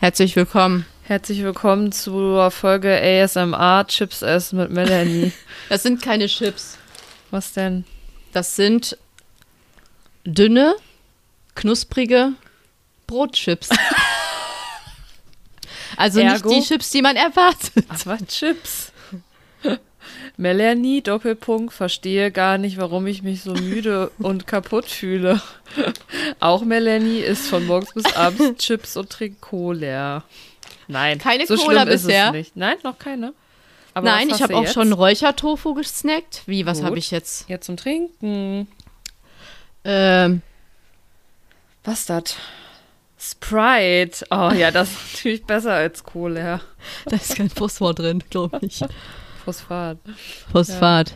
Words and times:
Herzlich 0.00 0.36
willkommen. 0.36 0.86
Herzlich 1.02 1.42
willkommen 1.42 1.90
zur 1.90 2.52
Folge 2.52 3.00
ASMR 3.02 3.84
Chips 3.88 4.22
Essen 4.22 4.58
mit 4.58 4.70
Melanie. 4.70 5.32
Das 5.68 5.82
sind 5.82 6.00
keine 6.00 6.28
Chips. 6.28 6.78
Was 7.32 7.52
denn? 7.52 7.84
Das 8.32 8.54
sind 8.54 8.96
dünne, 10.24 10.76
knusprige 11.56 12.32
Brotchips. 13.08 13.70
Also 15.96 16.20
Ergo? 16.20 16.48
nicht 16.48 16.68
die 16.68 16.68
Chips, 16.68 16.90
die 16.90 17.02
man 17.02 17.16
erwartet. 17.16 17.84
Aber 17.88 18.18
Chips. 18.28 18.92
Melanie, 20.38 21.02
Doppelpunkt, 21.02 21.74
verstehe 21.74 22.30
gar 22.30 22.58
nicht, 22.58 22.78
warum 22.78 23.08
ich 23.08 23.22
mich 23.24 23.42
so 23.42 23.52
müde 23.54 24.12
und 24.18 24.46
kaputt 24.46 24.86
fühle. 24.86 25.42
Auch 26.38 26.62
Melanie 26.62 27.18
isst 27.18 27.48
von 27.48 27.66
morgens 27.66 27.92
bis 27.92 28.14
abends 28.14 28.58
Chips 28.64 28.96
und 28.96 29.10
trinkt 29.10 29.40
Cola. 29.40 30.22
Nein, 30.86 31.18
Keine 31.18 31.44
so 31.44 31.56
Cola 31.56 31.82
ist 31.82 32.06
bisher? 32.06 32.32
Nein, 32.54 32.76
noch 32.84 32.98
keine. 32.98 33.34
Aber 33.94 34.08
Nein, 34.08 34.30
ich 34.30 34.40
habe 34.40 34.56
auch 34.56 34.62
jetzt? 34.62 34.74
schon 34.74 34.92
Räuchertofu 34.92 35.74
gesnackt. 35.74 36.42
Wie, 36.46 36.64
was 36.66 36.84
habe 36.84 36.98
ich 36.98 37.10
jetzt? 37.10 37.48
Jetzt 37.48 37.66
zum 37.66 37.76
Trinken. 37.76 38.68
Ähm, 39.84 40.42
Was 41.82 42.06
das? 42.06 42.36
Sprite. 43.20 44.24
Oh 44.30 44.52
ja, 44.56 44.70
das 44.70 44.88
ist 44.90 45.14
natürlich 45.14 45.44
besser 45.44 45.72
als 45.74 46.04
Cola. 46.04 46.60
da 47.06 47.16
ist 47.16 47.34
kein 47.34 47.50
Phosphor 47.50 47.92
drin, 47.92 48.22
glaube 48.30 48.60
ich. 48.62 48.80
Phosphat. 49.52 49.98
Phosphat. 50.52 51.14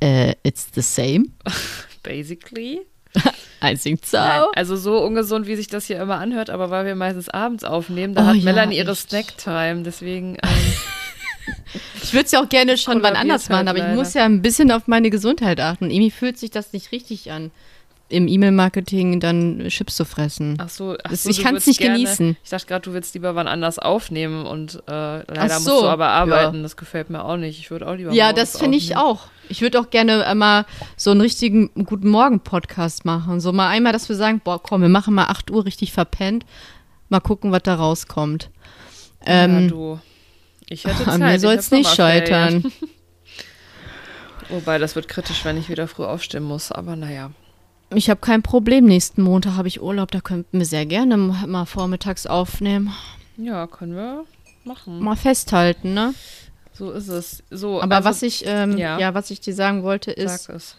Äh, 0.00 0.34
it's 0.42 0.68
the 0.74 0.82
same. 0.82 1.26
Basically. 2.02 2.80
I 3.62 3.74
think 3.74 4.04
so. 4.04 4.18
Nein, 4.18 4.42
also 4.54 4.76
so 4.76 4.98
ungesund, 5.02 5.46
wie 5.46 5.56
sich 5.56 5.66
das 5.68 5.86
hier 5.86 6.00
immer 6.00 6.18
anhört, 6.18 6.50
aber 6.50 6.70
weil 6.70 6.84
wir 6.84 6.94
meistens 6.94 7.28
abends 7.30 7.64
aufnehmen, 7.64 8.14
da 8.14 8.22
Oh 8.22 8.26
hat 8.26 8.36
ja, 8.36 8.44
Melanie 8.44 8.76
ihre. 8.76 8.94
Snacktime. 8.94 9.82
Deswegen, 9.82 10.36
ähm, 10.42 10.50
Ich 12.02 12.12
würde 12.12 12.26
es 12.26 12.32
ja 12.32 12.42
auch 12.42 12.48
gerne 12.48 12.76
schon 12.76 13.02
wann 13.02 13.16
anders 13.16 13.48
machen, 13.48 13.66
halt 13.66 13.68
aber 13.68 13.78
ich 13.78 13.84
leider. 13.84 13.96
muss 13.96 14.14
ja 14.14 14.24
ein 14.24 14.42
bisschen 14.42 14.70
auf 14.70 14.86
meine 14.86 15.10
Gesundheit 15.10 15.58
achten. 15.60 15.90
Irgendwie 15.90 16.10
fühlt 16.10 16.38
sich 16.38 16.50
das 16.50 16.72
nicht 16.72 16.92
richtig 16.92 17.32
an, 17.32 17.50
im 18.10 18.26
E-Mail-Marketing 18.26 19.20
dann 19.20 19.66
Chips 19.68 19.96
zu 19.96 20.04
fressen. 20.06 20.56
ach 20.58 20.70
so, 20.70 20.96
ach 21.04 21.12
so 21.12 21.28
ich 21.28 21.40
kann's 21.42 21.52
würdest 21.52 21.66
nicht 21.68 21.80
gerne, 21.80 21.94
genießen. 21.96 22.36
Ich 22.42 22.48
dachte 22.50 22.66
gerade, 22.66 22.82
du 22.82 22.92
willst 22.94 23.12
lieber 23.14 23.34
wann 23.34 23.46
anders 23.48 23.78
aufnehmen 23.78 24.46
und 24.46 24.76
äh, 24.86 24.90
leider 24.90 25.26
Ach 25.38 25.48
musst 25.48 25.64
so, 25.66 25.82
du 25.82 25.88
aber 25.88 26.08
arbeiten. 26.08 26.56
ja. 26.56 26.62
Das 26.62 26.76
gefällt 26.78 27.10
mir 27.10 27.22
auch 27.24 27.36
nicht. 27.36 27.58
Ich 27.58 27.70
würde 27.70 27.86
auch 27.86 27.94
lieber 27.94 28.12
Ja, 28.12 28.32
das 28.32 28.58
finde 28.58 28.78
ich 28.78 28.96
auch. 28.96 29.26
Ich 29.50 29.60
würde 29.60 29.78
auch 29.80 29.90
gerne 29.90 30.34
mal 30.34 30.64
so 30.96 31.10
einen 31.10 31.20
richtigen 31.20 31.70
Guten 31.84 32.08
Morgen-Podcast 32.08 33.04
machen. 33.04 33.40
So 33.40 33.52
mal 33.52 33.68
einmal, 33.68 33.92
dass 33.92 34.08
wir 34.08 34.16
sagen, 34.16 34.40
boah, 34.42 34.62
komm, 34.62 34.80
wir 34.82 34.88
machen 34.88 35.12
mal 35.14 35.26
8 35.26 35.50
Uhr 35.50 35.64
richtig 35.66 35.92
verpennt. 35.92 36.46
Mal 37.10 37.20
gucken, 37.20 37.52
was 37.52 37.62
da 37.62 37.74
rauskommt. 37.74 38.50
ja, 39.26 39.44
Ähm, 39.44 39.68
du. 39.68 39.98
Ich 40.70 40.84
hätte 40.84 40.98
Zeit. 41.04 41.08
an 41.08 41.20
mir 41.20 41.38
soll 41.40 41.54
es 41.54 41.70
nicht 41.70 41.94
scheitern. 41.94 42.64
Wobei, 44.48 44.78
das 44.78 44.94
wird 44.96 45.08
kritisch, 45.08 45.44
wenn 45.44 45.58
ich 45.58 45.68
wieder 45.68 45.88
früh 45.88 46.04
aufstehen 46.04 46.42
muss. 46.44 46.72
Aber 46.72 46.96
naja. 46.96 47.30
Ich 47.94 48.10
habe 48.10 48.20
kein 48.20 48.42
Problem. 48.42 48.84
Nächsten 48.84 49.22
Montag 49.22 49.56
habe 49.56 49.68
ich 49.68 49.80
Urlaub. 49.80 50.10
Da 50.10 50.20
könnten 50.20 50.58
wir 50.58 50.66
sehr 50.66 50.86
gerne 50.86 51.16
mal 51.16 51.64
vormittags 51.64 52.26
aufnehmen. 52.26 52.92
Ja, 53.36 53.66
können 53.66 53.94
wir 53.94 54.24
machen. 54.64 55.00
Mal 55.00 55.16
festhalten, 55.16 55.94
ne? 55.94 56.14
So 56.72 56.92
ist 56.92 57.08
es. 57.08 57.42
So, 57.50 57.82
Aber 57.82 57.96
also, 57.96 58.08
was 58.08 58.22
ich, 58.22 58.44
ähm, 58.46 58.76
ja. 58.76 58.98
ja. 58.98 59.14
was 59.14 59.30
ich 59.30 59.40
dir 59.40 59.54
sagen 59.54 59.82
wollte, 59.82 60.10
ist, 60.12 60.44
Sag 60.44 60.56
es. 60.56 60.76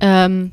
ähm, 0.00 0.52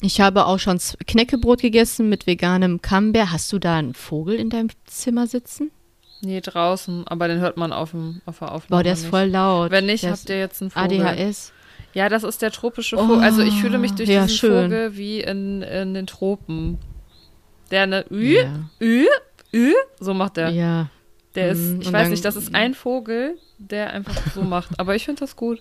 ich 0.00 0.20
habe 0.20 0.46
auch 0.46 0.58
schon 0.58 0.78
Knäckebrot 1.06 1.60
gegessen 1.60 2.08
mit 2.08 2.26
veganem 2.26 2.82
Camembert. 2.82 3.30
Hast 3.30 3.52
du 3.52 3.58
da 3.58 3.76
einen 3.76 3.94
Vogel 3.94 4.34
in 4.36 4.50
deinem 4.50 4.68
Zimmer 4.86 5.26
sitzen? 5.26 5.70
Nee, 6.22 6.40
draußen, 6.40 7.06
aber 7.06 7.28
den 7.28 7.38
hört 7.38 7.56
man 7.56 7.72
auf, 7.72 7.90
dem, 7.90 8.20
auf 8.24 8.38
der 8.38 8.52
Aufnahme. 8.52 8.80
Boah, 8.80 8.82
der 8.82 8.94
ist 8.94 9.02
nicht. 9.02 9.10
voll 9.10 9.26
laut. 9.26 9.70
Wenn 9.70 9.86
nicht, 9.86 10.04
der 10.04 10.12
habt 10.12 10.28
ihr 10.28 10.38
jetzt 10.38 10.62
einen 10.62 10.70
Vogel. 10.70 11.06
ADHS. 11.06 11.52
Ja, 11.94 12.08
das 12.08 12.24
ist 12.24 12.42
der 12.42 12.50
tropische 12.50 12.96
Vogel. 12.98 13.20
also 13.20 13.42
ich 13.42 13.54
fühle 13.60 13.78
mich 13.78 13.92
durch 13.92 14.08
ja, 14.08 14.22
diesen 14.24 14.36
schön. 14.36 14.64
Vogel 14.64 14.96
wie 14.96 15.20
in, 15.20 15.62
in 15.62 15.94
den 15.94 16.06
Tropen. 16.06 16.78
Der 17.70 17.82
eine 17.84 18.04
Ü, 18.10 18.34
Ja. 18.36 18.68
Ü, 18.80 19.06
Ü, 19.54 19.72
so 20.00 20.12
macht 20.14 20.36
der. 20.36 20.50
ja. 20.50 20.90
Der 21.34 21.48
ist, 21.50 21.58
Mhm, 21.58 21.80
ich 21.80 21.86
und 21.88 21.92
weiß 21.92 22.02
dann- 22.02 22.10
nicht, 22.12 22.24
das 22.24 22.36
ist 22.36 22.54
ein 22.54 22.74
Vogel, 22.74 23.36
der 23.58 23.92
einfach 23.92 24.14
so 24.34 24.42
macht. 24.42 24.78
Aber 24.78 24.94
ich 24.94 25.04
finde 25.04 25.20
das 25.20 25.34
gut. 25.34 25.60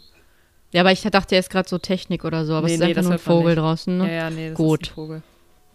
Ja, 0.71 0.81
aber 0.81 0.91
ich 0.91 1.01
dachte, 1.01 1.35
er 1.35 1.39
ist 1.39 1.49
gerade 1.49 1.67
so 1.69 1.77
Technik 1.79 2.25
oder 2.25 2.45
so, 2.45 2.53
aber 2.53 2.67
Nee, 2.67 2.73
es 2.75 2.79
ist 2.79 2.85
nee, 2.85 2.89
einfach 2.89 3.03
nur 3.03 3.11
ein 3.13 3.19
Vogel 3.19 3.55
draußen. 3.55 3.97
Ne? 3.97 4.07
Ja, 4.07 4.13
ja, 4.13 4.29
nee, 4.29 4.49
das 4.49 4.57
Gut. 4.57 4.83
ist 4.83 4.89
ein 4.91 4.93
Vogel. 4.95 5.23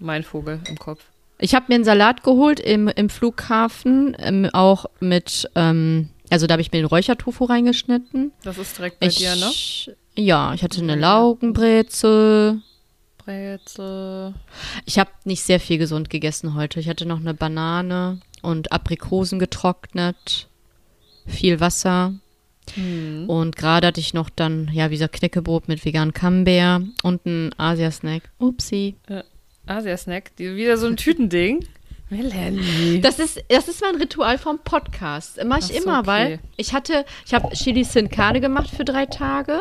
Mein 0.00 0.22
Vogel 0.22 0.60
im 0.68 0.78
Kopf. 0.78 1.02
Ich 1.40 1.54
habe 1.54 1.66
mir 1.68 1.76
einen 1.76 1.84
Salat 1.84 2.22
geholt 2.24 2.58
im, 2.60 2.88
im 2.88 3.08
Flughafen, 3.10 4.16
ähm, 4.20 4.48
auch 4.52 4.86
mit, 5.00 5.48
ähm, 5.56 6.08
also 6.30 6.46
da 6.48 6.52
habe 6.52 6.62
ich 6.62 6.70
mir 6.72 6.78
den 6.78 6.86
Räuchertofu 6.86 7.44
reingeschnitten. 7.44 8.32
Das 8.42 8.58
ist 8.58 8.76
direkt 8.78 8.98
bei 9.00 9.06
ich, 9.06 9.16
dir, 9.18 9.34
ne? 9.36 9.50
Ja, 10.18 10.52
ich 10.52 10.64
hatte 10.64 10.82
eine. 10.82 10.96
Laugenbrezel. 10.96 12.60
Brezel. 13.18 14.34
Ich 14.84 14.98
habe 14.98 15.10
nicht 15.24 15.44
sehr 15.44 15.60
viel 15.60 15.78
gesund 15.78 16.10
gegessen 16.10 16.54
heute. 16.54 16.80
Ich 16.80 16.88
hatte 16.88 17.06
noch 17.06 17.20
eine 17.20 17.34
Banane 17.34 18.20
und 18.42 18.72
Aprikosen 18.72 19.38
getrocknet, 19.38 20.48
viel 21.26 21.60
Wasser. 21.60 22.14
Hm. 22.74 23.28
Und 23.28 23.54
gerade 23.54 23.86
hatte 23.86 24.00
ich 24.00 24.12
noch 24.12 24.28
dann, 24.28 24.70
ja, 24.72 24.88
wie 24.90 24.94
gesagt, 24.94 25.14
Knäckebrot 25.14 25.68
mit 25.68 25.84
veganem 25.84 26.12
Camembert 26.12 26.82
und 27.02 27.24
ein 27.24 27.50
Asia-Snack. 27.56 28.22
Upsi. 28.38 28.96
Asia-Snack. 29.66 30.34
Die- 30.36 30.56
Wieder 30.56 30.78
so 30.78 30.86
ein 30.86 30.96
Tütending. 30.96 31.64
Melanie. 32.10 33.00
Das 33.00 33.18
ist, 33.18 33.40
das 33.48 33.68
ist 33.68 33.82
mein 33.82 33.96
Ritual 33.96 34.38
vom 34.38 34.58
Podcast. 34.58 35.42
Mache 35.44 35.60
ich 35.60 35.66
so, 35.66 35.74
immer, 35.74 36.06
weil 36.06 36.34
okay. 36.34 36.38
ich 36.56 36.72
hatte, 36.72 37.04
ich 37.26 37.34
habe 37.34 37.50
Chili 37.54 37.84
Sin 37.84 38.08
Carne 38.08 38.40
gemacht 38.40 38.70
für 38.70 38.84
drei 38.84 39.06
Tage, 39.06 39.60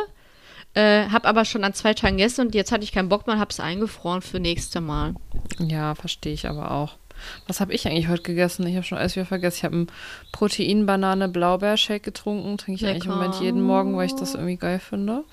äh, 0.78 1.10
habe 1.10 1.28
aber 1.28 1.44
schon 1.44 1.64
an 1.64 1.74
zwei 1.74 1.96
Tagen 1.96 2.18
gegessen 2.18 2.48
und 2.48 2.56
jetzt 2.56 2.72
hatte 2.72 2.84
ich 2.84 2.92
keinen 2.92 3.10
Bock 3.10 3.26
mehr 3.26 3.36
und 3.36 3.42
habe 3.42 3.50
es 3.52 3.60
eingefroren 3.60 4.22
für 4.22 4.40
nächste 4.40 4.80
Mal. 4.80 5.16
Ja, 5.58 5.96
verstehe 5.96 6.34
ich 6.34 6.48
aber 6.48 6.70
auch. 6.70 6.96
Was 7.48 7.60
habe 7.60 7.74
ich 7.74 7.88
eigentlich 7.88 8.10
heute 8.10 8.22
gegessen? 8.22 8.68
Ich 8.68 8.76
habe 8.76 8.86
schon 8.86 9.00
alles 9.00 9.16
wieder 9.16 9.26
vergessen. 9.26 9.58
Ich 9.58 9.64
habe 9.64 9.76
einen 9.76 9.88
Protein-Banane-Blaubeer-Shake 10.34 12.04
getrunken. 12.04 12.60
Trinke 12.60 12.80
ich 12.80 12.88
eigentlich 12.88 13.06
im 13.06 13.12
Moment 13.12 13.34
Lecker. 13.34 13.46
jeden 13.46 13.62
Morgen, 13.64 13.98
weil 13.98 14.06
ich 14.06 14.14
das 14.14 14.36
irgendwie 14.36 14.58
geil 14.58 14.78
finde. 14.78 15.24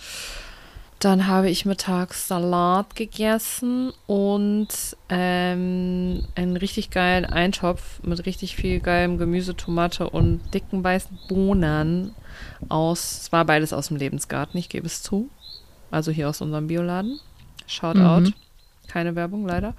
Dann 1.05 1.27
habe 1.27 1.51
ich 1.51 1.67
mittags 1.67 2.29
Salat 2.29 2.97
gegessen 2.97 3.93
und 4.07 4.69
ähm, 5.11 6.25
einen 6.35 6.57
richtig 6.57 6.89
geilen 6.89 7.27
Eintopf 7.27 8.03
mit 8.03 8.25
richtig 8.25 8.57
viel 8.57 8.81
geilem 8.81 9.19
Gemüse, 9.19 9.55
Tomate 9.55 10.09
und 10.09 10.41
dicken 10.55 10.83
weißen 10.83 11.19
Bohnen 11.29 12.15
aus. 12.71 13.21
Es 13.21 13.33
war 13.33 13.45
beides 13.45 13.75
aus 13.75 13.89
dem 13.89 13.99
Lebensgarten, 13.99 14.59
ich 14.59 14.71
gebe 14.71 14.87
es 14.87 15.03
zu. 15.03 15.29
Also 15.91 16.11
hier 16.11 16.27
aus 16.27 16.41
unserem 16.41 16.69
Bioladen. 16.69 17.21
Shoutout. 17.67 18.31
Mhm. 18.31 18.35
Keine 18.89 19.15
Werbung, 19.15 19.47
leider. 19.47 19.75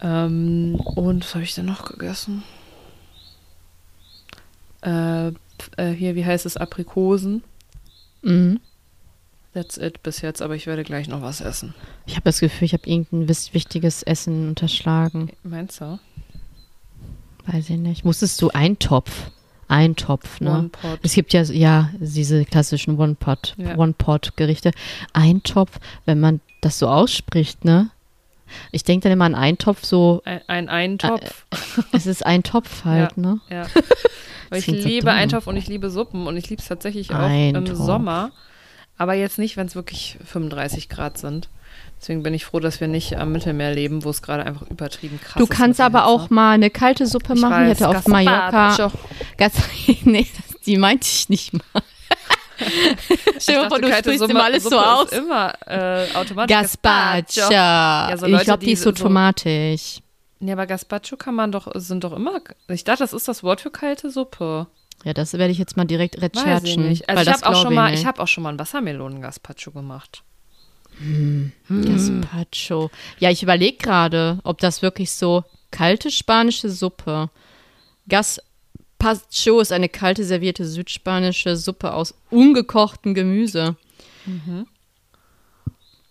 Ähm, 0.00 0.74
und 0.96 1.24
was 1.24 1.36
habe 1.36 1.44
ich 1.44 1.54
denn 1.54 1.66
noch 1.66 1.84
gegessen? 1.84 2.42
Äh, 4.82 5.28
äh, 5.28 5.92
hier, 5.96 6.16
wie 6.16 6.24
heißt 6.24 6.46
es? 6.46 6.56
Aprikosen. 6.56 7.44
Mhm. 8.22 8.58
That's 9.56 9.78
it 9.78 10.02
bis 10.02 10.20
jetzt, 10.20 10.42
aber 10.42 10.54
ich 10.54 10.66
werde 10.66 10.84
gleich 10.84 11.08
noch 11.08 11.22
was 11.22 11.40
essen. 11.40 11.72
Ich 12.04 12.12
habe 12.16 12.24
das 12.24 12.40
Gefühl, 12.40 12.66
ich 12.66 12.74
habe 12.74 12.86
irgendein 12.86 13.26
wichtiges 13.26 14.02
Essen 14.02 14.48
unterschlagen. 14.50 15.30
Meinst 15.44 15.80
du? 15.80 15.98
Weiß 17.46 17.70
ich 17.70 17.78
nicht. 17.78 18.04
Musstest 18.04 18.42
du 18.42 18.50
Eintopf? 18.50 19.30
Eintopf, 19.68 20.40
ne? 20.42 20.50
One 20.50 20.68
Pot. 20.68 21.00
Es 21.02 21.14
gibt 21.14 21.32
ja, 21.32 21.40
ja, 21.44 21.88
diese 21.98 22.44
klassischen 22.44 22.98
One-Pot, 22.98 23.54
Ja. 23.56 23.78
One-Pot-Gerichte. 23.78 24.72
Eintopf, 25.14 25.78
wenn 26.04 26.20
man 26.20 26.40
das 26.60 26.78
so 26.78 26.88
ausspricht, 26.88 27.64
ne? 27.64 27.88
Ich 28.72 28.84
denke 28.84 29.04
dann 29.04 29.12
immer 29.12 29.24
an 29.24 29.34
Eintopf, 29.34 29.84
so, 29.84 30.20
Ein, 30.26 30.42
ein 30.48 30.68
Eintopf. 30.68 31.46
es 31.92 32.06
ist 32.06 32.26
ein 32.26 32.42
Topf 32.42 32.84
halt, 32.84 33.16
ne? 33.16 33.40
ja. 33.48 33.66
Weil 34.50 34.58
ich 34.60 34.66
so 34.66 34.72
liebe 34.72 35.06
dumm. 35.06 35.14
Eintopf 35.16 35.46
und 35.46 35.56
ich 35.56 35.66
liebe 35.66 35.88
Suppen 35.90 36.26
und 36.26 36.36
ich 36.36 36.48
liebe 36.50 36.60
es 36.60 36.68
tatsächlich 36.68 37.10
auch 37.10 37.18
Eintopf. 37.18 37.68
im 37.70 37.74
Sommer. 37.74 38.32
Aber 38.98 39.14
jetzt 39.14 39.38
nicht, 39.38 39.56
wenn 39.56 39.66
es 39.66 39.74
wirklich 39.74 40.16
35 40.24 40.88
Grad 40.88 41.18
sind. 41.18 41.48
Deswegen 42.00 42.22
bin 42.22 42.34
ich 42.34 42.44
froh, 42.44 42.60
dass 42.60 42.80
wir 42.80 42.88
nicht 42.88 43.16
am 43.18 43.32
Mittelmeer 43.32 43.74
leben, 43.74 44.04
wo 44.04 44.10
es 44.10 44.22
gerade 44.22 44.44
einfach 44.44 44.66
übertrieben 44.68 45.18
krass 45.20 45.34
Du 45.38 45.44
ist. 45.44 45.50
kannst 45.50 45.78
mit 45.78 45.78
der 45.78 45.86
aber 45.86 46.06
auch 46.06 46.22
Hitze. 46.22 46.34
mal 46.34 46.52
eine 46.52 46.70
kalte 46.70 47.06
Suppe 47.06 47.34
Ich 47.34 47.40
machen. 47.40 47.64
Ich 47.70 47.80
weiß, 47.80 47.86
hatte 47.88 47.98
auf. 47.98 48.06
Mallorca. 48.08 48.92
Gas 49.38 49.52
nee, 50.04 50.26
die 50.66 50.76
meinte 50.78 51.06
ich 51.06 51.28
nicht 51.28 51.52
mal. 51.52 51.82
Stell 53.38 53.62
dir 53.62 53.68
vor, 53.68 53.78
du 53.80 53.92
sprichst 53.92 54.28
immer 54.30 54.44
alles 54.44 54.62
so 54.64 54.70
Suppe 54.70 54.86
aus. 54.86 55.04
Ist 55.10 55.18
immer 55.18 55.52
äh, 55.66 56.06
automatisch 56.14 56.56
Gazpacho. 56.56 57.52
Ja, 57.52 58.14
so 58.16 58.26
Leute, 58.26 58.36
ich 58.42 58.44
glaube, 58.44 58.60
die 58.60 58.66
die 58.66 58.72
ist 58.72 58.82
so 58.82 58.90
so- 58.94 59.04
tomatisch. 59.04 59.98
Ja, 60.40 60.52
aber 60.52 60.66
Gazpacho 60.66 61.16
kann 61.16 61.34
man 61.34 61.50
doch, 61.52 61.70
sind 61.76 62.04
doch 62.04 62.12
immer. 62.12 62.40
Ich 62.68 62.84
dachte, 62.84 63.02
das 63.02 63.12
ist 63.14 63.26
das 63.28 63.42
Wort 63.42 63.60
für 63.62 63.70
kalte 63.70 64.10
Suppe. 64.10 64.66
Ja, 65.04 65.12
das 65.12 65.34
werde 65.34 65.52
ich 65.52 65.58
jetzt 65.58 65.76
mal 65.76 65.84
direkt 65.84 66.16
ich 66.16 66.22
recherchen. 66.22 66.84
Also 66.84 66.92
ich 66.92 67.02
das 67.06 67.42
habe 67.42 67.46
auch 67.56 67.62
schon 67.62 67.74
mal, 67.74 67.94
ich 67.94 68.06
habe 68.06 68.22
auch 68.22 68.28
schon 68.28 68.42
mal 68.42 68.50
ein 68.50 68.58
Wassermelonen-Gazpacho 68.58 69.70
gemacht. 69.70 70.22
Gazpacho. 71.68 72.90
Ja, 73.18 73.30
ich 73.30 73.42
überlege 73.42 73.76
gerade, 73.76 74.38
ob 74.44 74.58
das 74.58 74.82
wirklich 74.82 75.12
so 75.12 75.44
Kalte 75.70 76.10
spanische 76.10 76.70
Suppe. 76.70 77.28
Gazpacho 78.08 79.60
ist 79.60 79.72
eine 79.72 79.88
kalte 79.88 80.24
servierte 80.24 80.64
südspanische 80.64 81.56
Suppe 81.56 81.92
aus 81.92 82.14
ungekochtem 82.30 83.14
Gemüse. 83.14 83.76
Ist 84.26 84.75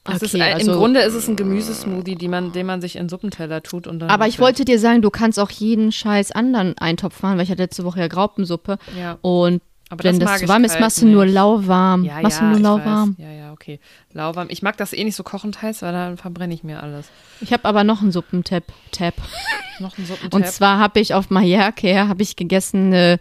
Okay, 0.08 0.42
ein, 0.42 0.54
also- 0.54 0.72
Im 0.72 0.78
Grunde 0.78 1.00
ist 1.02 1.16
es 1.16 1.28
ein 1.28 1.36
Gemüsesmoothie, 1.36 2.16
die 2.16 2.28
man, 2.28 2.52
den 2.52 2.68
man 2.68 2.80
sich 2.80 2.96
in 2.96 3.10
Suppenteller 3.10 3.64
tut. 3.64 3.88
Und 3.88 4.00
dann 4.00 4.10
Aber 4.10 4.28
ich 4.28 4.40
wollte 4.40 4.64
dir 4.64 4.78
sagen, 4.78 5.02
du 5.02 5.10
kannst 5.10 5.40
auch 5.40 5.50
jeden 5.50 5.92
scheiß 5.92 6.32
anderen 6.32 6.78
Eintopf 6.78 7.24
machen, 7.24 7.38
weil 7.38 7.44
ich 7.46 7.50
hatte 7.50 7.64
letzte 7.64 7.84
Woche 7.84 8.02
ja 8.02 8.08
Graupensuppe. 8.08 8.78
Ja. 9.00 9.18
Und 9.22 9.64
Aber 9.90 10.04
wenn 10.04 10.20
das 10.20 10.42
das, 10.42 10.50
warm 10.50 10.64
ist, 10.64 10.74
kalt 10.74 10.82
machst 10.82 11.02
du 11.02 11.08
nur 11.08 11.26
lauwarm. 11.26 12.04
Ja, 12.04 12.22
machst 12.22 12.40
ja, 12.40 12.46
du 12.46 12.52
nur 12.52 12.60
lauwarm. 12.60 13.16
Ja, 13.18 13.32
ja, 13.32 13.52
okay. 13.52 13.80
Lauwarm. 14.14 14.48
Ich 14.52 14.62
mag 14.62 14.78
das 14.78 14.94
eh 14.94 15.04
nicht 15.04 15.16
so 15.16 15.24
kochend 15.24 15.62
heiß, 15.62 15.82
weil 15.82 15.92
dann 15.92 16.18
verbrenne 16.18 16.54
ich 16.54 16.64
mir 16.64 16.84
alles. 16.84 17.08
Ich 17.42 17.52
habe 17.52 17.66
aber 17.66 17.84
noch 17.84 18.02
einen 18.02 18.12
Suppentab. 18.12 18.64
Tab. 18.92 19.16
Noch 19.80 19.98
ein 19.98 20.06
Suppentab. 20.06 20.34
Und 20.34 20.48
zwar 20.48 20.80
habe 20.80 21.02
ich 21.02 21.14
auf 21.14 21.30
Mallorca 21.30 22.08
habe 22.08 22.24
ich 22.24 22.38
gegessen, 22.38 22.94
äh, 22.94 23.18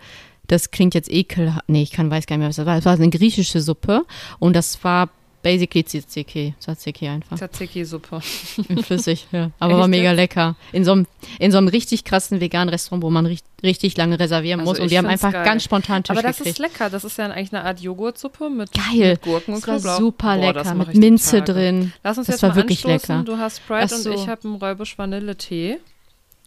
das 0.47 0.71
klingt 0.71 0.95
jetzt 0.95 1.11
ekel, 1.11 1.53
nee, 1.67 1.83
ich 1.83 1.91
kann 1.91 2.11
weiß 2.11 2.27
gar 2.27 2.37
nicht 2.37 2.43
mehr, 2.43 2.49
was 2.51 2.57
das 2.57 2.67
war. 2.67 2.79
Es 2.79 2.85
war 2.85 2.93
eine 2.93 3.11
griechische 3.11 3.61
Suppe 3.61 4.05
und 4.39 4.55
das 4.55 4.85
war 4.85 5.09
basically 5.45 5.85
Tzatziki, 5.85 6.55
Tzatziki 6.59 7.07
einfach. 7.07 7.37
Tzatziki-Suppe. 7.37 8.21
Flüssig, 8.83 9.29
ja. 9.31 9.51
Aber 9.61 9.75
Echt 9.75 9.81
war 9.81 9.87
mega 9.89 10.11
lecker. 10.11 10.57
In 10.73 10.85
so 10.85 10.91
einem, 10.93 11.07
in 11.39 11.53
so 11.53 11.59
einem 11.59 11.69
richtig 11.69 12.03
krassen 12.03 12.41
veganen 12.41 12.71
Restaurant, 12.71 13.05
wo 13.05 13.11
man 13.11 13.27
richtig, 13.27 13.47
richtig 13.63 13.97
lange 13.97 14.19
reservieren 14.19 14.61
Also 14.61 14.73
muss. 14.73 14.81
Und 14.81 14.91
wir 14.91 14.99
haben 14.99 15.07
einfach 15.07 15.31
geil. 15.33 15.45
ganz 15.45 15.63
spontan 15.63 16.03
Tisch 16.03 16.11
Aber 16.17 16.23
das 16.27 16.39
gekriegt. 16.39 16.59
ist 16.59 16.63
lecker. 16.63 16.91
Das 16.91 17.05
ist 17.05 17.17
ja 17.19 17.27
eigentlich 17.27 17.53
eine 17.53 17.63
Art 17.65 17.79
Joghurtsuppe 17.81 18.51
mit, 18.51 18.71
Geil. 18.73 19.11
mit 19.13 19.23
Gurken 19.23 19.55
und 19.55 19.61
Das 19.63 19.69
war 19.69 19.77
Knoblauch. 19.79 19.99
super 19.99 20.37
Boah, 20.37 20.53
lecker, 20.53 20.75
mit 20.75 20.95
die 20.95 20.99
Minze 20.99 21.39
Tage. 21.39 21.53
drin. 21.53 21.93
Lass 22.03 22.19
uns 22.19 22.27
Das 22.27 22.35
jetzt 22.37 22.43
war 22.43 22.49
mal 22.51 22.57
wirklich 22.57 22.85
anstoßen. 22.85 23.17
lecker. 23.19 23.31
Du 23.33 23.39
hast 23.39 23.59
Sprite 23.59 23.87
Ach 23.93 23.97
und 23.97 24.03
so. 24.03 24.13
ich 24.13 24.27
habe 24.29 24.45
einen 24.49 24.57
Räubusch 24.57 24.99
Vanilletee 24.99 25.79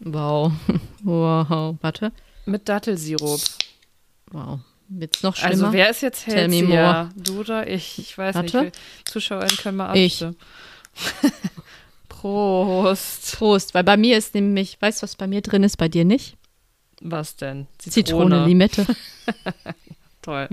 Wow. 0.02 0.52
Wow. 1.04 1.76
Warte. 1.82 2.12
mit 2.46 2.68
Dattelsirup. 2.68 3.40
Wow. 4.32 4.60
Wird's 4.90 5.24
noch 5.24 5.36
schlimmer? 5.36 5.52
Also 5.52 5.74
wer 5.74 5.90
ist 5.90 6.02
jetzt 6.02 6.28
healthier? 6.28 7.10
Du 7.16 7.40
oder 7.42 7.68
ich? 7.68 8.00
Ich 8.00 8.18
weiß 8.18 8.36
Warte. 8.36 8.64
nicht. 8.64 8.80
ZuschauerInnen 9.06 9.58
können 9.58 9.78
mal 9.78 9.96
Ich. 9.98 10.24
abstimmen. 10.24 10.38
Prost. 12.10 13.36
Prost, 13.38 13.74
weil 13.74 13.84
bei 13.84 13.98
mir 13.98 14.18
ist 14.18 14.34
nämlich, 14.34 14.78
weißt 14.82 15.02
du, 15.02 15.04
was 15.04 15.16
bei 15.16 15.28
mir 15.28 15.42
drin 15.42 15.64
ist, 15.64 15.78
bei 15.78 15.88
dir 15.90 16.06
nicht? 16.06 16.38
Was 17.02 17.36
denn? 17.36 17.68
Zitrone, 17.78 18.46
Limette. 18.46 18.88
Toll. 20.24 20.50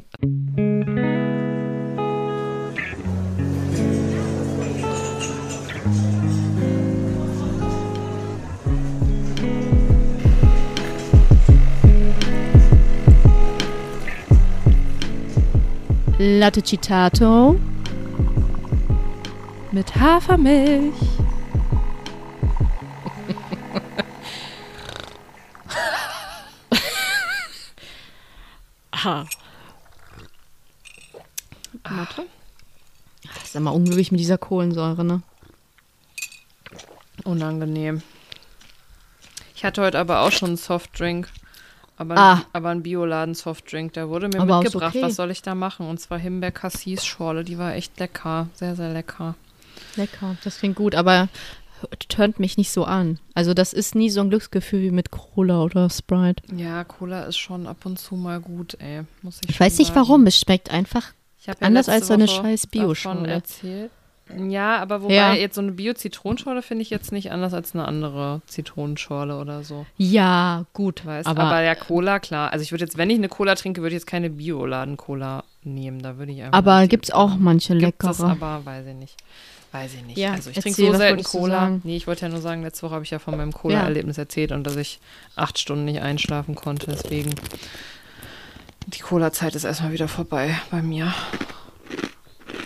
Latte 16.19 16.63
Citato. 16.63 17.59
Mit 19.73 19.97
Hafermilch. 19.97 20.95
Aha. 28.93 29.27
Warte. 31.83 32.27
Das 33.35 33.43
ist 33.43 33.57
immer 33.57 33.75
unglücklich 33.75 34.13
mit 34.13 34.21
dieser 34.21 34.39
Kohlensäure, 34.39 35.05
ne? 35.05 35.23
Unangenehm. 37.25 38.03
Ich 39.57 39.65
hatte 39.65 39.83
heute 39.83 39.99
aber 39.99 40.21
auch 40.21 40.31
schon 40.31 40.51
einen 40.51 40.57
Softdrink. 40.59 41.29
Aber, 41.97 42.17
Ah. 42.19 42.43
aber 42.53 42.71
einen 42.71 42.83
Bioladen-Softdrink. 42.83 43.93
Der 43.93 44.09
wurde 44.09 44.29
mir 44.29 44.41
Aber 44.41 44.61
mitgebracht. 44.63 44.95
okay. 44.97 45.05
Was 45.05 45.17
soll 45.17 45.31
ich 45.31 45.43
da 45.43 45.55
machen? 45.55 45.89
Und 45.89 46.01
zwar 46.01 46.19
Himbeer-Cassis-Schorle. 46.19 47.45
Die 47.45 47.57
war 47.59 47.75
echt 47.75 47.99
lecker. 48.01 48.49
Sehr, 48.55 48.75
sehr 48.77 48.93
lecker. 48.93 49.35
Lecker, 49.97 50.37
das 50.45 50.59
klingt 50.59 50.77
gut, 50.77 50.95
aber 50.95 51.29
tönt 52.09 52.41
mich 52.41 52.57
nicht 52.57 52.71
so 52.73 52.85
an. 52.85 53.19
Also 53.35 53.55
das 53.55 53.73
ist 53.73 53.95
nie 53.95 54.09
so 54.11 54.21
ein 54.23 54.31
Glücksgefühl 54.31 54.83
wie 54.83 54.91
mit 54.91 55.11
Cola 55.11 55.63
oder 55.63 55.89
Sprite. 55.91 56.43
Ja, 56.57 56.83
Cola 56.85 57.25
ist 57.25 57.37
schon 57.39 57.67
ab 57.67 57.85
und 57.85 57.99
zu 57.99 58.17
mal 58.17 58.41
gut, 58.41 58.75
ey. 58.81 59.03
Muss 59.23 59.41
ich 59.45 59.51
Ich 59.51 59.61
weiß 59.61 59.79
nicht 59.79 59.95
warum, 59.95 60.27
es 60.27 60.39
schmeckt 60.39 60.71
einfach. 60.71 61.13
Anders 61.61 61.89
als 61.91 62.07
so 62.09 62.15
eine 62.15 62.27
scheiß 62.27 62.63
davon 62.63 62.71
Bio-Schorle. 62.71 63.29
erzählt. 63.31 63.91
Ja, 64.49 64.79
aber 64.81 65.03
wobei 65.03 65.15
Ja. 65.15 65.35
jetzt 65.35 65.55
so 65.55 65.61
eine 65.61 65.73
Bio-Zitronenschorle 65.73 66.63
finde 66.63 66.83
ich 66.83 66.91
jetzt 66.91 67.13
nicht 67.13 67.31
anders 67.31 67.53
als 67.53 67.75
eine 67.75 67.87
andere 67.87 68.41
Zitronenschorle 68.47 69.39
oder 69.39 69.63
so. 69.65 69.85
Ja, 69.99 70.65
gut, 70.73 71.05
Weißt? 71.05 71.29
aber, 71.29 71.43
Aber, 71.45 71.61
ja, 71.63 71.75
Cola, 71.75 72.19
klar. 72.21 72.51
Also 72.53 72.63
ich 72.63 72.73
würde 72.73 72.85
jetzt, 72.85 72.97
wenn 72.97 73.11
ich 73.11 73.19
eine 73.19 73.29
Cola 73.29 73.55
trinke, 73.55 73.83
würde 73.83 73.95
ich 73.95 74.01
jetzt 74.01 74.07
keine 74.07 74.31
Bioladen-Cola 74.31 75.45
nehmen. 75.63 76.01
Da 76.03 76.17
würde 76.17 76.33
ich 76.33 76.43
einfach. 76.43 76.57
aber 76.57 76.83
die- 76.83 76.89
gibt's 76.89 77.11
auch 77.11 77.37
manche 77.37 77.77
Gibt 77.77 78.03
es, 78.03 78.19
leckere. 78.19 78.31
aber 78.31 78.65
weiß 78.65 78.87
ich 78.87 78.95
nicht. 78.95 79.17
Weiß 79.73 79.93
ich 79.95 80.05
nicht. 80.05 80.17
Ja, 80.19 80.33
also 80.33 80.51
ich 80.51 80.57
erzähl, 80.57 80.73
trinke 80.75 80.93
so 80.93 80.99
selten 80.99 81.23
Cola. 81.25 81.81
Nee, 81.83 81.97
ich 81.97 82.07
wollte 82.07 82.23
ja 82.23 82.29
nur 82.31 82.41
sagen, 82.41 82.63
letzte 82.63 82.85
Woche 82.87 82.95
habe 82.95 83.05
ich 83.05 83.11
ja 83.11 83.19
von 83.19 83.37
meinem 83.37 83.53
Cola-Erlebnis 83.53 84.17
erzählt 84.19 84.53
und 84.53 84.65
dass 84.65 84.77
ich 84.77 85.01
acht 85.37 85.59
Stunden 85.59 85.85
nicht 85.85 86.01
einschlafen 86.01 86.55
konnte. 86.55 86.87
Deswegen, 86.93 87.35
die 88.87 89.01
Cola-Zeit 89.01 89.55
ist 89.55 89.65
erstmal 89.65 89.93
wieder 89.93 90.09
vorbei 90.09 90.55
bei 90.71 90.81
mir. 90.81 91.13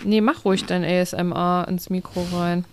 Nee, 0.03 0.21
mach 0.21 0.45
ruhig 0.45 0.65
dein 0.65 0.83
ASMR 0.83 1.65
ins 1.67 1.89
Mikro 1.89 2.25
rein. 2.33 2.65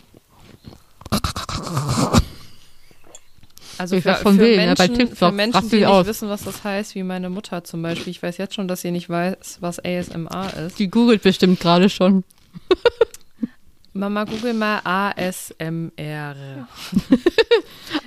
Also 3.78 3.96
Ich 3.96 4.02
für, 4.04 4.14
von 4.14 4.36
für, 4.36 4.42
Willen, 4.42 4.68
ja, 4.68 4.74
bei 4.74 4.88
Menschen, 4.88 5.08
TikTok 5.08 5.18
für 5.18 5.32
Menschen, 5.32 5.68
die 5.68 5.76
nicht 5.76 5.86
aus. 5.86 6.06
wissen, 6.06 6.28
was 6.28 6.44
das 6.44 6.64
heißt, 6.64 6.94
wie 6.94 7.02
meine 7.02 7.28
Mutter 7.28 7.62
zum 7.64 7.82
Beispiel. 7.82 8.10
Ich 8.10 8.22
weiß 8.22 8.38
jetzt 8.38 8.54
schon, 8.54 8.68
dass 8.68 8.80
sie 8.80 8.90
nicht 8.90 9.10
weiß, 9.10 9.58
was 9.60 9.78
ASMR 9.84 10.54
ist. 10.66 10.78
Die 10.78 10.88
googelt 10.88 11.22
bestimmt 11.22 11.60
gerade 11.60 11.90
schon. 11.90 12.24
Mama, 13.92 14.24
google 14.24 14.54
mal 14.54 14.80
ASMR. 14.84 16.36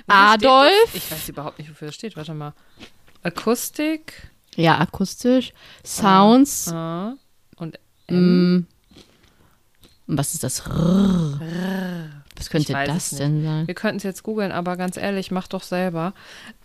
Adolf? 0.06 0.94
Ich 0.94 1.10
weiß 1.10 1.28
überhaupt 1.28 1.58
nicht, 1.58 1.70
wofür 1.70 1.88
das 1.88 1.94
steht. 1.94 2.16
Warte 2.16 2.34
mal. 2.34 2.52
Akustik. 3.22 4.30
Ja, 4.56 4.78
akustisch. 4.78 5.52
Sounds. 5.84 6.68
A, 6.72 7.14
und 7.56 7.78
M. 8.08 8.56
Mm. 8.56 8.66
Und 10.10 10.18
Was 10.18 10.34
ist 10.34 10.42
das? 10.42 10.64
Was 10.66 12.50
könnte 12.50 12.72
das 12.72 13.10
denn 13.10 13.44
sein? 13.44 13.68
Wir 13.68 13.74
könnten 13.74 13.98
es 13.98 14.02
jetzt 14.02 14.24
googeln, 14.24 14.50
aber 14.50 14.76
ganz 14.76 14.96
ehrlich, 14.96 15.30
mach 15.30 15.46
doch 15.46 15.62
selber. 15.62 16.14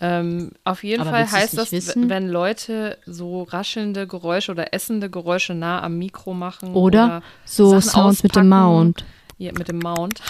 Ähm, 0.01 0.49
auf 0.63 0.83
jeden 0.83 1.01
Aber 1.01 1.11
Fall 1.11 1.31
heißt 1.31 1.55
das, 1.55 1.71
wissen? 1.71 2.09
wenn 2.09 2.27
Leute 2.27 2.97
so 3.05 3.43
raschelnde 3.43 4.07
Geräusche 4.07 4.51
oder 4.51 4.73
essende 4.73 5.11
Geräusche 5.11 5.53
nah 5.53 5.83
am 5.83 5.99
Mikro 5.99 6.33
machen. 6.33 6.73
Oder 6.73 7.21
so 7.45 7.79
Sachen 7.79 7.83
Sounds 7.83 8.23
mit 8.23 8.35
dem. 8.35 8.49
Mount. 8.49 9.05
Ja, 9.37 9.51
mit 9.51 9.67
dem 9.67 9.77
Mount. 9.77 10.21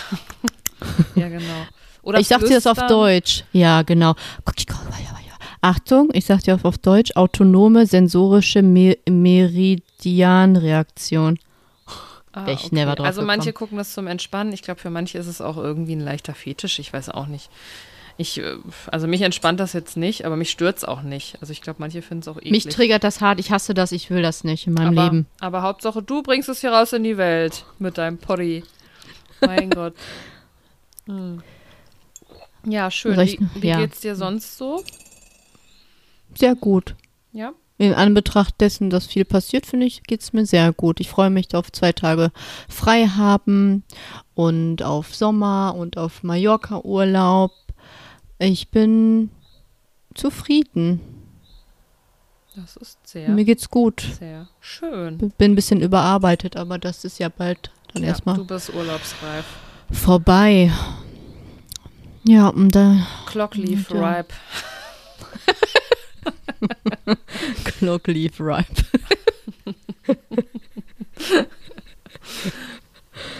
ja, 1.16 1.30
genau. 1.30 1.68
Oder 2.02 2.20
ich 2.20 2.28
sag 2.28 2.42
dir 2.42 2.56
das 2.56 2.68
auf. 2.68 2.86
Deutsch. 2.88 3.46
Ja, 3.54 3.84
genau. 3.84 4.16
Achtung, 5.62 6.10
ich 6.12 6.26
sag 6.26 6.44
dir 6.44 6.56
auf, 6.56 6.66
auf 6.66 6.80
Deutsch, 6.80 7.16
autonome 7.16 7.86
sensorische 7.86 8.62
Me 8.62 8.98
Meridianreaktion. 9.10 11.40
Ah, 12.36 12.48
ich 12.52 12.72
never 12.72 12.96
drauf 12.96 13.06
Also 13.08 13.22
manche 13.22 13.48
gekommen. 13.54 13.70
gucken 13.70 13.78
das 13.78 13.94
zum 13.94 14.08
Entspannen. 14.08 14.52
Ich 14.54 14.62
glaube, 14.62 14.80
für 14.82 14.90
manche 14.90 15.18
ist 15.18 15.28
es 15.28 15.40
auch 15.42 15.58
irgendwie 15.58 15.96
ein 15.96 16.02
leichter 16.02 16.34
Fetisch. 16.36 16.80
Ich 16.80 16.92
weiß 16.92 17.10
auch 17.10 17.28
nicht. 17.28 17.50
Ich, 18.18 18.38
äh, 18.40 18.58
also 18.92 19.08
mich 19.08 19.22
entspannt 19.22 19.60
das 19.60 19.74
jetzt 19.74 19.96
nicht, 19.98 20.26
aber 20.26 20.36
mich 20.36 20.50
stört 20.52 20.78
es 20.78 20.84
auch 20.86 21.02
nicht. 21.02 21.38
Also 21.42 21.52
ich 21.54 21.62
glaube, 21.62 21.78
manche 21.80 22.02
finden 22.02 22.22
es 22.22 22.28
auch 22.28 22.38
eklig. 22.38 22.52
Mich 22.52 22.68
triggert 22.68 23.04
das 23.04 23.22
hart, 23.22 23.40
ich 23.40 23.52
hasse 23.52 23.74
das, 23.74 23.92
ich 23.92 24.10
will 24.10 24.22
das 24.22 24.44
nicht 24.44 24.68
in 24.68 24.74
meinem 24.74 24.98
aber, 24.98 25.04
Leben. 25.06 25.26
Aber 25.40 25.62
Hauptsache, 25.62 26.02
du 26.04 26.24
bringst 26.24 26.48
es 26.50 26.62
hier 26.62 26.72
raus 26.72 26.94
in 26.94 27.04
die 27.04 27.18
Welt 27.18 27.66
mit 27.80 27.98
deinem 27.98 28.18
Potty. 28.18 28.64
Mein 29.42 29.70
Gott. 29.72 29.94
Hm. 31.08 31.42
Ja, 32.66 32.90
schön. 32.92 33.14
Recht- 33.16 33.40
Wie, 33.56 33.62
wie 33.62 33.68
ja. 33.68 33.78
geht's 33.80 34.00
dir 34.02 34.16
sonst 34.16 34.58
so? 34.58 34.84
Sehr 36.36 36.56
gut. 36.56 36.96
Ja? 37.32 37.54
In 37.78 37.94
Anbetracht 37.94 38.62
dessen, 38.62 38.90
dass 38.90 39.06
viel 39.06 39.26
passiert, 39.26 39.66
finde 39.66 39.86
ich, 39.86 40.04
geht 40.04 40.22
es 40.22 40.32
mir 40.32 40.46
sehr 40.46 40.72
gut. 40.72 41.02
Ich 41.02 41.10
freue 41.10 41.30
mich 41.30 41.54
auf 41.56 41.72
zwei 41.74 41.92
Tage 41.92 42.32
frei 42.70 43.06
haben 43.08 43.84
und 44.34 44.82
auf 44.82 45.14
Sommer 45.14 45.76
und 45.78 45.98
auf 45.98 46.24
Mallorca-Urlaub. 46.24 47.52
Ich 48.40 48.70
bin 48.70 49.30
zufrieden. 50.14 51.02
Das 52.56 52.78
ist 52.78 52.98
sehr, 53.06 53.28
Mir 53.30 53.44
geht's 53.44 53.70
gut. 53.70 54.06
sehr 54.20 54.48
schön. 54.62 55.18
Bin 55.38 55.52
ein 55.52 55.56
bisschen 55.56 55.82
überarbeitet, 55.82 56.56
aber 56.56 56.78
das 56.78 57.04
ist 57.04 57.20
ja 57.20 57.28
bald 57.28 57.72
dann 57.94 58.04
Ja, 58.04 58.10
erstmal 58.10 58.38
du 58.38 58.46
bist 58.46 58.74
urlaubsreif. 58.74 59.44
vorbei. 59.92 60.72
Ja, 62.24 62.48
und 62.48 62.74
da 62.74 63.06
Clockleaf 63.26 63.92
Und, 63.92 64.00
ja. 64.00 64.10
ripe. 64.20 64.34
Clock 67.64 68.08
Leaf 68.08 68.40
Ripe. 68.40 68.84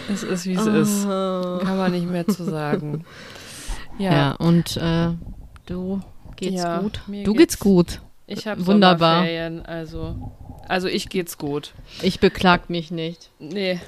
Es 0.08 0.22
ist, 0.22 0.46
wie 0.46 0.54
es 0.54 0.66
ist. 0.66 1.02
Kann 1.04 1.76
man 1.76 1.92
nicht 1.92 2.08
mehr 2.08 2.26
zu 2.26 2.44
sagen. 2.44 3.04
Ja, 3.98 4.12
Ja. 4.12 4.32
und 4.32 4.76
äh, 4.76 5.08
du 5.64 6.02
geht's 6.36 6.62
Ja, 6.62 6.80
gut? 6.80 7.00
Du 7.06 7.12
geht's- 7.32 7.38
geht's 7.38 7.58
gut. 7.58 8.00
Ich 8.26 8.46
habe 8.46 8.66
Wunderbar. 8.66 9.22
Also, 9.64 10.32
also 10.68 10.86
ich 10.86 11.08
geht's 11.08 11.38
gut. 11.38 11.72
Ich 12.02 12.20
beklag 12.20 12.68
mich 12.68 12.90
nicht. 12.90 13.30
Nee, 13.38 13.80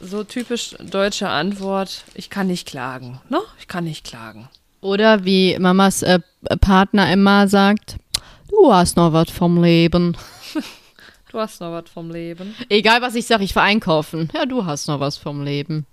so 0.00 0.24
typisch 0.24 0.76
deutsche 0.82 1.28
Antwort, 1.28 2.04
ich 2.14 2.30
kann 2.30 2.46
nicht 2.46 2.66
klagen. 2.68 3.20
Ne? 3.28 3.38
Ich 3.58 3.68
kann 3.68 3.84
nicht 3.84 4.06
klagen. 4.06 4.48
Oder 4.80 5.26
wie 5.26 5.58
Mamas 5.58 6.02
äh, 6.04 6.20
Partner 6.62 7.12
immer 7.12 7.46
sagt, 7.46 7.96
du 8.62 8.72
hast 8.72 8.96
noch 8.96 9.12
was 9.12 9.30
vom 9.30 9.62
Leben. 9.62 10.16
Du 11.32 11.38
hast 11.38 11.60
noch 11.60 11.70
was 11.70 11.88
vom 11.88 12.10
Leben. 12.10 12.56
Egal, 12.68 13.02
was 13.02 13.14
ich 13.14 13.24
sage, 13.24 13.44
ich 13.44 13.54
war 13.54 13.62
einkaufen. 13.62 14.28
Ja, 14.34 14.46
du 14.46 14.66
hast 14.66 14.88
noch 14.88 14.98
was 14.98 15.16
vom 15.16 15.44
Leben. 15.44 15.86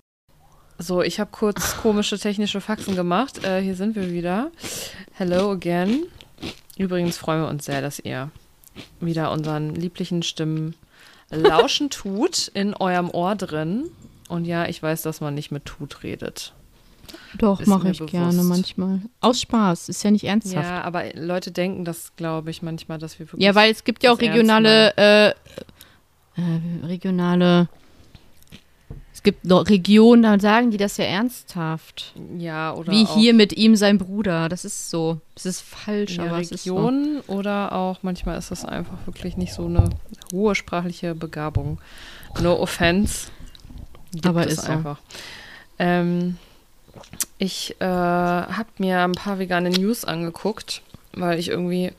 So, 0.79 1.03
ich 1.03 1.19
habe 1.19 1.29
kurz 1.31 1.77
komische 1.77 2.17
technische 2.17 2.59
Faxen 2.59 2.95
gemacht. 2.95 3.43
Äh, 3.43 3.62
hier 3.62 3.75
sind 3.75 3.95
wir 3.95 4.12
wieder. 4.12 4.50
Hello 5.13 5.51
again. 5.51 6.07
Übrigens 6.75 7.19
freuen 7.19 7.43
wir 7.43 7.50
uns 7.50 7.65
sehr, 7.65 7.83
dass 7.83 8.00
ihr 8.00 8.31
wieder 9.00 9.31
unseren 9.31 9.75
lieblichen 9.75 10.24
Stimmen 10.24 10.74
lauschen 11.29 11.89
tut 11.91 12.47
in 12.47 12.74
eurem 12.74 13.12
Ohr 13.12 13.36
drin. 13.36 13.91
Und 14.29 14.45
ja, 14.45 14.65
ich 14.65 14.81
weiß, 14.81 15.03
dass 15.03 15.21
man 15.21 15.36
nicht 15.36 15.51
mit 15.51 15.65
tut 15.65 16.01
redet. 16.01 16.53
Doch, 17.37 17.65
mache 17.65 17.91
ich 17.91 17.97
bewusst. 17.99 18.11
gerne 18.11 18.43
manchmal. 18.43 19.01
Aus 19.21 19.41
Spaß, 19.41 19.89
ist 19.89 20.03
ja 20.03 20.11
nicht 20.11 20.23
ernsthaft. 20.23 20.65
Ja, 20.65 20.81
aber 20.83 21.13
Leute 21.15 21.51
denken 21.51 21.85
das, 21.85 22.15
glaube 22.15 22.49
ich, 22.51 22.61
manchmal, 22.61 22.97
dass 22.97 23.19
wir 23.19 23.27
wirklich. 23.27 23.43
Ja, 23.43 23.55
weil 23.55 23.71
es 23.71 23.83
gibt 23.83 24.03
ja 24.03 24.11
auch 24.11 24.19
regionale, 24.19 24.95
äh, 24.97 25.29
äh, 25.29 25.33
regionale, 26.83 27.69
es 29.13 29.23
gibt 29.23 29.45
noch 29.45 29.67
Regionen, 29.67 30.21
da 30.21 30.39
sagen 30.39 30.69
die 30.69 30.77
das 30.77 30.97
ja 30.97 31.05
ernsthaft. 31.05 32.13
Ja, 32.37 32.73
oder 32.73 32.91
Wie 32.91 33.03
hier 33.05 33.33
mit 33.33 33.51
ihm 33.53 33.75
sein 33.75 33.97
Bruder. 33.97 34.47
Das 34.47 34.63
ist 34.63 34.91
so. 34.91 35.19
Das 35.33 35.47
ist 35.47 35.61
falsch, 35.61 36.19
aber 36.19 36.39
es 36.39 36.51
ist 36.51 36.65
so. 36.65 36.75
Region 36.75 37.21
oder 37.25 37.73
auch 37.73 38.03
manchmal 38.03 38.37
ist 38.37 38.51
das 38.51 38.63
einfach 38.63 39.07
wirklich 39.07 39.35
nicht 39.35 39.53
so 39.53 39.65
eine 39.65 39.89
hohe 40.31 40.53
sprachliche 40.53 41.15
Begabung. 41.15 41.79
No 42.41 42.59
offense. 42.59 43.29
Gibt 44.11 44.27
Aber 44.27 44.45
es 44.45 44.53
ist 44.53 44.65
so. 44.65 44.71
einfach. 44.71 44.99
Ähm, 45.79 46.37
ich 47.37 47.75
äh, 47.79 47.85
habe 47.85 48.69
mir 48.77 49.01
ein 49.03 49.13
paar 49.13 49.39
vegane 49.39 49.69
News 49.69 50.05
angeguckt, 50.05 50.81
weil 51.13 51.39
ich 51.39 51.49
irgendwie. 51.49 51.93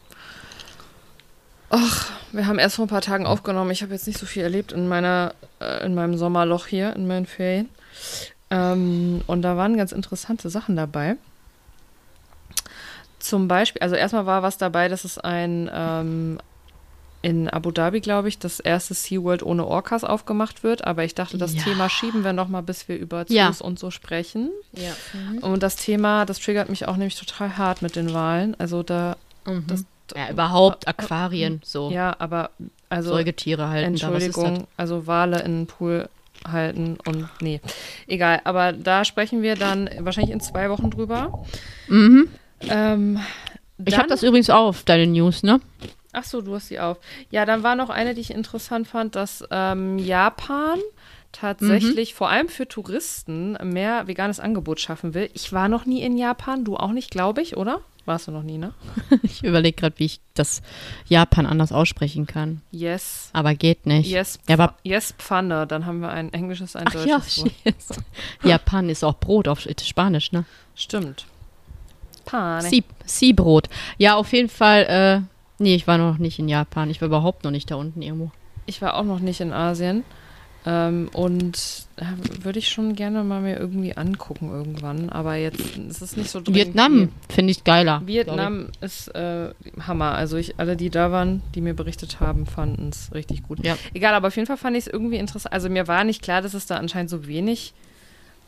Ach, 1.71 2.11
wir 2.33 2.47
haben 2.47 2.59
erst 2.59 2.77
vor 2.77 2.87
ein 2.87 2.89
paar 2.89 3.03
Tagen 3.03 3.27
aufgenommen. 3.27 3.71
Ich 3.71 3.83
habe 3.83 3.93
jetzt 3.93 4.07
nicht 4.07 4.19
so 4.19 4.27
viel 4.27 4.43
erlebt 4.43 4.73
in 4.73 4.89
meiner, 4.89 5.35
äh, 5.61 5.85
in 5.85 5.95
meinem 5.95 6.17
Sommerloch 6.17 6.67
hier, 6.67 6.97
in 6.97 7.07
meinen 7.07 7.27
Ferien. 7.27 7.69
Ähm, 8.51 9.21
und 9.27 9.43
da 9.43 9.57
waren 9.57 9.77
ganz 9.77 9.93
interessante 9.93 10.49
Sachen 10.49 10.77
dabei. 10.77 11.17
Zum 13.19 13.49
Beispiel, 13.49 13.83
also 13.83 13.97
erstmal 13.97 14.27
war 14.27 14.43
was 14.43 14.57
dabei, 14.57 14.89
dass 14.89 15.05
es 15.05 15.19
ein 15.19 15.71
ähm, 15.73 16.39
in 17.21 17.49
Abu 17.51 17.71
Dhabi, 17.73 18.01
glaube 18.01 18.29
ich, 18.29 18.39
das 18.39 18.61
erste 18.61 18.95
SeaWorld 18.95 19.43
ohne 19.43 19.67
Orcas 19.67 20.05
aufgemacht 20.05 20.63
wird. 20.63 20.85
Aber 20.87 21.05
ich 21.05 21.15
dachte, 21.15 21.37
das 21.39 21.55
Ja. 21.55 21.63
Thema 21.63 21.89
schieben 21.89 22.23
wir 22.25 22.33
noch 22.33 22.49
mal, 22.49 22.61
bis 22.63 22.89
wir 22.89 22.97
über 22.97 23.27
Zoos 23.27 23.35
Ja. 23.37 23.53
und 23.61 23.79
so 23.79 23.91
sprechen. 23.91 24.51
Ja. 24.73 24.93
Und 25.41 25.63
das 25.63 25.77
Thema, 25.77 26.25
das 26.27 26.39
triggert 26.39 26.69
mich 26.69 26.87
auch 26.87 26.97
nämlich 26.97 27.17
total 27.17 27.57
hart 27.59 27.83
mit 27.83 27.97
den 27.97 28.15
Walen. 28.15 28.55
Also 28.61 28.83
da, 28.85 29.17
Mhm. 29.47 29.65
das, 29.67 29.85
ja, 30.17 30.31
überhaupt 30.31 30.87
Aquarien, 30.87 31.61
so. 31.65 31.91
ja, 31.91 32.15
aber 32.19 32.51
also 32.89 33.11
Säugetiere 33.11 33.69
halten 33.69 33.89
Entschuldigung, 33.89 34.67
also 34.77 35.07
Wale 35.07 35.41
in 35.43 35.61
den 35.63 35.67
Pool 35.67 36.09
halten 36.47 36.99
und 37.05 37.29
nee, 37.41 37.61
egal. 38.07 38.41
Aber 38.45 38.73
da 38.73 39.05
sprechen 39.05 39.43
wir 39.43 39.57
dann 39.57 39.91
wahrscheinlich 39.99 40.33
in 40.33 40.41
zwei 40.41 40.71
Wochen 40.71 40.89
drüber. 40.91 41.45
Mhm. 41.89 42.29
Ähm, 42.69 43.19
Ich 43.85 43.99
habe 43.99 44.09
das 44.09 44.23
übrigens 44.23 44.49
auch 44.51 44.69
auf 44.69 44.83
deine 44.85 45.07
News, 45.09 45.43
ne? 45.43 45.61
Ach 46.19 46.25
so, 46.25 46.41
du 46.41 46.55
hast 46.55 46.69
sie 46.69 46.81
auf. 46.81 46.99
Ja, 47.31 47.45
dann 47.47 47.63
war 47.63 47.77
noch 47.77 47.91
eine, 47.91 48.15
die 48.15 48.21
ich 48.21 48.31
interessant 48.33 48.89
fand, 48.89 49.15
dass 49.15 49.45
ähm, 49.51 49.99
Japan 49.99 50.79
tatsächlich 51.33 52.15
vor 52.15 52.31
allem 52.31 52.49
für 52.49 52.67
Touristen 52.67 53.53
mehr 53.63 54.07
veganes 54.09 54.41
Angebot 54.41 54.81
schaffen 54.81 55.15
will. 55.15 55.31
Ich 55.35 55.53
war 55.53 55.69
noch 55.69 55.85
nie 55.87 56.03
in 56.03 56.17
Japan, 56.17 56.65
du 56.65 56.77
auch 56.77 56.93
nicht, 56.93 57.11
glaube 57.11 57.43
ich, 57.43 57.57
oder? 57.57 57.81
Warst 58.07 58.27
du 58.27 58.31
noch 58.33 58.43
nie, 58.43 58.57
ne? 58.57 58.73
Ich 59.23 59.45
überlege 59.45 59.77
gerade, 59.77 59.99
wie 59.99 60.07
ich 60.07 60.21
das 60.33 60.63
Japan 61.07 61.45
anders 61.45 61.73
aussprechen 61.73 62.27
kann. 62.27 62.63
Yes. 62.71 63.29
Aber 63.35 63.55
geht 63.55 63.85
nicht. 63.85 64.11
Yes, 64.11 64.39
Ja, 64.49 64.55
aber- 64.55 64.75
yes, 64.83 65.15
Pfanne. 65.19 65.67
Dann 65.67 65.85
haben 65.85 66.01
wir 66.01 66.09
ein 66.09 66.33
englisches, 66.33 66.75
ein 66.75 66.87
Ach 66.89 66.95
ja, 67.05 67.19
deutsches 67.19 67.43
Wort. 67.45 67.53
shit. 67.65 67.75
Japan 68.43 68.89
ist 68.89 69.05
auch 69.05 69.19
Brot 69.21 69.47
auf 69.47 69.61
Spanisch, 69.83 70.33
ne? 70.33 70.47
Stimmt. 70.75 71.27
Pane. 72.25 72.67
Sie- 72.69 72.85
Sie-Brot. 73.05 73.69
Ja, 73.99 74.17
auf 74.17 74.33
jeden 74.33 74.49
Fall. 74.49 74.85
Äh, 75.25 75.38
nee, 75.59 75.75
ich 75.75 75.87
war 75.87 75.99
noch 75.99 76.19
nicht 76.19 76.39
in 76.39 76.49
Japan. 76.49 76.91
Ich 76.91 77.01
war 77.01 77.07
überhaupt 77.07 77.45
noch 77.45 77.51
nicht 77.51 77.71
da 77.71 77.77
unten 77.77 78.03
irgendwo. 78.03 78.31
Ich 78.67 78.83
war 78.83 78.97
auch 78.97 79.05
noch 79.05 79.21
nicht 79.21 79.41
in 79.41 79.53
Asien. 79.53 80.05
Ähm, 80.67 81.09
und 81.13 81.87
äh, 81.97 82.05
würde 82.45 82.59
ich 82.59 82.69
schon 82.69 82.95
gerne 82.95 83.23
mal 83.23 83.41
mir 83.41 83.59
irgendwie 83.59 83.97
angucken 83.97 84.51
irgendwann. 84.51 85.09
Aber 85.09 85.37
jetzt 85.37 85.79
ist 85.79 86.03
es 86.03 86.17
nicht 86.17 86.31
so 86.31 86.41
dringend 86.41 86.57
Vietnam 86.57 87.09
finde 87.29 87.53
ich 87.53 87.65
geiler. 87.65 88.03
Vietnam 88.05 88.69
ist 88.81 89.09
äh, 89.15 89.51
Hammer. 89.87 90.13
Also 90.13 90.37
ich, 90.37 90.59
alle, 90.59 90.77
die 90.77 90.91
da 90.91 91.13
waren, 91.13 91.43
die 91.55 91.61
mir 91.61 91.75
berichtet 91.75 92.21
haben, 92.21 92.45
fanden 92.45 92.91
es 92.91 93.15
richtig 93.15 93.45
gut. 93.45 93.65
Ja. 93.65 93.77
Egal, 93.95 94.15
aber 94.15 94.29
auf 94.29 94.37
jeden 94.37 94.47
Fall 94.47 94.57
fand 94.57 94.77
ich 94.77 94.87
es 94.87 94.93
irgendwie 94.93 95.17
interessant. 95.17 95.53
Also 95.53 95.71
mir 95.71 95.87
war 95.87 96.05
nicht 96.05 96.23
klar, 96.23 96.43
dass 96.43 96.55
es 96.55 96.67
da 96.67 96.77
anscheinend 96.77 97.11
so 97.11 97.27
wenig 97.27 97.73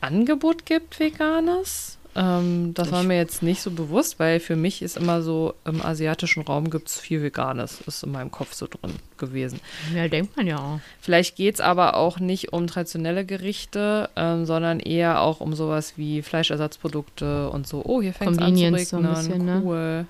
Angebot 0.01 0.65
gibt, 0.65 0.99
veganes. 0.99 1.97
Ähm, 2.13 2.73
das 2.73 2.91
war 2.91 3.01
Ich- 3.01 3.07
mir 3.07 3.15
jetzt 3.17 3.41
nicht 3.41 3.61
so 3.61 3.71
bewusst, 3.71 4.19
weil 4.19 4.39
für 4.41 4.57
mich 4.57 4.81
ist 4.81 4.97
immer 4.97 5.21
so, 5.21 5.53
im 5.63 5.81
asiatischen 5.81 6.43
Raum 6.43 6.69
gibt 6.69 6.89
es 6.89 6.99
viel 6.99 7.21
Veganes. 7.23 7.79
Ist 7.87 8.03
in 8.03 8.11
meinem 8.11 8.31
Kopf 8.31 8.53
so 8.53 8.67
drin 8.67 8.95
gewesen. 9.17 9.61
Ja, 9.95 10.07
denkt 10.09 10.35
man 10.35 10.45
ja 10.45 10.57
auch. 10.57 10.79
Vielleicht 10.99 11.37
geht 11.37 11.55
es 11.55 11.61
aber 11.61 11.95
auch 11.95 12.19
nicht 12.19 12.51
um 12.51 12.67
traditionelle 12.67 13.25
Gerichte, 13.25 14.09
ähm, 14.17 14.45
sondern 14.45 14.79
eher 14.81 15.21
auch 15.21 15.39
um 15.39 15.53
sowas 15.55 15.93
wie 15.95 16.21
Fleischersatzprodukte 16.21 17.49
und 17.49 17.65
so. 17.65 17.81
Oh, 17.85 18.01
hier 18.01 18.13
fängt 18.13 18.31
es 18.33 18.37
an 18.39 18.55
zu 18.55 18.61
Convenience 18.63 18.89
so 18.89 18.97
ein 18.97 19.05
regnen. 19.05 19.15
bisschen, 19.27 19.45
ne? 19.45 19.61
cool. 19.63 20.05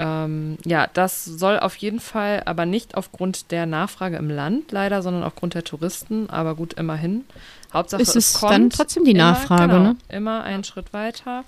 Ähm, 0.00 0.58
ja, 0.64 0.86
das 0.92 1.24
soll 1.24 1.58
auf 1.58 1.74
jeden 1.76 1.98
Fall, 1.98 2.42
aber 2.44 2.66
nicht 2.66 2.96
aufgrund 2.96 3.50
der 3.50 3.66
Nachfrage 3.66 4.16
im 4.16 4.30
Land 4.30 4.70
leider, 4.70 5.02
sondern 5.02 5.24
aufgrund 5.24 5.54
der 5.54 5.64
Touristen. 5.64 6.30
Aber 6.30 6.54
gut, 6.54 6.74
immerhin. 6.74 7.24
Hauptsache 7.72 8.00
Ist 8.02 8.16
es 8.16 8.34
es 8.34 8.40
kommt. 8.40 8.52
dann 8.52 8.70
trotzdem 8.70 9.04
die 9.04 9.10
Immer, 9.12 9.32
Nachfrage, 9.32 9.72
genau, 9.72 9.78
ne? 9.80 9.96
Immer 10.08 10.42
einen 10.44 10.64
Schritt 10.64 10.92
weiter. 10.92 11.44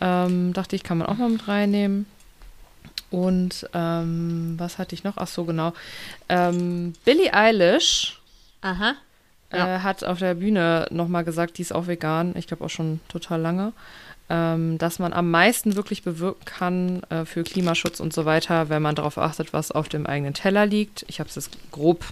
Ähm, 0.00 0.52
dachte 0.52 0.76
ich, 0.76 0.82
kann 0.82 0.98
man 0.98 1.06
auch 1.08 1.16
mal 1.16 1.28
mit 1.28 1.46
reinnehmen. 1.46 2.06
Und 3.10 3.68
ähm, 3.74 4.54
was 4.56 4.78
hatte 4.78 4.94
ich 4.94 5.04
noch? 5.04 5.14
Ach 5.16 5.26
so, 5.28 5.44
genau. 5.44 5.74
Ähm, 6.30 6.94
Billie 7.04 7.32
Eilish 7.32 8.18
Aha. 8.62 8.94
Ja. 9.52 9.76
äh, 9.76 9.78
hat 9.80 10.02
auf 10.02 10.18
der 10.18 10.34
Bühne 10.34 10.86
nochmal 10.90 11.24
gesagt, 11.24 11.58
die 11.58 11.62
ist 11.62 11.74
auch 11.74 11.86
vegan, 11.86 12.34
ich 12.36 12.46
glaube 12.46 12.64
auch 12.64 12.70
schon 12.70 13.00
total 13.08 13.40
lange, 13.42 13.74
ähm, 14.30 14.78
dass 14.78 14.98
man 14.98 15.12
am 15.12 15.30
meisten 15.30 15.76
wirklich 15.76 16.02
bewirken 16.02 16.44
kann 16.46 17.02
äh, 17.10 17.26
für 17.26 17.42
Klimaschutz 17.42 18.00
und 18.00 18.14
so 18.14 18.24
weiter, 18.24 18.70
wenn 18.70 18.80
man 18.80 18.94
darauf 18.94 19.18
achtet, 19.18 19.52
was 19.52 19.70
auf 19.70 19.90
dem 19.90 20.06
eigenen 20.06 20.32
Teller 20.32 20.64
liegt. 20.64 21.04
Ich 21.08 21.20
habe 21.20 21.28
es 21.28 21.34
jetzt 21.34 21.50
grob 21.70 22.06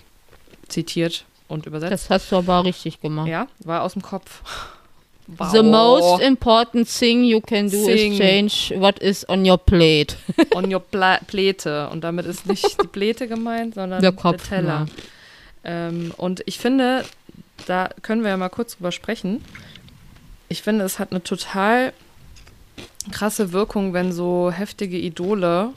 zitiert 0.69 1.25
und 1.51 1.67
übersetzt. 1.67 1.93
Das 1.93 2.11
hast 2.11 2.33
du 2.33 2.37
aber 2.37 2.65
richtig 2.65 3.01
gemacht. 3.01 3.29
ja, 3.29 3.47
war 3.65 3.83
aus 3.83 3.95
dem 3.95 4.03
Kopf. 4.03 4.43
Wow. 5.39 5.53
The 5.53 5.63
most 5.63 6.23
important 6.23 6.89
thing 6.89 7.23
you 7.23 7.41
can 7.41 7.71
do 7.71 7.87
Thing. 7.87 8.15
is 8.15 8.19
change 8.19 8.81
what 8.81 8.99
is 8.99 9.25
on 9.29 9.49
your 9.49 9.59
plate. 9.59 10.17
on 10.57 10.75
your 10.75 10.81
Pla 10.81 11.21
Pläte. 11.25 11.89
Und 11.91 12.03
damit 12.03 12.27
ist 12.27 12.47
nicht 12.49 12.83
die 12.83 12.89
Pläte 12.89 13.29
gemeint, 13.29 13.75
sondern 13.77 14.03
Der 14.03 14.11
Kopf, 14.11 14.49
Teller. 14.49 14.87
Ähm, 15.63 16.13
und 16.17 16.43
ich 16.47 16.59
finde, 16.59 17.05
da 17.67 17.91
können 18.03 18.25
wir 18.25 18.31
ja 18.31 18.37
mal 18.37 18.49
kurz 18.49 18.75
drüber 18.75 18.91
sprechen. 18.91 19.45
Ich 20.49 20.63
finde, 20.63 20.85
es 20.85 20.99
hat 20.99 21.13
eine 21.13 21.23
total 21.23 21.93
krasse 23.13 23.53
Wirkung, 23.53 23.93
wenn 23.93 24.11
so 24.11 24.51
heftige 24.51 24.99
Idole 24.99 25.71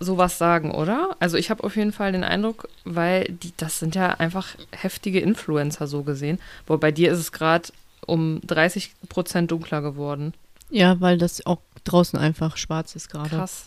sowas 0.00 0.38
sagen, 0.38 0.70
oder? 0.70 1.16
Also 1.18 1.36
ich 1.36 1.50
habe 1.50 1.64
auf 1.64 1.76
jeden 1.76 1.92
Fall 1.92 2.12
den 2.12 2.24
Eindruck, 2.24 2.68
weil 2.84 3.24
die, 3.24 3.52
das 3.56 3.78
sind 3.78 3.94
ja 3.94 4.10
einfach 4.10 4.48
heftige 4.72 5.20
Influencer 5.20 5.86
so 5.86 6.02
gesehen. 6.02 6.38
Wo 6.66 6.76
bei 6.78 6.92
dir 6.92 7.12
ist 7.12 7.18
es 7.18 7.32
gerade 7.32 7.68
um 8.06 8.40
30 8.46 8.92
Prozent 9.08 9.50
dunkler 9.50 9.82
geworden. 9.82 10.34
Ja, 10.70 11.00
weil 11.00 11.18
das 11.18 11.44
auch 11.46 11.58
draußen 11.84 12.18
einfach 12.18 12.56
schwarz 12.56 12.94
ist 12.94 13.10
gerade. 13.10 13.30
Krass. 13.30 13.66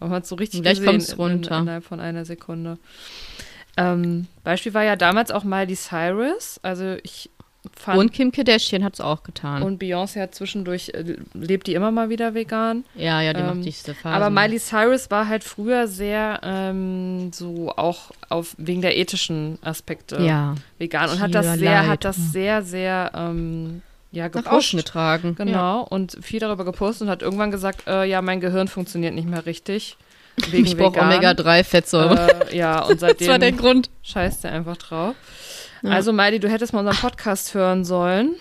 Man 0.00 0.10
hat 0.10 0.26
so 0.26 0.36
richtig 0.36 0.62
gleich 0.62 0.78
gesehen 0.78 0.90
kommt's 0.90 1.18
runter. 1.18 1.56
In, 1.56 1.62
innerhalb 1.62 1.84
von 1.84 2.00
einer 2.00 2.24
Sekunde. 2.24 2.78
Ähm, 3.76 4.26
Beispiel 4.44 4.74
war 4.74 4.84
ja 4.84 4.96
damals 4.96 5.30
auch 5.30 5.44
Miley 5.44 5.76
Cyrus. 5.76 6.60
Also 6.62 6.96
ich 7.02 7.30
fand 7.76 7.98
Und 7.98 8.12
Kim 8.12 8.30
Kardashian 8.32 8.84
hat 8.84 8.94
es 8.94 9.00
auch 9.00 9.22
getan. 9.24 9.62
und 9.62 9.82
Beyoncé 9.82 10.20
hat 10.22 10.34
zwischendurch 10.34 10.90
äh, 10.94 11.16
lebt 11.34 11.66
die 11.66 11.74
immer 11.74 11.90
mal 11.90 12.08
wieder 12.08 12.32
vegan. 12.34 12.84
ja, 12.94 13.20
ja, 13.20 13.32
die 13.32 13.40
ähm, 13.40 13.46
macht 13.46 13.64
diese 13.64 13.94
Phase. 13.94 14.14
Aber 14.14 14.30
Miley 14.30 14.58
Cyrus 14.58 15.10
war 15.10 15.28
halt 15.28 15.44
früher 15.44 15.88
sehr 15.88 16.40
ähm, 16.44 17.30
so 17.32 17.70
auch 17.76 18.10
auf 18.28 18.54
wegen 18.58 18.80
der 18.82 18.96
ethischen 18.96 19.58
Aspekte 19.62 20.22
Ja. 20.22 20.54
vegan 20.78 21.10
und 21.10 21.20
hat 21.20 21.34
das 21.34 21.58
sehr, 21.58 21.86
hat 21.88 22.04
das 22.04 22.16
sehr, 22.32 22.62
sehr 22.62 23.10
ähm, 23.14 23.82
ja, 24.12 24.24
nach 24.26 24.32
gepusht. 24.32 24.48
außen 24.52 24.76
getragen. 24.78 25.34
Genau, 25.36 25.52
Ja. 25.52 25.78
und 25.80 26.16
viel 26.22 26.40
darüber 26.40 26.64
gepostet 26.64 27.02
und 27.02 27.10
hat 27.10 27.22
irgendwann 27.22 27.50
gesagt, 27.50 27.86
äh, 27.86 28.04
ja, 28.04 28.22
mein 28.22 28.40
Gehirn 28.40 28.68
funktioniert 28.68 29.14
nicht 29.14 29.28
mehr 29.28 29.44
richtig. 29.46 29.96
Wegen 30.50 30.64
Ich 30.66 30.76
brauche 30.76 30.94
vegan. 30.94 31.08
Omega-3-Fettsäure. 31.08 32.50
Äh, 32.52 32.56
ja, 32.56 32.82
und 32.84 33.02
das 33.02 33.08
war 33.08 33.14
der 33.14 33.26
seitdem 33.26 33.56
Grund. 33.58 33.90
scheißt 34.04 34.44
er 34.44 34.52
einfach 34.52 34.76
drauf. 34.76 35.14
Ja. 35.82 35.90
Also, 35.90 36.12
Meidi, 36.12 36.40
du 36.40 36.48
hättest 36.50 36.72
mal 36.72 36.80
unseren 36.80 36.96
Podcast 36.96 37.54
hören 37.54 37.84
sollen. 37.84 38.34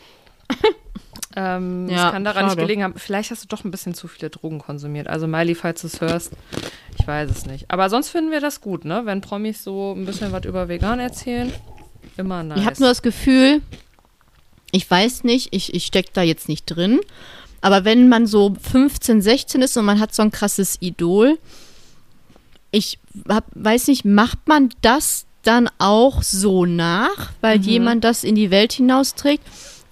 ähm, 1.35 1.87
Ja, 1.89 2.03
das 2.05 2.11
kann 2.13 2.23
daran 2.23 2.45
nicht 2.45 2.51
schade. 2.53 2.61
gelegen 2.61 2.83
haben. 2.83 2.93
Vielleicht 2.97 3.31
hast 3.31 3.43
du 3.43 3.47
doch 3.47 3.63
ein 3.63 3.71
bisschen 3.71 3.93
zu 3.93 4.07
viele 4.07 4.29
Drogen 4.29 4.59
konsumiert. 4.59 5.07
Also, 5.07 5.27
Miley, 5.27 5.55
falls 5.55 5.81
du 5.81 5.87
es 5.87 6.01
hörst, 6.01 6.33
ich 6.99 7.05
weiß 7.07 7.29
es 7.29 7.45
nicht. 7.45 7.69
Aber 7.69 7.89
sonst 7.89 8.09
finden 8.09 8.31
wir 8.31 8.41
das 8.41 8.61
gut, 8.61 8.85
ne? 8.85 9.01
Wenn 9.05 9.21
Promis 9.21 9.63
so 9.63 9.93
ein 9.95 10.05
bisschen 10.05 10.31
was 10.31 10.45
über 10.45 10.67
vegan 10.67 10.99
erzählen. 10.99 11.53
Immer 12.17 12.43
nice. 12.43 12.59
Ich 12.59 12.65
habe 12.65 12.79
nur 12.79 12.89
das 12.89 13.01
Gefühl, 13.03 13.61
ich 14.71 14.89
weiß 14.89 15.23
nicht, 15.23 15.49
ich, 15.53 15.73
ich 15.73 15.85
stecke 15.85 16.09
da 16.13 16.23
jetzt 16.23 16.49
nicht 16.49 16.65
drin, 16.65 16.99
aber 17.61 17.85
wenn 17.85 18.09
man 18.09 18.25
so 18.25 18.55
15, 18.59 19.21
16 19.21 19.61
ist 19.61 19.77
und 19.77 19.85
man 19.85 19.99
hat 19.99 20.15
so 20.15 20.23
ein 20.23 20.31
krasses 20.31 20.77
Idol, 20.81 21.37
ich 22.71 22.97
hab, 23.29 23.45
weiß 23.53 23.87
nicht, 23.87 24.03
macht 24.03 24.47
man 24.47 24.69
das 24.81 25.26
dann 25.47 25.69
auch 25.79 26.21
so 26.23 26.65
nach, 26.65 27.31
weil 27.41 27.59
jemand 27.61 28.03
das 28.03 28.23
in 28.23 28.35
die 28.35 28.51
Welt 28.51 28.73
hinausträgt? 28.73 29.43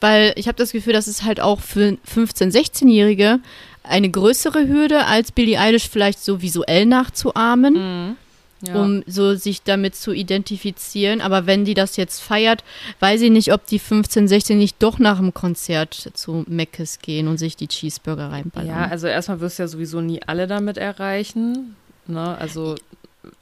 Weil 0.01 0.33
ich 0.35 0.47
habe 0.47 0.57
das 0.57 0.71
Gefühl, 0.71 0.93
das 0.93 1.07
ist 1.07 1.23
halt 1.23 1.39
auch 1.39 1.61
für 1.61 1.97
15-, 2.13 2.51
16-Jährige 2.51 3.39
eine 3.83 4.09
größere 4.09 4.67
Hürde, 4.67 5.05
als 5.05 5.31
Billie 5.31 5.59
Eilish 5.59 5.87
vielleicht 5.89 6.23
so 6.23 6.41
visuell 6.41 6.85
nachzuahmen 6.85 7.73
Mhm. 7.73 8.17
Ja. 8.65 8.81
um 8.81 9.03
so 9.05 9.35
sich 9.35 9.61
damit 9.63 9.95
zu 9.95 10.11
identifizieren. 10.11 11.21
Aber 11.21 11.45
wenn 11.45 11.65
die 11.65 11.73
das 11.75 11.97
jetzt 11.97 12.21
feiert, 12.21 12.63
weiß 12.99 13.21
ich 13.21 13.29
nicht, 13.29 13.53
ob 13.53 13.65
die 13.67 13.77
15, 13.77 14.27
16 14.27 14.57
nicht 14.57 14.81
doch 14.81 14.97
nach 14.97 15.17
dem 15.19 15.33
Konzert 15.33 16.09
zu 16.13 16.45
Meckes 16.47 16.99
gehen 16.99 17.27
und 17.27 17.37
sich 17.37 17.57
die 17.57 17.67
Cheeseburger 17.67 18.31
reinballern. 18.31 18.69
Ja, 18.69 18.85
also 18.87 19.07
erstmal 19.07 19.39
wirst 19.41 19.59
du 19.59 19.63
ja 19.63 19.67
sowieso 19.67 20.01
nie 20.01 20.21
alle 20.25 20.47
damit 20.47 20.77
erreichen. 20.77 21.75
Ne? 22.07 22.37
Also, 22.39 22.75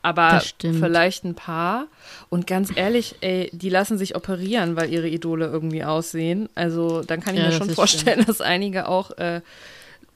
aber 0.01 0.39
stimmt. 0.41 0.79
vielleicht 0.79 1.23
ein 1.23 1.35
paar. 1.35 1.87
Und 2.29 2.47
ganz 2.47 2.71
ehrlich, 2.75 3.15
ey, 3.21 3.49
die 3.53 3.69
lassen 3.69 3.97
sich 3.97 4.15
operieren, 4.15 4.75
weil 4.75 4.91
ihre 4.91 5.07
Idole 5.07 5.45
irgendwie 5.45 5.83
aussehen. 5.83 6.49
Also 6.55 7.01
dann 7.01 7.19
kann 7.21 7.35
ich 7.35 7.41
Ja, 7.41 7.47
mir 7.49 7.55
schon 7.55 7.69
vorstellen, 7.69 8.25
dass 8.25 8.41
einige 8.41 8.87
auch 8.87 9.11
äh, 9.17 9.41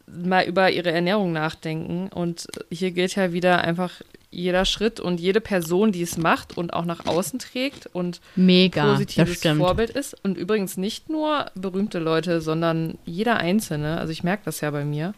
mal 0.08 0.46
über 0.46 0.72
ihre 0.72 0.92
Ernährung 0.92 1.32
nachdenken. 1.34 2.10
Und 2.14 2.48
hier 2.70 2.92
gilt 2.92 3.16
ja 3.16 3.34
wieder 3.34 3.62
einfach 3.62 3.92
jeder 4.30 4.66
Schritt 4.66 5.00
und 5.00 5.20
jede 5.20 5.40
Person, 5.40 5.92
die 5.92 6.02
es 6.02 6.18
macht 6.18 6.58
und 6.58 6.74
auch 6.74 6.84
nach 6.86 7.06
außen 7.06 7.40
trägt 7.40 7.88
und 7.94 8.20
Mega, 8.36 8.92
positives 8.92 9.38
stimmt. 9.38 9.60
Vorbild 9.60 9.90
ist. 9.90 10.16
Und 10.24 10.38
übrigens 10.38 10.78
nicht 10.78 11.10
nur 11.10 11.46
berühmte 11.56 12.00
Leute, 12.00 12.42
sondern 12.42 12.98
jeder 13.06 13.38
Einzelne. 13.38 13.98
Also 14.00 14.12
ich 14.12 14.24
merke 14.24 14.44
das 14.46 14.62
ja 14.62 14.70
bei 14.72 14.84
mir 14.84 15.14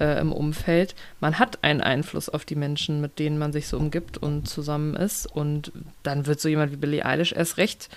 äh, 0.00 0.20
im 0.20 0.32
Umfeld. 0.32 0.94
Man 1.20 1.38
hat 1.38 1.62
einen 1.64 1.80
Einfluss 1.80 2.28
auf 2.28 2.44
die 2.44 2.54
Menschen, 2.56 3.00
mit 3.00 3.18
denen 3.18 3.38
man 3.38 3.52
sich 3.52 3.68
so 3.68 3.76
umgibt 3.78 4.18
und 4.18 4.48
zusammen 4.48 4.94
ist. 4.94 5.26
Und 5.26 5.72
dann 6.02 6.26
wird 6.26 6.40
so 6.40 6.48
jemand 6.48 6.72
wie 6.72 6.76
Billie 6.76 7.04
Eilish 7.04 7.32
erst 7.32 7.56
recht. 7.56 7.88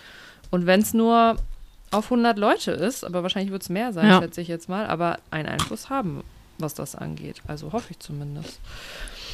Und 0.49 0.65
wenn 0.65 0.81
es 0.81 0.93
nur 0.93 1.37
auf 1.91 2.05
100 2.05 2.37
Leute 2.37 2.71
ist, 2.71 3.03
aber 3.03 3.21
wahrscheinlich 3.23 3.51
wird 3.51 3.61
es 3.63 3.69
mehr 3.69 3.91
sein, 3.93 4.07
Ja. 4.07 4.21
schätze 4.21 4.41
ich 4.41 4.47
jetzt 4.47 4.69
mal, 4.69 4.85
aber 4.87 5.19
einen 5.29 5.47
Einfluss 5.49 5.89
haben, 5.89 6.23
was 6.57 6.73
das 6.73 6.95
angeht. 6.95 7.41
Also 7.47 7.71
hoffe 7.73 7.87
ich 7.91 7.99
zumindest. 7.99 8.59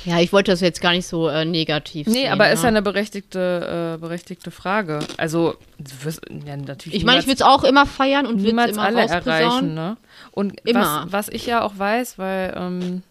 Ja, 0.06 0.20
ich 0.20 0.32
wollte 0.34 0.52
das 0.52 0.62
jetzt 0.62 0.82
gar 0.82 0.92
nicht 0.92 1.08
so 1.08 1.28
äh, 1.28 1.46
negativ 1.46 2.08
Nee, 2.08 2.14
sehen. 2.24 2.32
aber 2.32 2.50
ist 2.52 2.64
ja 2.64 2.72
ne? 2.72 2.78
eine 2.78 2.82
berechtigte, 2.82 3.96
äh, 3.96 4.00
berechtigte 4.00 4.52
Frage. 4.52 5.00
Also, 5.18 5.56
du 5.80 5.92
wirst 6.06 6.22
ja, 6.46 6.58
natürlich. 6.58 6.98
Ich 6.98 7.06
meine, 7.06 7.20
ich 7.20 7.26
würde 7.26 7.36
es 7.36 7.42
auch 7.42 7.64
immer 7.64 7.86
feiern 7.86 8.26
und 8.26 8.44
würde 8.44 8.62
es 8.64 8.72
immer 8.72 8.84
alle 8.84 9.02
erreichen, 9.02 9.74
ne? 9.74 9.98
Und 10.32 10.60
Immer. 10.66 11.06
Was, 11.06 11.28
was 11.28 11.30
ich 11.30 11.46
ja 11.46 11.62
auch 11.64 11.78
weiß, 11.78 12.18
weil 12.18 12.54
ähm, 12.56 13.04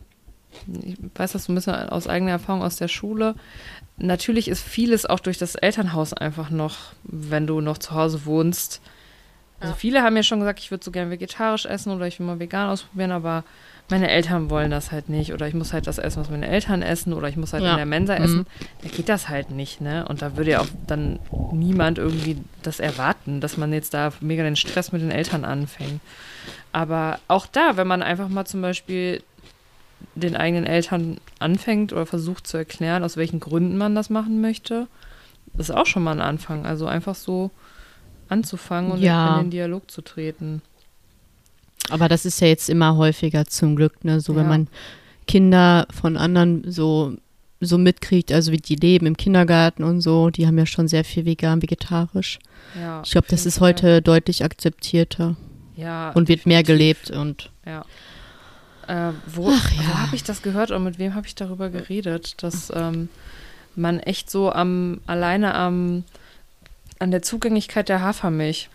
ich 0.83 0.97
weiß 1.15 1.33
das 1.33 1.45
so 1.45 1.53
ein 1.53 1.55
bisschen 1.55 1.75
aus 1.75 2.09
eigener 2.09 2.33
Erfahrung 2.33 2.63
aus 2.63 2.77
der 2.77 2.89
Schule. 2.89 3.35
Natürlich 3.99 4.49
ist 4.49 4.63
vieles 4.63 5.07
auch 5.07 5.21
durch 5.21 5.39
das 5.39 5.55
Elternhaus 5.55 6.13
einfach 6.13 6.51
noch, 6.51 6.77
wenn 7.05 7.47
du 7.47 7.61
noch 7.61 7.79
zu 7.79 7.93
Hause 7.93 8.27
wohnst. 8.27 8.81
Also 9.59 9.75
viele 9.75 10.03
haben 10.03 10.15
mir 10.15 10.23
schon 10.23 10.41
gesagt, 10.41 10.61
ich 10.61 10.71
würde 10.71 10.85
so 10.85 10.91
gern 10.91 11.11
vegetarisch 11.11 11.65
essen 11.65 11.91
oder 11.93 12.07
ich 12.07 12.19
will 12.19 12.27
mal 12.27 12.39
vegan 12.39 12.69
ausprobieren, 12.69 13.13
aber 13.13 13.45
meine 13.89 14.11
Eltern 14.11 14.51
wollen 14.51 14.71
das 14.71 14.91
halt 14.91 15.09
nicht 15.09 15.33
oder 15.33 15.47
ich 15.47 15.55
muss 15.55 15.73
halt 15.73 15.87
das 15.87 15.99
essen, 15.99 16.21
was 16.21 16.31
meine 16.31 16.49
Eltern 16.49 16.83
essen 16.83 17.13
oder 17.13 17.29
ich 17.29 17.37
muss 17.37 17.53
halt 17.53 17.63
Ja. 17.63 17.71
in 17.73 17.77
der 17.77 17.87
Mensa 17.87 18.17
Mhm. 18.19 18.25
essen. 18.25 18.47
Da 18.83 18.89
geht 18.89 19.09
das 19.09 19.29
halt 19.29 19.51
nicht, 19.51 19.81
ne? 19.81 20.07
Und 20.09 20.23
da 20.23 20.37
würde 20.37 20.51
ja 20.53 20.61
auch 20.61 20.69
dann 20.89 21.19
niemand 21.53 21.99
irgendwie 21.99 22.37
das 22.63 22.81
erwarten, 22.81 23.41
dass 23.41 23.57
man 23.57 23.73
jetzt 23.73 23.95
da 23.95 24.13
mega 24.21 24.43
den 24.43 24.57
Stress 24.57 24.91
mit 24.93 25.03
den 25.03 25.11
Eltern 25.13 25.45
anfängt. 25.45 26.01
Aber 26.73 27.21
auch 27.29 27.47
da, 27.47 27.77
wenn 27.77 27.87
man 27.87 28.03
einfach 28.03 28.29
mal 28.29 28.45
zum 28.45 28.61
Beispiel 28.61 29.23
den 30.15 30.37
eigenen 30.37 30.67
Eltern 30.67 31.19
anfängt 31.39 31.93
oder 31.93 32.07
versucht 32.07 32.47
zu 32.47 32.57
erklären, 32.57 33.05
aus 33.05 33.17
welchen 33.17 33.41
Gründen 33.41 33.79
man 33.79 33.95
das 33.95 34.11
machen 34.11 34.41
möchte, 34.41 34.89
ist 35.59 35.71
auch 35.71 35.87
schon 35.87 36.03
mal 36.03 36.13
ein 36.13 36.21
Anfang. 36.21 36.67
Also 36.67 36.87
einfach 36.87 37.15
so 37.15 37.51
anzufangen 38.29 38.91
und 38.91 39.01
Ja. 39.01 39.39
in 39.39 39.45
den 39.45 39.51
Dialog 39.51 39.91
zu 39.91 40.03
treten. 40.03 40.61
Aber 41.91 42.09
das 42.09 42.25
ist 42.25 42.41
ja 42.41 42.49
jetzt 42.49 42.69
immer 42.69 42.97
häufiger 42.97 43.47
zum 43.47 43.77
Glück, 43.77 44.05
ne? 44.05 44.21
So 44.21 44.35
wenn 44.35 44.43
Ja. 44.45 44.49
man 44.49 44.69
Kinder 45.27 45.87
von 45.91 46.17
anderen 46.17 46.71
so 46.71 47.17
so 47.61 47.79
mitkriegt, 47.79 48.33
also 48.33 48.53
wie 48.53 48.59
die 48.59 48.77
leben 48.77 49.07
im 49.07 49.17
Kindergarten 49.17 49.83
und 49.83 50.03
so, 50.03 50.29
die 50.29 50.47
haben 50.47 50.59
ja 50.59 50.67
schon 50.67 50.89
sehr 50.89 51.05
viel 51.05 51.25
vegan, 51.25 51.63
vegetarisch. 51.63 52.39
Ja, 52.79 53.01
Ich 53.03 53.13
glaube, 53.13 53.29
das 53.31 53.47
ist 53.47 53.61
heute 53.61 54.03
deutlich 54.03 54.45
akzeptierter 54.45 55.37
ja, 55.75 56.11
und 56.11 56.29
wird 56.29 56.45
mehr 56.45 56.63
gelebt 56.63 57.11
und 57.11 57.51
Ja. 57.65 57.85
Äh, 58.87 59.13
wo 59.27 59.51
Ach 59.51 59.73
ja. 59.73 59.79
wo 59.89 59.95
habe 59.99 60.17
ich 60.17 60.23
das 60.23 60.43
gehört 60.43 60.71
und 60.71 60.85
mit 60.85 60.99
wem 60.99 61.15
habe 61.15 61.27
ich 61.27 61.35
darüber 61.35 61.71
geredet, 61.71 62.43
dass 62.43 62.71
ähm, 62.75 63.09
man 63.75 64.01
echt 64.01 64.31
so 64.31 64.53
am 64.53 65.01
alleine 65.07 65.55
am 65.55 66.05
an 66.99 67.11
der 67.11 67.23
Zugänglichkeit 67.23 67.89
der 67.89 68.01
Hafermilch. 68.01 68.69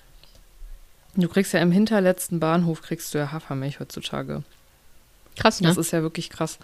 Du 1.16 1.28
kriegst 1.28 1.54
ja 1.54 1.60
im 1.60 1.72
hinterletzten 1.72 2.40
Bahnhof 2.40 2.82
kriegst 2.82 3.14
du 3.14 3.18
ja 3.18 3.32
Hafermilch 3.32 3.80
heutzutage. 3.80 4.44
krass, 5.38 5.62
ne? 5.62 5.68
Das 5.68 5.78
ist 5.78 5.92
ja 5.92 6.02
wirklich 6.02 6.30
krass. 6.30 6.58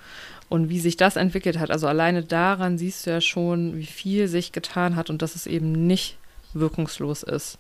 Und 0.49 0.69
wie 0.69 0.79
sich 0.79 0.95
das 0.97 1.15
entwickelt 1.17 1.59
hat, 1.59 1.71
also 1.71 1.87
alleine 1.87 2.23
daran 2.23 2.77
siehst 2.77 3.05
du 3.05 3.09
ja 3.11 3.19
schon, 3.21 3.75
wie 3.77 3.85
viel 3.85 4.27
sich 4.29 4.51
getan 4.53 4.95
hat 4.95 5.09
und 5.09 5.21
dass 5.21 5.35
es 5.35 5.47
eben 5.47 5.87
nicht 5.87 6.17
wirkungslos 6.53 7.23
ist, 7.23 7.57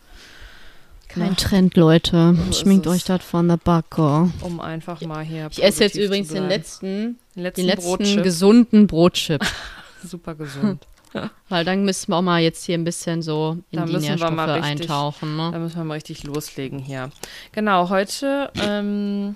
Kein 1.09 1.29
Na, 1.29 1.35
Trend, 1.35 1.75
Leute. 1.77 2.35
So 2.51 2.51
Schminkt 2.61 2.87
euch 2.87 3.03
das 3.05 3.23
von 3.23 3.47
der 3.47 3.57
Backe. 3.57 4.29
um 4.41 4.59
einfach 4.59 4.99
mal 5.01 5.23
hier. 5.23 5.47
Ich 5.51 5.63
esse 5.63 5.83
jetzt 5.85 5.95
übrigens 5.95 6.29
den 6.29 6.47
letzten, 6.47 7.17
den 7.35 7.43
letzten, 7.43 7.61
den 7.61 7.67
letzten 7.67 7.89
Brotchip. 7.89 8.23
gesunden 8.23 8.87
Brotchip. 8.87 9.45
Super 10.03 10.35
gesund. 10.35 10.85
Weil 11.49 11.65
dann 11.65 11.83
müssen 11.85 12.11
wir 12.11 12.17
auch 12.17 12.21
mal 12.21 12.41
jetzt 12.41 12.65
hier 12.65 12.77
ein 12.77 12.83
bisschen 12.83 13.21
so 13.21 13.57
in 13.71 13.79
Da 13.79 13.85
die 13.85 13.97
Nährstoffe 13.97 14.31
richtig- 14.31 14.63
eintauchen. 14.63 15.37
Da 15.37 15.51
Ne? 15.51 15.59
müssen 15.59 15.77
wir 15.77 15.83
mal 15.83 15.93
richtig 15.95 16.23
loslegen 16.23 16.79
hier. 16.79 17.09
Genau, 17.53 17.89
heute. 17.89 18.51
Ähm, 18.61 19.35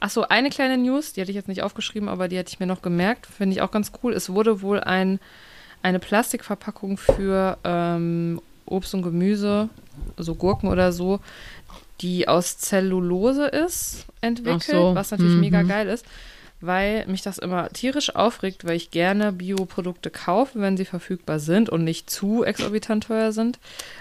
Achso, 0.00 0.22
eine 0.28 0.48
kleine 0.50 0.78
News, 0.78 1.12
die 1.12 1.20
hatte 1.20 1.30
ich 1.32 1.34
jetzt 1.36 1.48
nicht 1.48 1.62
aufgeschrieben, 1.62 2.08
aber 2.08 2.28
die 2.28 2.38
hatte 2.38 2.50
ich 2.52 2.60
mir 2.60 2.66
noch 2.66 2.82
gemerkt. 2.82 3.26
Finde 3.26 3.54
ich 3.56 3.62
auch 3.62 3.72
ganz 3.72 3.90
cool. 4.02 4.12
Es 4.12 4.30
wurde 4.30 4.62
wohl 4.62 4.78
ein, 4.78 5.18
eine 5.82 5.98
Plastikverpackung 5.98 6.98
für 6.98 7.58
ähm, 7.64 8.40
Obst 8.66 8.94
und 8.94 9.02
Gemüse, 9.02 9.68
so 10.16 10.36
Gurken 10.36 10.68
oder 10.68 10.92
so, 10.92 11.18
die 12.00 12.28
aus 12.28 12.58
Zellulose 12.58 13.46
ist, 13.46 14.06
entwickelt, 14.20 14.62
so, 14.62 14.94
was 14.94 15.10
natürlich 15.10 15.34
mhm. 15.34 15.40
mega 15.40 15.62
geil 15.64 15.88
ist, 15.88 16.06
weil 16.60 17.06
mich 17.06 17.22
das 17.22 17.38
immer 17.38 17.68
tierisch 17.70 18.14
aufregt, 18.14 18.64
weil 18.64 18.76
ich 18.76 18.90
gerne 18.90 19.32
Bioprodukte 19.32 20.10
kaufe, 20.10 20.60
wenn 20.60 20.76
sie 20.76 20.84
verfügbar 20.84 21.38
sind 21.38 21.68
und 21.68 21.84
nicht 21.84 22.10
zu 22.10 22.44
exorbitant 22.44 23.04
teuer 23.04 23.32
sind. 23.32 23.58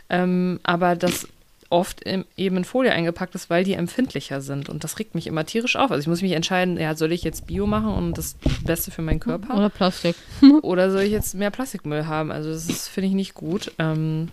Ähm, 0.10 0.60
aber 0.64 0.96
das 0.96 1.28
oft 1.70 2.02
im, 2.04 2.26
eben 2.38 2.58
in 2.58 2.64
Folie 2.64 2.92
eingepackt 2.92 3.36
ist, 3.36 3.50
weil 3.50 3.64
die 3.64 3.74
empfindlicher 3.74 4.42
sind. 4.42 4.70
Und 4.70 4.84
das 4.84 5.00
regt 5.00 5.16
mich 5.16 5.28
immer 5.28 5.46
tierisch 5.46 5.76
auf. 5.76 5.92
Also 5.92 6.02
ich 6.02 6.08
muss 6.08 6.22
mich 6.22 6.32
entscheiden, 6.32 6.80
ja, 6.80 6.96
soll 6.96 7.12
ich 7.12 7.24
jetzt 7.24 7.48
Bio 7.48 7.68
machen 7.68 7.90
und 7.90 8.18
das 8.18 8.38
Beste 8.64 8.92
für 8.92 9.02
meinen 9.02 9.20
Körper? 9.20 9.56
Oder 9.56 9.70
Plastik. 9.70 10.16
Oder 10.62 10.92
soll 10.92 11.02
ich 11.02 11.12
jetzt 11.12 11.36
mehr 11.36 11.52
Plastikmüll 11.52 12.08
haben? 12.08 12.32
Also 12.32 12.52
das 12.52 12.88
finde 12.88 13.10
ich, 13.10 13.14
nicht 13.14 13.34
gut. 13.34 13.72
Ähm, 13.80 14.30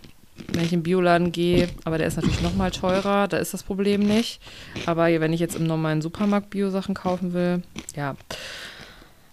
wenn 0.52 0.64
ich 0.64 0.72
in 0.72 0.80
den 0.80 0.82
Bioladen 0.82 1.32
gehe, 1.32 1.68
aber 1.84 1.98
der 1.98 2.06
ist 2.06 2.16
natürlich 2.16 2.42
noch 2.42 2.54
mal 2.54 2.70
teurer, 2.70 3.28
da 3.28 3.36
ist 3.38 3.54
das 3.54 3.62
Problem 3.62 4.00
nicht. 4.00 4.40
Aber 4.86 5.06
wenn 5.06 5.32
ich 5.32 5.40
jetzt 5.40 5.56
im 5.56 5.64
normalen 5.66 6.02
Supermarkt 6.02 6.50
Bio-Sachen 6.50 6.94
kaufen 6.94 7.32
will, 7.32 7.62
ja. 7.96 8.16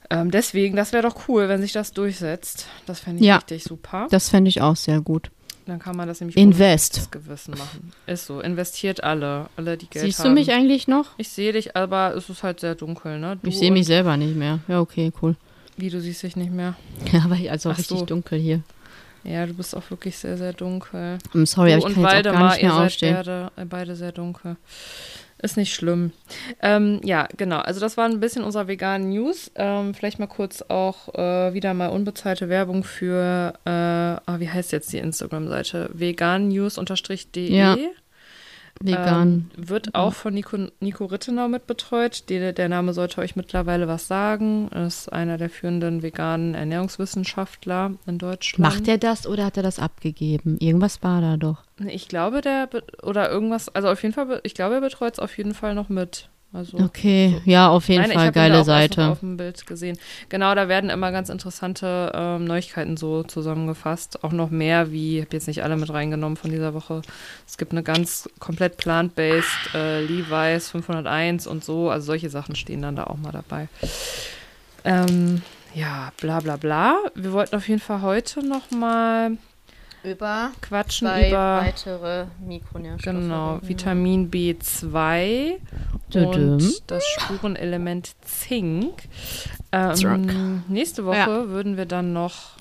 Ähm, 0.09 0.29
deswegen, 0.29 0.75
das 0.75 0.91
wäre 0.93 1.03
doch 1.07 1.27
cool, 1.27 1.47
wenn 1.47 1.61
sich 1.61 1.71
das 1.71 1.93
durchsetzt. 1.93 2.67
Das 2.85 2.99
fände 2.99 3.21
ich 3.21 3.27
Ja. 3.27 3.37
richtig 3.37 3.63
super. 3.63 4.07
Das 4.11 4.29
fände 4.29 4.49
ich 4.49 4.61
auch 4.61 4.75
sehr 4.75 4.99
gut. 5.01 5.31
Dann 5.67 5.79
kann 5.79 5.95
man 5.95 6.07
das 6.07 6.19
nämlich 6.19 6.35
Invest. 6.37 7.11
Gewissen 7.11 7.51
machen. 7.57 7.93
Ist 8.07 8.25
so. 8.25 8.41
Investiert 8.41 9.03
alle. 9.03 9.47
Alle, 9.55 9.77
die 9.77 9.87
Geld 9.87 10.03
Siehst 10.05 10.19
haben. 10.19 10.29
du 10.29 10.33
mich 10.33 10.51
eigentlich 10.51 10.87
noch? 10.87 11.11
Ich 11.17 11.29
sehe 11.29 11.53
dich, 11.53 11.75
aber 11.77 12.13
es 12.15 12.29
ist 12.29 12.43
halt 12.43 12.59
sehr 12.59 12.75
dunkel, 12.75 13.19
ne? 13.19 13.37
Du 13.41 13.47
Ich 13.47 13.57
sehe 13.59 13.71
mich 13.71 13.85
selber 13.85 14.17
nicht 14.17 14.35
mehr. 14.35 14.59
Ja, 14.67 14.81
okay, 14.81 15.11
cool. 15.21 15.35
Wie, 15.77 15.89
du 15.89 16.01
siehst 16.01 16.23
dich 16.23 16.35
nicht 16.35 16.51
mehr? 16.51 16.75
Ja, 17.13 17.23
aber 17.23 17.37
also 17.49 17.69
richtig 17.69 17.99
so. 17.99 18.05
dunkel 18.05 18.39
hier. 18.39 18.63
Ja, 19.23 19.45
du 19.45 19.53
bist 19.53 19.75
auch 19.75 19.89
wirklich 19.89 20.17
sehr, 20.17 20.37
sehr 20.37 20.53
dunkel. 20.53 21.17
I'm 21.33 21.45
sorry, 21.45 21.73
aber 21.73 21.87
ich 21.87 21.93
kann 21.93 22.03
jetzt 22.03 22.03
auch 22.03 22.03
gar 22.03 22.13
Waldemar, 22.13 22.53
nicht 22.53 22.63
mehr 22.63 22.75
aufstehen. 22.75 23.15
beide, 23.15 23.51
äh, 23.55 23.65
beide 23.65 23.95
sehr 23.95 24.11
dunkel. 24.11 24.57
Ist 25.43 25.57
nicht 25.57 25.73
schlimm. 25.73 26.11
Ähm, 26.61 27.01
ja, 27.03 27.27
genau. 27.35 27.57
Also 27.57 27.79
das 27.79 27.97
waren 27.97 28.11
ein 28.11 28.19
bisschen 28.19 28.43
unsere 28.43 28.67
veganen 28.67 29.09
News. 29.09 29.51
Ähm, 29.55 29.95
vielleicht 29.95 30.19
mal 30.19 30.27
kurz 30.27 30.61
auch 30.67 31.13
äh, 31.15 31.53
wieder 31.55 31.73
mal 31.73 31.87
unbezahlte 31.87 32.47
Werbung 32.47 32.83
für, 32.83 33.53
äh, 33.65 33.69
ah, 33.69 34.35
wie 34.37 34.49
heißt 34.49 34.71
jetzt 34.71 34.93
die 34.93 34.99
Instagram-Seite? 34.99 35.89
vegannews-de. 35.93 37.51
Ja. 37.51 37.75
Vegan. 38.79 39.49
Ähm, 39.57 39.67
wird 39.67 39.95
auch 39.95 40.13
von 40.13 40.33
Nico, 40.33 40.57
Nico 40.79 41.05
Rittenau 41.05 41.47
mit 41.47 41.67
betreut. 41.67 42.29
Die, 42.29 42.53
der 42.53 42.69
Name 42.69 42.93
sollte 42.93 43.21
euch 43.21 43.35
mittlerweile 43.35 43.87
was 43.87 44.07
sagen. 44.07 44.69
Ist 44.69 45.11
einer 45.11 45.37
der 45.37 45.49
führenden 45.49 46.01
veganen 46.01 46.55
Ernährungswissenschaftler 46.55 47.93
in 48.05 48.17
Deutschland. 48.17 48.73
Macht 48.73 48.87
er 48.87 48.97
das 48.97 49.27
oder 49.27 49.45
hat 49.45 49.57
er 49.57 49.63
das 49.63 49.79
abgegeben? 49.79 50.57
Irgendwas 50.59 51.03
war 51.03 51.21
da 51.21 51.37
doch. 51.37 51.63
Ich 51.87 52.07
glaube, 52.07 52.41
der, 52.41 52.69
oder 53.03 53.29
irgendwas, 53.29 53.69
also 53.69 53.89
auf 53.89 54.01
jeden 54.01 54.13
Fall, 54.13 54.39
ich 54.43 54.53
glaube, 54.53 54.75
er 54.75 54.81
betreut 54.81 55.13
es 55.13 55.19
auf 55.19 55.37
jeden 55.37 55.53
Fall 55.53 55.75
noch 55.75 55.89
mit. 55.89 56.29
Also, 56.53 56.79
Okay, 56.79 57.41
ja, 57.45 57.69
auf 57.69 57.87
jeden 57.87 58.01
Nein, 58.01 58.11
Fall 58.11 58.31
geile 58.33 58.65
Seite. 58.65 59.07
auf 59.07 59.21
dem 59.21 59.37
Bild 59.37 59.65
gesehen. 59.65 59.97
Genau, 60.27 60.53
da 60.53 60.67
werden 60.67 60.89
immer 60.89 61.11
ganz 61.13 61.29
interessante 61.29 62.11
ähm, 62.13 62.43
Neuigkeiten 62.43 62.97
so 62.97 63.23
zusammengefasst. 63.23 64.23
Auch 64.25 64.33
noch 64.33 64.49
mehr, 64.49 64.91
wie, 64.91 65.19
ich 65.19 65.25
habe 65.25 65.35
jetzt 65.37 65.47
nicht 65.47 65.63
alle 65.63 65.77
mit 65.77 65.89
reingenommen 65.93 66.35
von 66.35 66.51
dieser 66.51 66.73
Woche. 66.73 67.03
Es 67.47 67.57
gibt 67.57 67.71
eine 67.71 67.83
ganz 67.83 68.29
komplett 68.39 68.75
plant-based 68.75 69.73
äh, 69.75 70.01
Levi's 70.03 70.69
501 70.69 71.47
und 71.47 71.63
so. 71.63 71.89
Also 71.89 72.07
solche 72.07 72.29
Sachen 72.29 72.55
stehen 72.55 72.81
dann 72.81 72.97
da 72.97 73.05
auch 73.05 73.17
mal 73.17 73.31
dabei. 73.31 73.69
Ähm, 74.83 75.41
ja, 75.73 76.11
bla 76.19 76.41
bla 76.41 76.57
bla. 76.57 76.97
Wir 77.15 77.31
wollten 77.31 77.55
auf 77.55 77.69
jeden 77.69 77.79
Fall 77.79 78.01
heute 78.01 78.45
noch 78.45 78.71
mal 78.71 79.37
Über 80.03 80.51
quatschen 80.61 81.07
zwei 81.07 81.29
über 81.29 81.61
weitere 81.61 82.25
Mikronährstoffe. 82.39 83.13
Genau, 83.15 83.55
reden. 83.55 83.67
Vitamin 83.69 84.31
B2 84.31 85.57
Tudum. 86.09 86.53
und 86.53 86.83
das 86.91 87.05
Spurenelement 87.07 88.11
Zink. 88.21 89.03
Ähm, 89.71 90.63
nächste 90.67 91.05
Woche 91.05 91.17
Ja. 91.17 91.47
würden 91.49 91.77
wir 91.77 91.85
dann 91.85 92.13
noch 92.13 92.51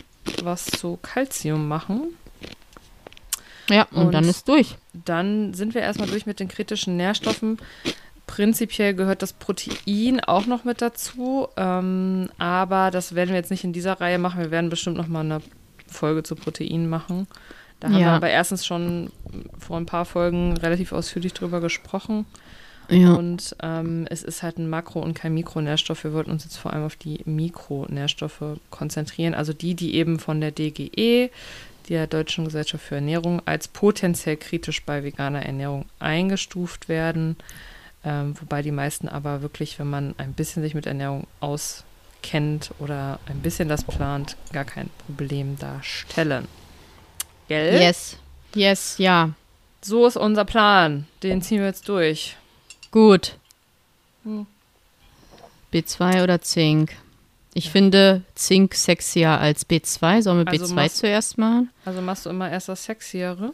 was 0.42 0.66
zu 0.66 0.98
Calcium 1.00 1.66
machen. 1.66 2.02
Ja, 3.70 3.86
und, 3.92 4.06
Und- 4.06 4.12
dann 4.12 4.24
ist 4.24 4.46
durch. 4.48 4.76
Dann 4.92 5.54
sind 5.54 5.74
wir 5.74 5.80
erstmal 5.82 6.08
durch 6.08 6.26
mit 6.26 6.40
den 6.40 6.48
kritischen 6.48 6.96
Nährstoffen. 6.96 7.58
Prinzipiell 8.26 8.94
gehört 8.94 9.22
das 9.22 9.32
Protein 9.32 10.20
auch 10.20 10.46
noch 10.46 10.64
mit 10.64 10.82
dazu, 10.82 11.48
ähm, 11.56 12.28
aber 12.38 12.90
das 12.90 13.14
werden 13.14 13.30
wir 13.30 13.36
jetzt 13.36 13.50
nicht 13.50 13.64
in 13.64 13.72
dieser 13.72 14.00
Reihe 14.00 14.18
machen. 14.18 14.40
Wir 14.40 14.50
werden 14.50 14.70
bestimmt 14.70 14.96
noch 14.96 15.08
mal 15.08 15.20
eine 15.20 15.40
Folge 15.90 16.22
zu 16.22 16.34
Protein 16.34 16.88
machen. 16.88 17.26
Da 17.80 17.88
haben 17.88 17.94
wir 17.94 18.02
Ja. 18.02 18.16
aber 18.16 18.28
erstens 18.30 18.66
schon 18.66 19.10
vor 19.58 19.76
ein 19.78 19.86
paar 19.86 20.04
Folgen 20.04 20.56
relativ 20.56 20.92
ausführlich 20.92 21.32
drüber 21.32 21.60
gesprochen. 21.60 22.26
Ja. 22.90 23.12
Und 23.14 23.54
ähm, 23.62 24.06
es 24.10 24.22
ist 24.24 24.42
halt 24.42 24.58
ein 24.58 24.68
Makro- 24.68 25.00
und 25.00 25.14
kein 25.14 25.32
Mikronährstoff. 25.32 26.02
Wir 26.04 26.12
wollten 26.12 26.30
uns 26.32 26.44
jetzt 26.44 26.56
vor 26.56 26.72
allem 26.72 26.84
auf 26.84 26.96
die 26.96 27.20
Mikronährstoffe 27.24 28.58
konzentrieren. 28.70 29.34
Also 29.34 29.52
die, 29.52 29.74
die 29.74 29.94
eben 29.94 30.18
von 30.18 30.40
der 30.40 30.50
DGE, 30.50 31.30
der 31.88 32.06
Deutschen 32.06 32.44
Gesellschaft 32.44 32.84
für 32.84 32.96
Ernährung, 32.96 33.42
als 33.46 33.68
potenziell 33.68 34.36
kritisch 34.36 34.84
bei 34.84 35.04
veganer 35.04 35.44
Ernährung 35.46 35.86
eingestuft 36.00 36.88
werden. 36.88 37.36
Ähm, 38.04 38.34
wobei 38.40 38.62
die 38.62 38.72
meisten 38.72 39.08
aber 39.08 39.42
wirklich, 39.42 39.78
wenn 39.78 39.88
man 39.90 40.14
ein 40.18 40.32
bisschen 40.32 40.62
sich 40.62 40.74
mit 40.74 40.86
Ernährung 40.86 41.26
auskennt 42.24 42.70
oder 42.78 43.18
ein 43.26 43.40
bisschen 43.40 43.68
das 43.68 43.84
plant, 43.84 44.36
gar 44.52 44.64
kein 44.64 44.90
Problem 45.06 45.58
darstellen. 45.58 46.46
Gell? 47.48 47.80
Yes. 47.80 48.16
Yes, 48.54 48.96
ja. 48.98 49.30
So 49.82 50.06
ist 50.06 50.16
unser 50.16 50.44
Plan. 50.44 51.06
Den 51.22 51.40
ziehen 51.42 51.60
wir 51.60 51.66
jetzt 51.66 51.88
durch. 51.88 52.36
Gut. 52.90 53.36
Hm. 54.24 54.46
B2 55.72 56.22
oder 56.22 56.40
Zink? 56.42 56.92
Ich 57.54 57.70
finde 57.70 58.22
Zink 58.34 58.74
sexier 58.74 59.30
als 59.40 59.68
B2. 59.68 60.22
Sollen 60.22 60.44
wir 60.44 60.48
Also 60.52 60.66
B2 60.66 60.74
machst- 60.74 60.96
zuerst 60.98 61.38
machen? 61.38 61.70
Also 61.84 62.00
machst 62.02 62.26
du 62.26 62.30
immer 62.30 62.50
erst 62.50 62.68
das 62.68 62.84
Sexiere? 62.84 63.52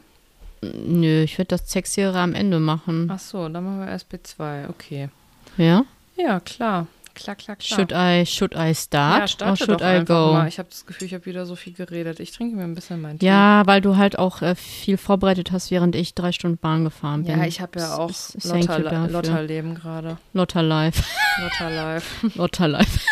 Nö, 0.63 1.23
ich 1.23 1.39
würde 1.39 1.49
das 1.57 1.71
Sexiere 1.71 2.19
am 2.19 2.35
Ende 2.35 2.59
machen. 2.59 3.09
Ach 3.11 3.19
so, 3.19 3.49
dann 3.49 3.65
machen 3.65 3.81
wir 3.81 3.89
erst 3.89 4.11
B2. 4.13 4.69
Okay. 4.71 5.11
Ja? 5.59 5.85
Ja, 6.17 6.41
klar. 6.41 6.87
Klar, 7.17 7.35
klar, 7.35 7.57
klar. 7.57 7.79
Should 7.79 7.93
I, 7.93 8.27
should 8.27 8.55
I 8.55 8.75
start 8.75 9.41
ja, 9.41 9.51
or 9.51 9.57
should 9.57 9.81
I 9.81 10.05
go? 10.05 10.35
mal. 10.35 10.49
Ich 10.49 10.59
habe 10.59 10.69
das 10.69 10.85
Gefühl, 10.85 11.07
ich 11.07 11.15
habe 11.15 11.25
wieder 11.25 11.47
so 11.47 11.57
viel 11.57 11.73
geredet. 11.73 12.21
Ich 12.21 12.31
trinke 12.31 12.55
mir 12.57 12.65
ein 12.65 12.75
bisschen 12.75 13.01
meinen 13.01 13.19
Tee. 13.19 13.27
Ja, 13.27 13.63
weil 13.67 13.81
du 13.81 13.97
halt 13.97 14.19
auch 14.19 14.43
äh, 14.43 14.55
viel 14.55 14.99
vorbereitet 14.99 15.51
hast, 15.51 15.71
während 15.71 15.97
ich 15.97 16.15
drei 16.15 16.33
Stunden 16.33 16.59
Bahn 16.59 16.85
gefahren 16.85 17.25
bin. 17.25 17.39
Ja, 17.39 17.47
ich 17.47 17.61
habe 17.61 17.79
ja 17.81 17.97
auch 17.97 18.11
Lotter. 18.45 19.09
Lotterleben 19.09 19.75
gerade. 19.75 20.19
Lotter 20.35 20.63
Life. 20.63 21.03
Lotter 21.41 21.71
Live. 21.71 22.37
Lotter 22.37 22.69
Life. 22.69 23.01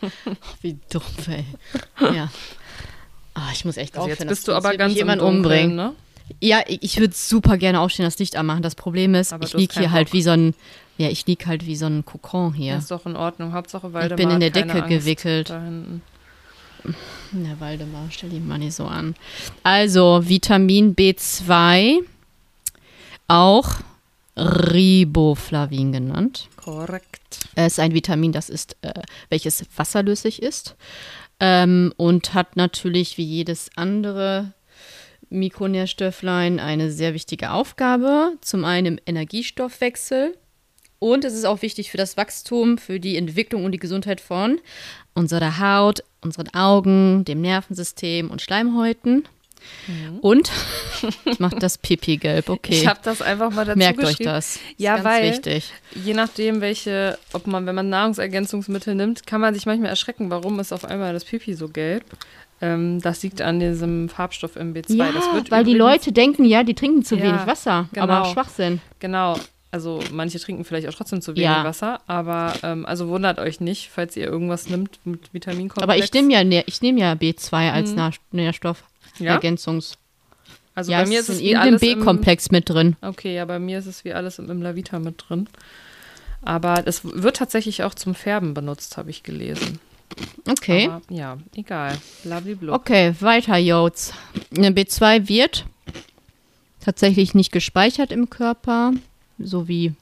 Wie 0.60 0.78
dumm, 0.90 1.02
ey. 1.28 1.44
Ja. 2.14 2.28
Ah, 3.34 3.50
ich 3.52 3.64
muss 3.64 3.76
echt 3.76 3.94
Also 3.94 4.02
aufhören. 4.04 4.18
jetzt 4.18 4.28
bist 4.28 4.48
du 4.48 4.52
aber 4.52 4.76
ganz 4.76 4.94
jemand 4.94 5.22
umbringen. 5.22 5.76
ne? 5.76 5.94
Ja, 6.40 6.60
ich, 6.66 6.98
würde 6.98 7.14
super 7.14 7.56
gerne 7.56 7.80
aufstehen, 7.80 8.04
das 8.04 8.18
Licht 8.18 8.36
anmachen. 8.36 8.62
Das 8.62 8.74
Problem 8.74 9.14
ist, 9.14 9.32
Aber 9.32 9.44
ich 9.44 9.52
du 9.52 9.56
hast 9.56 9.60
lieg 9.60 9.72
hier 9.72 9.90
halt 9.90 10.08
Bock. 10.08 10.14
wie 10.14 10.22
so 10.22 10.30
ein, 10.30 10.54
ja, 10.98 11.08
ich 11.08 11.26
lieg 11.26 11.46
halt 11.46 11.64
wie 11.64 11.76
so 11.76 11.86
ein 11.86 12.04
Kokon 12.04 12.52
hier. 12.52 12.76
Ist 12.76 12.90
doch 12.90 13.06
in 13.06 13.16
Ordnung. 13.16 13.52
Hauptsache 13.52 13.92
Waldemar 13.92 14.16
bin 14.16 14.30
in 14.30 14.40
der 14.40 14.50
Decke 14.50 14.82
Angst 14.82 14.88
gewickelt. 14.88 15.50
Da 15.50 15.62
hinten. 15.62 16.02
Na, 17.32 17.58
Waldemar, 17.58 18.08
stell 18.10 18.30
dich 18.30 18.40
mal 18.40 18.58
nicht 18.58 18.74
so 18.74 18.84
an. 18.84 19.14
Also, 19.62 20.28
Vitamin 20.28 20.94
B2, 20.94 22.00
auch 23.28 23.70
Riboflavin 24.36 25.92
genannt. 25.92 26.48
Korrekt. 26.56 27.40
Es 27.54 27.74
ist 27.74 27.80
ein 27.80 27.94
Vitamin, 27.94 28.32
das 28.32 28.48
ist, 28.48 28.76
äh, 28.82 28.92
welches 29.30 29.64
wasserlöslich 29.76 30.42
ist 30.42 30.76
ähm, 31.40 31.92
und 31.96 32.34
hat 32.34 32.56
natürlich 32.56 33.18
wie 33.18 33.24
jedes 33.24 33.70
andere 33.76 34.52
Mikronährstofflein 35.30 36.58
eine 36.60 36.90
sehr 36.90 37.14
wichtige 37.14 37.50
Aufgabe. 37.50 38.32
Zum 38.40 38.64
einen 38.64 38.86
im 38.86 38.98
Energiestoffwechsel 39.06 40.36
und 40.98 41.24
es 41.24 41.34
ist 41.34 41.44
auch 41.44 41.62
wichtig 41.62 41.90
für 41.90 41.96
das 41.96 42.16
Wachstum, 42.16 42.78
für 42.78 42.98
die 43.00 43.16
Entwicklung 43.16 43.64
und 43.64 43.72
die 43.72 43.78
Gesundheit 43.78 44.20
von 44.20 44.60
unserer 45.14 45.58
Haut, 45.58 46.02
unseren 46.20 46.48
Augen, 46.54 47.24
dem 47.24 47.40
Nervensystem 47.40 48.30
und 48.30 48.42
Schleimhäuten. 48.42 49.24
Und 50.22 50.50
ich 51.24 51.40
mache 51.40 51.56
das 51.56 51.78
Pipi 51.78 52.16
gelb, 52.16 52.48
okay. 52.48 52.74
Mhm. 52.74 52.80
Ich 52.80 52.86
habe 52.86 53.00
das 53.02 53.20
einfach 53.20 53.50
mal 53.50 53.64
dazu 53.64 53.78
Merkt 53.78 54.02
euch 54.02 54.16
das. 54.16 54.56
Ist 54.56 54.60
Ja, 54.78 54.94
ganz 54.94 55.04
weil- 55.04 55.30
wichtig. 55.32 55.72
Je 55.94 56.14
nachdem, 56.14 56.60
welche, 56.60 57.18
ob 57.32 57.46
man, 57.46 57.66
wenn 57.66 57.74
man 57.74 57.88
Nahrungsergänzungsmittel 57.88 58.94
nimmt, 58.94 59.26
kann 59.26 59.40
man 59.40 59.54
sich 59.54 59.66
manchmal 59.66 59.90
erschrecken, 59.90 60.30
warum 60.30 60.58
ist 60.60 60.72
auf 60.72 60.84
einmal 60.84 61.12
das 61.12 61.24
Pipi 61.24 61.54
so 61.54 61.68
gelb. 61.68 62.04
Ähm, 62.60 63.00
das 63.02 63.22
liegt 63.22 63.40
an 63.42 63.60
diesem 63.60 64.08
Farbstoff 64.08 64.56
MB2. 64.56 64.94
Ja, 64.94 65.12
das 65.12 65.32
wird 65.32 65.50
weil 65.50 65.64
die 65.64 65.74
Leute 65.74 66.12
denken, 66.12 66.44
ja, 66.44 66.62
die 66.64 66.74
trinken 66.74 67.04
zu 67.04 67.16
Ja, 67.16 67.22
wenig 67.24 67.46
Wasser. 67.46 67.88
genau. 67.92 68.04
Aber 68.04 68.24
Schwachsinn. 68.32 68.80
Genau. 69.00 69.38
Also 69.70 70.02
manche 70.12 70.38
trinken 70.40 70.64
vielleicht 70.64 70.88
auch 70.88 70.94
trotzdem 70.94 71.20
zu 71.20 71.32
wenig 71.32 71.44
Ja. 71.44 71.62
Wasser, 71.64 72.00
aber 72.06 72.54
ähm, 72.62 72.86
also 72.86 73.08
wundert 73.08 73.38
euch 73.38 73.60
nicht, 73.60 73.90
falls 73.90 74.16
ihr 74.16 74.26
irgendwas 74.26 74.68
nimmt 74.70 74.98
mit 75.04 75.32
Vitaminkomplex. 75.34 75.82
Aber 75.82 75.96
ich 75.96 76.10
nehme 76.12 76.32
ja, 76.32 76.40
Nähr- 76.40 76.64
ich 76.66 76.80
nehm 76.80 76.96
ja 76.96 77.12
B2 77.12 77.70
als 77.72 77.90
Mhm. 77.90 77.96
Nah- 77.96 78.10
Nährstoff. 78.32 78.84
ja? 79.18 79.32
Ergänzungs. 79.34 79.98
Also 80.74 80.92
ja, 80.92 81.02
bei 81.02 81.08
mir 81.08 81.20
ist 81.20 81.28
es 81.28 81.40
wie 81.40 81.54
alles 81.56 81.80
B-Komplex 81.80 82.50
mit 82.50 82.70
drin. 82.70 82.96
Okay, 83.02 83.34
ja, 83.34 83.44
bei 83.44 83.58
mir 83.58 83.78
ist 83.80 83.86
es 83.86 84.04
wie 84.04 84.12
alles 84.14 84.38
im, 84.38 84.48
im 84.50 84.62
Lavita 84.62 84.98
mit 85.00 85.22
drin. 85.28 85.48
Aber 86.40 86.86
es 86.86 87.00
wird 87.04 87.36
tatsächlich 87.36 87.82
auch 87.82 87.94
zum 87.94 88.14
Färben 88.14 88.54
benutzt, 88.54 88.96
habe 88.96 89.10
ich 89.10 89.22
gelesen. 89.24 89.80
Okay. 90.48 90.86
Aber 90.88 91.02
ja, 91.10 91.36
egal. 91.56 91.98
Blablabla. 92.22 92.72
Okay, 92.74 93.14
weiter, 93.20 93.58
Jodes. 93.58 94.14
Eine 94.56 94.70
B2 94.70 95.28
wird 95.28 95.66
tatsächlich 96.80 97.34
nicht 97.34 97.52
gespeichert 97.52 98.12
im 98.12 98.30
Körper, 98.30 98.92
so 99.38 99.68
wie 99.68 99.92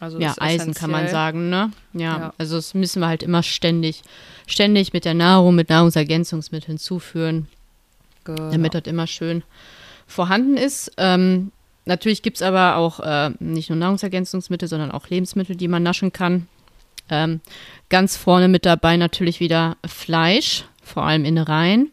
Also 0.00 0.18
ja, 0.18 0.34
Eisen 0.38 0.74
kann 0.74 0.90
man 0.90 1.08
sagen, 1.08 1.48
ne? 1.48 1.70
Ja, 1.92 2.18
Ja. 2.18 2.34
also 2.38 2.56
das 2.56 2.74
müssen 2.74 3.00
wir 3.00 3.08
halt 3.08 3.22
immer 3.22 3.42
ständig, 3.42 4.02
ständig 4.46 4.92
mit 4.92 5.04
der 5.04 5.14
Nahrung, 5.14 5.54
mit 5.54 5.68
Nahrungsergänzungsmitteln 5.70 6.78
zuführen. 6.78 7.48
Genau. 8.26 8.50
damit 8.50 8.74
das 8.74 8.82
immer 8.86 9.06
schön 9.06 9.44
vorhanden 10.06 10.56
ist. 10.56 10.90
Ähm, 10.98 11.52
natürlich 11.84 12.22
gibt 12.22 12.38
es 12.38 12.42
aber 12.42 12.74
auch 12.76 12.98
äh, 13.00 13.30
nicht 13.38 13.70
nur 13.70 13.78
Nahrungsergänzungsmittel, 13.78 14.68
sondern 14.68 14.90
auch 14.90 15.08
Lebensmittel, 15.08 15.54
die 15.56 15.68
man 15.68 15.84
naschen 15.84 16.12
kann. 16.12 16.48
Ähm, 17.08 17.40
ganz 17.88 18.16
vorne 18.16 18.48
mit 18.48 18.66
dabei 18.66 18.96
natürlich 18.96 19.38
wieder 19.38 19.76
Fleisch, 19.86 20.64
vor 20.82 21.04
allem 21.04 21.24
Innereien, 21.24 21.92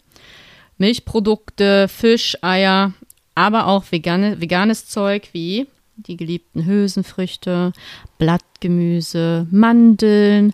Milchprodukte, 0.80 1.88
Fisch, 1.88 2.36
Eier, 2.42 2.94
aber 3.36 3.68
auch 3.68 3.84
vegane, 3.92 4.42
veganes 4.42 4.88
Zeug 4.88 5.30
wie 5.34 5.68
die 6.08 6.18
geliebten 6.18 6.66
Hülsenfrüchte, 6.66 7.72
Blattgemüse, 8.18 9.48
Mandeln, 9.52 10.54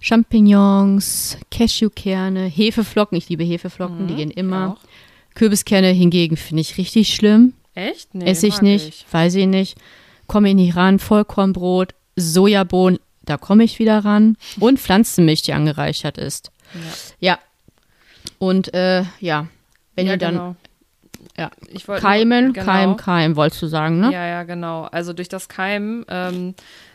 Champignons, 0.00 1.36
Cashewkerne, 1.50 2.46
Hefeflocken. 2.46 3.16
Ich 3.18 3.28
liebe 3.28 3.44
Hefeflocken, 3.44 4.06
die 4.06 4.14
Mhm, 4.14 4.16
gehen 4.18 4.30
immer. 4.30 4.72
auch. 4.78 5.34
Kürbiskerne 5.34 5.88
hingegen 5.88 6.36
finde 6.36 6.62
ich 6.62 6.76
richtig 6.78 7.14
schlimm. 7.14 7.52
Echt? 7.74 8.14
Nee, 8.14 8.24
Esse 8.26 8.46
ich 8.46 8.60
nicht, 8.62 8.88
ich. 8.88 9.06
weiß 9.10 9.34
ich 9.36 9.46
nicht. 9.46 9.76
Komme 10.26 10.48
ich 10.50 10.54
nicht 10.54 10.76
ran. 10.76 10.98
Vollkornbrot, 10.98 11.94
Sojabohnen, 12.16 12.98
da 13.24 13.36
komme 13.36 13.64
ich 13.64 13.78
wieder 13.78 14.04
ran. 14.04 14.36
Und 14.58 14.78
Pflanzenmilch, 14.80 15.42
die 15.42 15.52
angereichert 15.52 16.18
ist. 16.18 16.50
Ja. 17.20 17.30
Ja. 17.32 17.38
Und 18.38 18.74
äh, 18.74 19.04
ja, 19.20 19.46
wenn 19.94 20.06
ja, 20.06 20.12
ihr 20.12 20.18
dann 20.18 20.34
genau. 20.34 20.56
Ja, 21.36 21.50
Ich 21.68 21.86
wollte 21.88 22.02
keimen, 22.02 22.52
genau. 22.52 22.66
keim, 22.66 22.96
keim, 22.96 23.36
wolltest 23.36 23.62
du 23.62 23.66
sagen, 23.66 24.00
ne? 24.00 24.12
Ja, 24.12 24.26
ja, 24.26 24.42
genau. 24.42 24.84
Also 24.84 25.12
durch 25.12 25.28
das 25.28 25.48
Keimen, 25.48 26.04
ähm, 26.08 26.54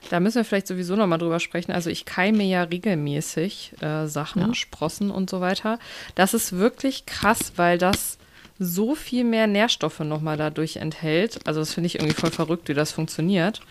da 0.10 0.20
müssen 0.20 0.38
wir 0.38 0.46
vielleicht 0.46 0.68
sowieso 0.68 0.96
nochmal 0.96 1.20
drüber 1.20 1.40
sprechen. 1.40 1.72
Also 1.72 1.90
ich 1.90 2.06
keime 2.06 2.44
ja 2.44 2.64
regelmäßig 2.64 3.74
äh, 3.82 4.08
Sachen, 4.08 4.42
Ja. 4.42 4.54
Sprossen 4.54 5.12
und 5.12 5.30
so 5.30 5.42
weiter. 5.42 5.80
Das 6.16 6.34
ist 6.34 6.54
wirklich 6.58 7.06
krass, 7.06 7.54
weil 7.56 7.78
das 7.78 8.18
so 8.58 8.96
viel 8.96 9.24
mehr 9.26 9.48
Nährstoffe 9.48 10.00
nochmal 10.00 10.38
dadurch 10.38 10.78
enthält. 10.78 11.40
Also 11.46 11.60
das 11.60 11.74
finde 11.74 11.88
ich 11.88 11.96
irgendwie 11.96 12.14
voll 12.16 12.32
verrückt, 12.32 12.70
wie 12.70 12.74
das 12.74 12.92
funktioniert. 12.94 13.62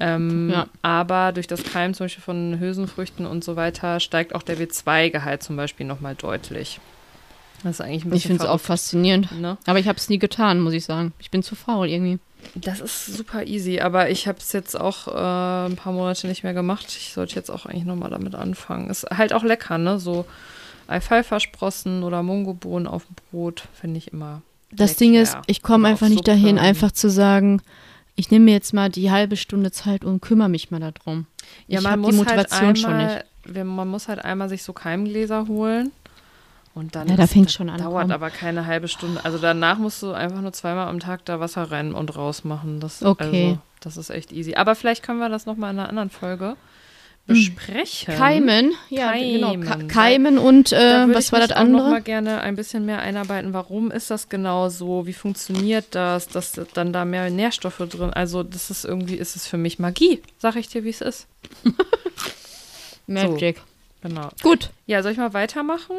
Ähm, 0.00 0.50
Ja. 0.50 0.66
Aber 0.82 1.30
durch 1.32 1.46
das 1.46 1.62
Keimen 1.62 1.94
zum 1.94 2.04
Beispiel 2.06 2.24
von 2.24 2.58
Hülsenfrüchten 2.58 3.26
und 3.26 3.44
so 3.44 3.54
weiter 3.56 4.00
steigt 4.00 4.34
auch 4.34 4.42
der 4.42 4.58
B2-Gehalt 4.58 5.42
zum 5.42 5.56
Beispiel 5.56 5.86
nochmal 5.86 6.14
deutlich. 6.16 6.80
Das 7.64 7.72
ist 7.72 7.80
eigentlich 7.80 8.04
ein 8.04 8.10
bisschen 8.10 8.16
Ich 8.16 8.26
finde 8.26 8.44
es 8.44 8.48
auch 8.48 8.60
faszinierend. 8.60 9.32
Ne? 9.40 9.56
Aber 9.66 9.78
ich 9.80 9.88
habe 9.88 9.98
es 9.98 10.08
nie 10.08 10.18
getan, 10.20 10.60
muss 10.60 10.72
ich 10.74 10.84
sagen. 10.84 11.12
Ich 11.18 11.30
bin 11.32 11.42
zu 11.42 11.56
faul 11.56 11.88
irgendwie. 11.88 12.18
Das 12.54 12.80
ist 12.80 13.06
super 13.06 13.44
easy, 13.46 13.80
aber 13.80 14.10
ich 14.10 14.28
habe 14.28 14.38
es 14.38 14.52
jetzt 14.52 14.78
auch 14.78 15.08
äh, 15.08 15.66
ein 15.70 15.76
paar 15.76 15.92
Monate 15.94 16.28
nicht 16.28 16.44
mehr 16.44 16.52
gemacht. 16.54 16.84
Ich 16.88 17.12
sollte 17.14 17.34
jetzt 17.36 17.50
auch 17.50 17.64
eigentlich 17.66 17.84
nochmal 17.86 18.10
damit 18.10 18.34
anfangen. 18.34 18.90
Ist 18.90 19.04
halt 19.10 19.32
auch 19.32 19.42
lecker, 19.42 19.78
ne? 19.78 19.98
So 19.98 20.26
Alfalfa-Sprossen 20.86 22.02
oder 22.02 22.22
Mungobohnen 22.22 22.86
auf 22.86 23.06
dem 23.06 23.16
Brot 23.30 23.64
finde 23.80 23.98
ich 23.98 24.12
immer. 24.12 24.42
Das 24.70 24.90
lecker. 24.90 24.98
Ding 24.98 25.14
ist, 25.14 25.36
ich 25.46 25.62
komme 25.62 25.88
einfach 25.88 26.08
nicht 26.08 26.26
dahin, 26.26 26.56
Suppe. 26.56 26.60
einfach 26.60 26.92
zu 26.92 27.08
sagen, 27.10 27.60
ich 28.16 28.30
nehme 28.30 28.46
mir 28.46 28.52
jetzt 28.52 28.72
mal 28.74 28.90
die 28.90 29.10
halbe 29.10 29.36
Stunde 29.36 29.70
Zeit 29.72 30.04
und 30.04 30.20
kümmere 30.20 30.48
mich 30.48 30.70
mal 30.70 30.80
darum. 30.80 31.26
Ja, 31.66 31.78
ich 31.78 31.82
man 31.84 31.92
habe 31.92 32.02
muss 32.02 32.10
die 32.12 32.16
Motivation 32.18 32.66
halt 32.66 32.78
schon 32.78 32.92
einmal, 32.92 33.14
nicht. 33.16 33.24
wenn- 33.54 33.66
Man 33.66 33.88
muss 33.88 34.08
halt 34.08 34.24
einmal 34.24 34.48
sich 34.48 34.62
so 34.62 34.72
Keimgläser 34.72 35.46
holen. 35.48 35.92
Und 36.74 36.96
dann 36.96 37.08
Ja, 37.08 37.14
da 37.16 37.26
fängt's 37.28 37.52
schon 37.52 37.70
an, 37.70 37.78
Dauert 37.78 38.02
komm. 38.02 38.10
aber 38.10 38.30
keine 38.30 38.66
halbe 38.66 38.88
Stunde. 38.88 39.24
Also 39.24 39.38
danach 39.38 39.78
musst 39.78 40.02
du 40.02 40.12
einfach 40.12 40.40
nur 40.40 40.52
zweimal 40.52 40.88
am 40.88 40.98
Tag 40.98 41.24
da 41.24 41.38
Wasser 41.38 41.70
rein 41.70 41.94
und 41.94 42.16
raus 42.16 42.42
machen. 42.42 42.80
Das, 42.80 43.00
Okay. 43.02 43.46
Also, 43.50 43.58
das 43.80 43.96
ist 43.96 44.10
echt 44.10 44.32
easy. 44.32 44.54
Aber 44.56 44.74
vielleicht 44.74 45.02
können 45.04 45.20
wir 45.20 45.28
das 45.28 45.46
nochmal 45.46 45.72
in 45.72 45.78
einer 45.78 45.88
anderen 45.88 46.10
Folge 46.10 46.56
besprechen. 47.26 48.14
Keimen, 48.16 48.72
ja, 48.90 49.12
genau. 49.12 49.52
Keimen. 49.54 49.88
Keimen 49.88 50.38
und 50.38 50.72
äh, 50.72 50.76
würde 51.06 51.14
was 51.14 51.26
ich 51.26 51.32
war 51.32 51.40
das 51.40 51.52
auch 51.52 51.62
noch 51.64 51.78
mal 51.78 51.84
andere? 51.86 52.02
gerne 52.02 52.40
ein 52.42 52.54
bisschen 52.56 52.84
mehr 52.84 52.98
einarbeiten. 53.00 53.54
Warum 53.54 53.90
ist 53.90 54.10
das 54.10 54.28
genau 54.28 54.68
so? 54.68 55.06
Wie 55.06 55.14
funktioniert 55.14 55.94
das? 55.94 56.26
Dass 56.28 56.60
dann 56.74 56.92
da 56.92 57.04
mehr 57.06 57.30
Nährstoffe 57.30 57.78
drin? 57.88 58.12
Also 58.12 58.42
das 58.42 58.68
ist 58.70 58.84
irgendwie, 58.84 59.14
ist 59.14 59.36
es 59.36 59.46
für 59.46 59.56
mich 59.56 59.78
Magie. 59.78 60.20
Sag 60.38 60.56
ich 60.56 60.68
dir, 60.68 60.84
wie 60.84 60.90
es 60.90 61.00
ist. 61.00 61.26
Magic. 63.06 63.60
Genau. 64.02 64.28
Gut. 64.42 64.70
Ja, 64.86 65.02
soll 65.02 65.12
ich 65.12 65.18
mal 65.18 65.32
weitermachen? 65.32 65.96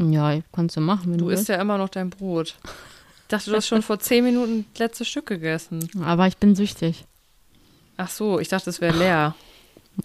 Ja, 0.00 0.40
kannst 0.52 0.76
du 0.76 0.80
machen, 0.80 1.12
wenn 1.12 1.18
du, 1.18 1.24
Du 1.26 1.30
isst 1.30 1.40
willst. 1.40 1.48
ja 1.50 1.60
immer 1.60 1.78
noch 1.78 1.88
dein 1.88 2.10
Brot. 2.10 2.56
Ich 2.64 3.28
dachte, 3.28 3.50
du 3.50 3.56
hast 3.56 3.66
schon 3.68 3.82
vor 3.82 3.98
zehn 4.00 4.24
Minuten 4.24 4.66
das 4.72 4.78
letzte 4.80 5.04
Stück 5.04 5.26
gegessen. 5.26 5.88
Aber 6.02 6.26
ich 6.26 6.36
bin 6.36 6.54
süchtig. 6.56 7.04
Ach 7.96 8.08
so, 8.08 8.40
ich 8.40 8.48
dachte, 8.48 8.70
es 8.70 8.80
wäre 8.80 8.96
leer. 8.96 9.34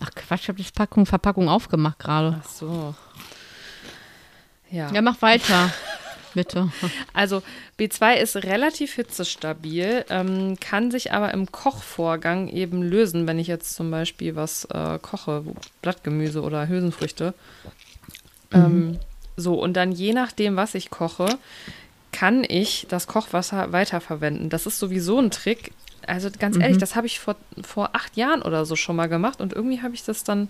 Ach 0.01 0.11
Quatsch, 0.13 0.41
ich 0.43 0.47
habe 0.49 0.61
die 0.61 0.69
Packung, 0.71 1.05
Verpackung 1.05 1.47
aufgemacht 1.49 1.99
gerade. 1.99 2.41
Ach 2.43 2.49
so. 2.49 2.93
Ja. 4.69 4.91
Ja, 4.91 5.01
mach 5.01 5.21
weiter. 5.21 5.71
Bitte. 6.33 6.69
Also 7.13 7.41
B2 7.79 8.15
ist 8.17 8.35
relativ 8.35 8.93
hitzestabil, 8.95 10.03
ähm, 10.09 10.57
kann 10.59 10.91
sich 10.91 11.13
aber 11.13 11.33
im 11.33 11.49
Kochvorgang 11.49 12.49
eben 12.49 12.83
lösen, 12.83 13.25
wenn 13.25 13.39
ich 13.39 13.47
jetzt 13.47 13.73
zum 13.73 13.89
Beispiel 13.89 14.35
was 14.35 14.65
äh, 14.65 14.99
koche, 15.01 15.45
Blattgemüse 15.81 16.41
oder 16.41 16.67
Hülsenfrüchte. 16.67 17.33
Ähm, 18.51 18.99
so, 19.37 19.55
und 19.61 19.73
dann 19.73 19.91
je 19.91 20.13
nachdem, 20.13 20.55
was 20.55 20.75
ich 20.75 20.89
koche, 20.89 21.27
kann 22.11 22.45
ich 22.47 22.85
das 22.89 23.07
Kochwasser 23.07 23.71
weiterverwenden. 23.73 24.49
Das 24.49 24.65
ist 24.65 24.79
sowieso 24.79 25.19
ein 25.19 25.31
Trick. 25.31 25.73
Also 26.07 26.29
ganz 26.39 26.55
ehrlich, 26.57 26.77
das 26.77 26.95
habe 26.95 27.07
ich 27.07 27.19
vor, 27.19 27.35
vor 27.61 27.89
acht 27.93 28.15
Jahren 28.15 28.41
oder 28.41 28.65
so 28.65 28.75
schon 28.75 28.95
mal 28.95 29.07
gemacht 29.09 29.41
und 29.41 29.53
irgendwie 29.53 29.81
habe 29.81 29.95
ich 29.95 30.03
das 30.03 30.23
dann 30.23 30.47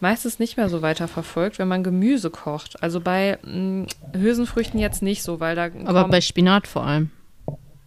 meistens 0.00 0.38
nicht 0.38 0.56
mehr 0.56 0.68
so 0.68 0.80
weiterverfolgt, 0.82 1.58
wenn 1.58 1.68
man 1.68 1.82
Gemüse 1.84 2.30
kocht. 2.30 2.82
Also 2.82 3.00
bei 3.00 3.38
mh, 3.44 3.86
Hülsenfrüchten 4.14 4.80
jetzt 4.80 5.02
nicht 5.02 5.22
so, 5.22 5.40
weil 5.40 5.54
da 5.56 5.68
Aber 5.84 6.08
bei 6.08 6.20
Spinat 6.20 6.66
vor 6.66 6.84
allem. 6.84 7.10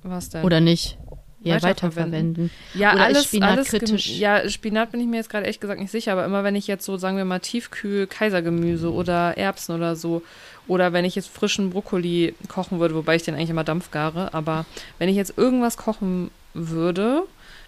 was 0.03 0.29
denn? 0.29 0.43
Oder 0.43 0.59
nicht? 0.59 0.97
Ja, 1.43 1.61
Weiterverwenden. 1.63 2.51
ja, 2.75 2.93
oder 2.93 3.05
alles, 3.05 3.25
Spinat 3.25 3.73
alles? 3.73 4.17
Ja, 4.19 4.47
Spinat 4.47 4.91
bin 4.91 5.01
ich 5.01 5.07
mir 5.07 5.17
jetzt 5.17 5.29
gerade 5.29 5.47
echt 5.47 5.59
gesagt 5.59 5.79
nicht 5.79 5.91
sicher, 5.91 6.11
aber 6.11 6.23
immer 6.23 6.43
wenn 6.43 6.55
ich 6.55 6.67
jetzt 6.67 6.85
so, 6.85 6.97
sagen 6.97 7.17
wir 7.17 7.25
mal, 7.25 7.39
Tiefkühl 7.39 8.05
Kaisergemüse 8.05 8.91
oder 8.93 9.37
Erbsen 9.37 9.75
oder 9.75 9.95
so, 9.95 10.21
oder 10.67 10.93
wenn 10.93 11.03
ich 11.03 11.15
jetzt 11.15 11.29
frischen 11.29 11.71
Brokkoli 11.71 12.35
kochen 12.47 12.79
würde, 12.79 12.93
wobei 12.93 13.15
ich 13.15 13.23
den 13.23 13.33
eigentlich 13.33 13.49
immer 13.49 13.63
dampfgare, 13.63 14.33
aber 14.33 14.65
wenn 14.99 15.09
ich 15.09 15.15
jetzt 15.15 15.37
irgendwas 15.37 15.77
kochen 15.77 16.29
würde, 16.53 17.23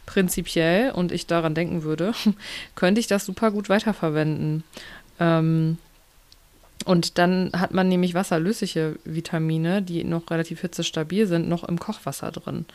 prinzipiell, 0.05 0.91
und 0.91 1.11
ich 1.11 1.27
daran 1.27 1.55
denken 1.55 1.83
würde, 1.83 2.13
könnte 2.75 2.99
ich 2.99 3.07
das 3.07 3.25
super 3.25 3.51
gut 3.51 3.69
weiterverwenden. 3.69 4.63
Ähm, 5.19 5.77
und 6.85 7.17
dann 7.17 7.51
hat 7.55 7.73
man 7.73 7.87
nämlich 7.87 8.13
wasserlösliche 8.13 8.97
Vitamine, 9.05 9.81
die 9.81 10.03
noch 10.03 10.29
relativ 10.29 10.61
hitzestabil 10.61 11.27
sind, 11.27 11.47
noch 11.47 11.63
im 11.63 11.79
Kochwasser 11.79 12.31
drin. 12.31 12.65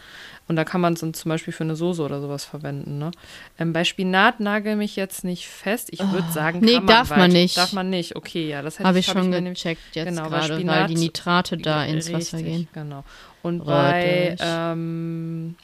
Und 0.48 0.56
da 0.56 0.64
kann 0.64 0.80
man 0.80 0.94
es 0.94 1.00
zum 1.00 1.28
Beispiel 1.28 1.52
für 1.52 1.64
eine 1.64 1.76
Soße 1.76 2.02
oder 2.02 2.20
sowas 2.22 2.44
verwenden. 2.46 2.98
Ne? 2.98 3.10
Ähm, 3.58 3.72
bei 3.74 3.84
Spinat 3.84 4.40
nagel 4.40 4.76
mich 4.76 4.96
jetzt 4.96 5.22
nicht 5.24 5.46
fest. 5.46 5.88
Ich 5.92 6.00
würde 6.00 6.30
sagen, 6.32 6.60
Ah. 6.62 6.64
Nee, 6.64 6.74
kann 6.76 6.86
darf 6.86 7.10
man 7.10 7.20
weit- 7.20 7.32
nicht. 7.32 7.56
Darf 7.58 7.72
man 7.74 7.90
nicht. 7.90 8.16
Okay, 8.16 8.48
ja, 8.48 8.62
das 8.62 8.78
hätte 8.78 8.88
Habe 8.88 8.98
ich 8.98 9.08
hab 9.08 9.16
schon 9.18 9.28
nämlich- 9.30 9.54
gecheckt 9.54 9.80
jetzt 9.94 10.08
Genau, 10.08 10.22
weil 10.30 10.30
gerade, 10.30 10.48
weil 10.54 10.58
Spinat- 10.60 10.90
die 10.90 10.94
Nitrate 10.94 11.56
da 11.58 11.84
ins 11.84 12.12
Wasser 12.12 12.38
Richtig, 12.38 12.52
gehen. 12.54 12.68
Genau. 12.72 13.04
Und 13.42 13.64
bei 13.66 14.30
Richtig. 14.30 14.46
ähm, 14.50 15.54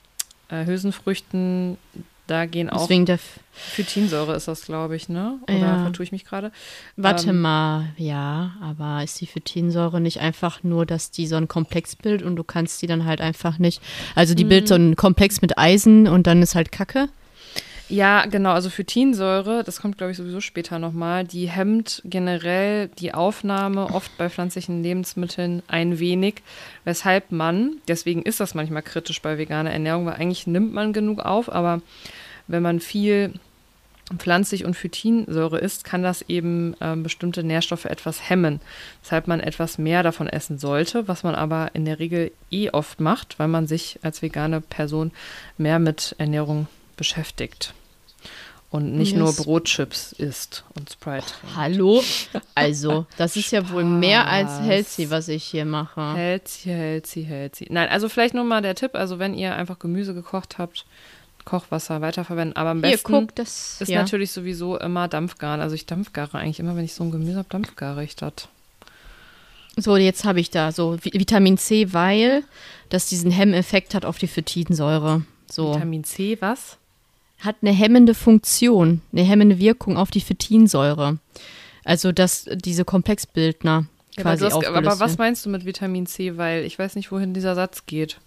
äh, 0.48 0.66
Hülsenfrüchten, 0.66 1.78
da 2.26 2.46
gehen 2.46 2.70
auch 2.70 2.82
Deswegen 2.82 3.06
der. 3.06 3.16
F- 3.16 3.40
Phytinsäure 3.52 4.34
ist 4.34 4.48
das, 4.48 4.64
glaube 4.64 4.96
ich, 4.96 5.08
ne? 5.08 5.38
Oder 5.46 5.58
Ja. 5.58 5.78
vertue 5.78 6.02
ich 6.04 6.10
mich 6.12 6.24
gerade? 6.24 6.50
Warte 6.96 7.30
Ähm, 7.30 7.40
mal, 7.40 7.86
ja, 7.96 8.52
aber 8.60 9.02
ist 9.04 9.20
die 9.20 9.26
Phytinsäure 9.26 10.00
nicht 10.00 10.20
einfach 10.20 10.62
nur, 10.64 10.86
dass 10.86 11.10
die 11.12 11.26
so 11.26 11.36
ein 11.36 11.46
Komplex 11.48 11.94
bildet 11.96 12.26
und 12.26 12.34
du 12.36 12.42
kannst 12.44 12.82
die 12.82 12.86
dann 12.88 13.04
halt 13.04 13.20
einfach 13.20 13.58
nicht. 13.58 13.80
Also 14.16 14.34
die 14.34 14.44
bildet 14.44 14.68
so 14.68 14.74
Mhm. 14.74 14.80
einen 14.80 14.96
Komplex 14.96 15.40
mit 15.42 15.56
Eisen 15.58 16.08
und 16.08 16.26
dann 16.26 16.42
ist 16.42 16.54
halt 16.56 16.72
Kacke. 16.72 17.08
Ja, 17.88 18.24
genau. 18.26 18.52
Also 18.52 18.70
Phytinsäure, 18.70 19.62
das 19.62 19.80
kommt, 19.80 19.98
glaube 19.98 20.10
ich, 20.10 20.16
sowieso 20.16 20.40
später 20.40 20.78
nochmal, 20.78 21.24
die 21.24 21.48
hemmt 21.48 22.00
generell 22.04 22.88
die 22.88 23.12
Aufnahme 23.12 23.90
oft 23.90 24.16
bei 24.16 24.30
pflanzlichen 24.30 24.82
Lebensmitteln 24.82 25.62
ein 25.68 25.98
wenig, 25.98 26.36
weshalb 26.84 27.30
man, 27.30 27.76
deswegen 27.86 28.22
ist 28.22 28.40
das 28.40 28.54
manchmal 28.54 28.82
kritisch 28.82 29.20
bei 29.20 29.36
veganer 29.36 29.70
Ernährung, 29.72 30.06
weil 30.06 30.14
eigentlich 30.14 30.46
nimmt 30.46 30.72
man 30.72 30.94
genug 30.94 31.20
auf, 31.20 31.52
aber 31.52 31.82
wenn 32.46 32.62
man 32.62 32.80
viel 32.80 33.34
pflanzlich 34.18 34.64
und 34.64 34.74
Phytinsäure 34.74 35.58
isst, 35.58 35.84
kann 35.84 36.02
das 36.02 36.22
eben 36.22 36.74
ähm, 36.80 37.02
bestimmte 37.02 37.42
Nährstoffe 37.42 37.84
etwas 37.84 38.30
hemmen, 38.30 38.60
weshalb 39.02 39.28
man 39.28 39.40
etwas 39.40 39.76
mehr 39.76 40.02
davon 40.02 40.28
essen 40.28 40.58
sollte, 40.58 41.06
was 41.06 41.22
man 41.22 41.34
aber 41.34 41.70
in 41.74 41.84
der 41.84 41.98
Regel 41.98 42.32
eh 42.50 42.70
oft 42.70 43.00
macht, 43.00 43.38
weil 43.38 43.48
man 43.48 43.66
sich 43.66 43.98
als 44.02 44.22
vegane 44.22 44.62
Person 44.62 45.12
mehr 45.58 45.78
mit 45.78 46.14
Ernährung 46.18 46.66
beschäftigt 46.66 46.83
und 48.70 48.96
nicht 48.96 49.12
Yes. 49.12 49.18
nur 49.18 49.32
Brotchips 49.34 50.12
isst 50.12 50.64
und 50.74 50.90
Sprite 50.90 51.26
trinkt. 51.26 51.56
Hallo? 51.56 52.02
Also, 52.54 53.06
das 53.16 53.36
ist 53.36 53.52
ja 53.52 53.68
wohl 53.70 53.84
mehr 53.84 54.26
als 54.26 54.60
healthy, 54.60 55.10
was 55.10 55.28
ich 55.28 55.44
hier 55.44 55.64
mache. 55.64 56.14
Healthy, 56.14 56.68
healthy, 56.70 57.24
healthy. 57.24 57.66
Nein, 57.70 57.88
also 57.88 58.08
vielleicht 58.08 58.34
nur 58.34 58.44
mal 58.44 58.62
der 58.62 58.74
Tipp, 58.74 58.94
also 58.94 59.18
wenn 59.18 59.34
ihr 59.34 59.54
einfach 59.54 59.78
Gemüse 59.78 60.12
gekocht 60.14 60.58
habt, 60.58 60.84
Kochwasser 61.44 62.00
weiterverwenden, 62.00 62.56
aber 62.56 62.70
am 62.70 62.80
Hier, 62.82 62.92
besten 62.92 63.12
guck, 63.12 63.34
das 63.36 63.80
ist 63.80 63.88
ja. 63.88 64.00
natürlich 64.00 64.32
sowieso 64.32 64.78
immer 64.78 65.08
Dampfgaren. 65.08 65.60
Also 65.60 65.74
ich 65.74 65.84
dampfgare 65.84 66.38
eigentlich 66.38 66.58
immer, 66.58 66.74
wenn 66.74 66.84
ich 66.86 66.94
so 66.94 67.04
ein 67.04 67.10
Gemüse 67.10 67.36
habe, 67.36 67.48
dampfgare 67.50 68.02
ich 68.02 68.16
das. 68.16 68.32
So, 69.76 69.96
jetzt 69.96 70.24
habe 70.24 70.40
ich 70.40 70.50
da 70.50 70.72
so 70.72 70.92
Vi- 71.02 71.12
Vitamin 71.18 71.58
C, 71.58 71.92
weil 71.92 72.44
das 72.88 73.08
diesen 73.08 73.30
Hemmeffekt 73.30 73.94
hat 73.94 74.04
auf 74.06 74.16
die 74.18 74.26
Phytinsäure. 74.28 75.22
So. 75.50 75.74
Vitamin 75.74 76.02
C, 76.04 76.38
was? 76.40 76.78
Hat 77.44 77.56
eine 77.62 77.72
hemmende 77.72 78.14
Funktion, 78.14 79.02
eine 79.12 79.22
hemmende 79.22 79.58
Wirkung 79.58 79.96
auf 79.96 80.10
die 80.10 80.20
Phytinsäure. 80.20 81.18
Also, 81.84 82.12
dass 82.12 82.46
diese 82.54 82.84
Komplexbildner 82.84 83.86
Ja, 84.16 84.24
aber, 84.24 84.36
quasi 84.36 84.44
hast, 84.46 84.66
aber 84.66 85.00
was 85.00 85.18
meinst 85.18 85.44
du 85.44 85.50
mit 85.50 85.64
Vitamin 85.64 86.06
C? 86.06 86.36
Weil 86.36 86.64
ich 86.64 86.78
weiß 86.78 86.96
nicht, 86.96 87.12
wohin 87.12 87.34
dieser 87.34 87.54
Satz 87.54 87.86
geht. 87.86 88.18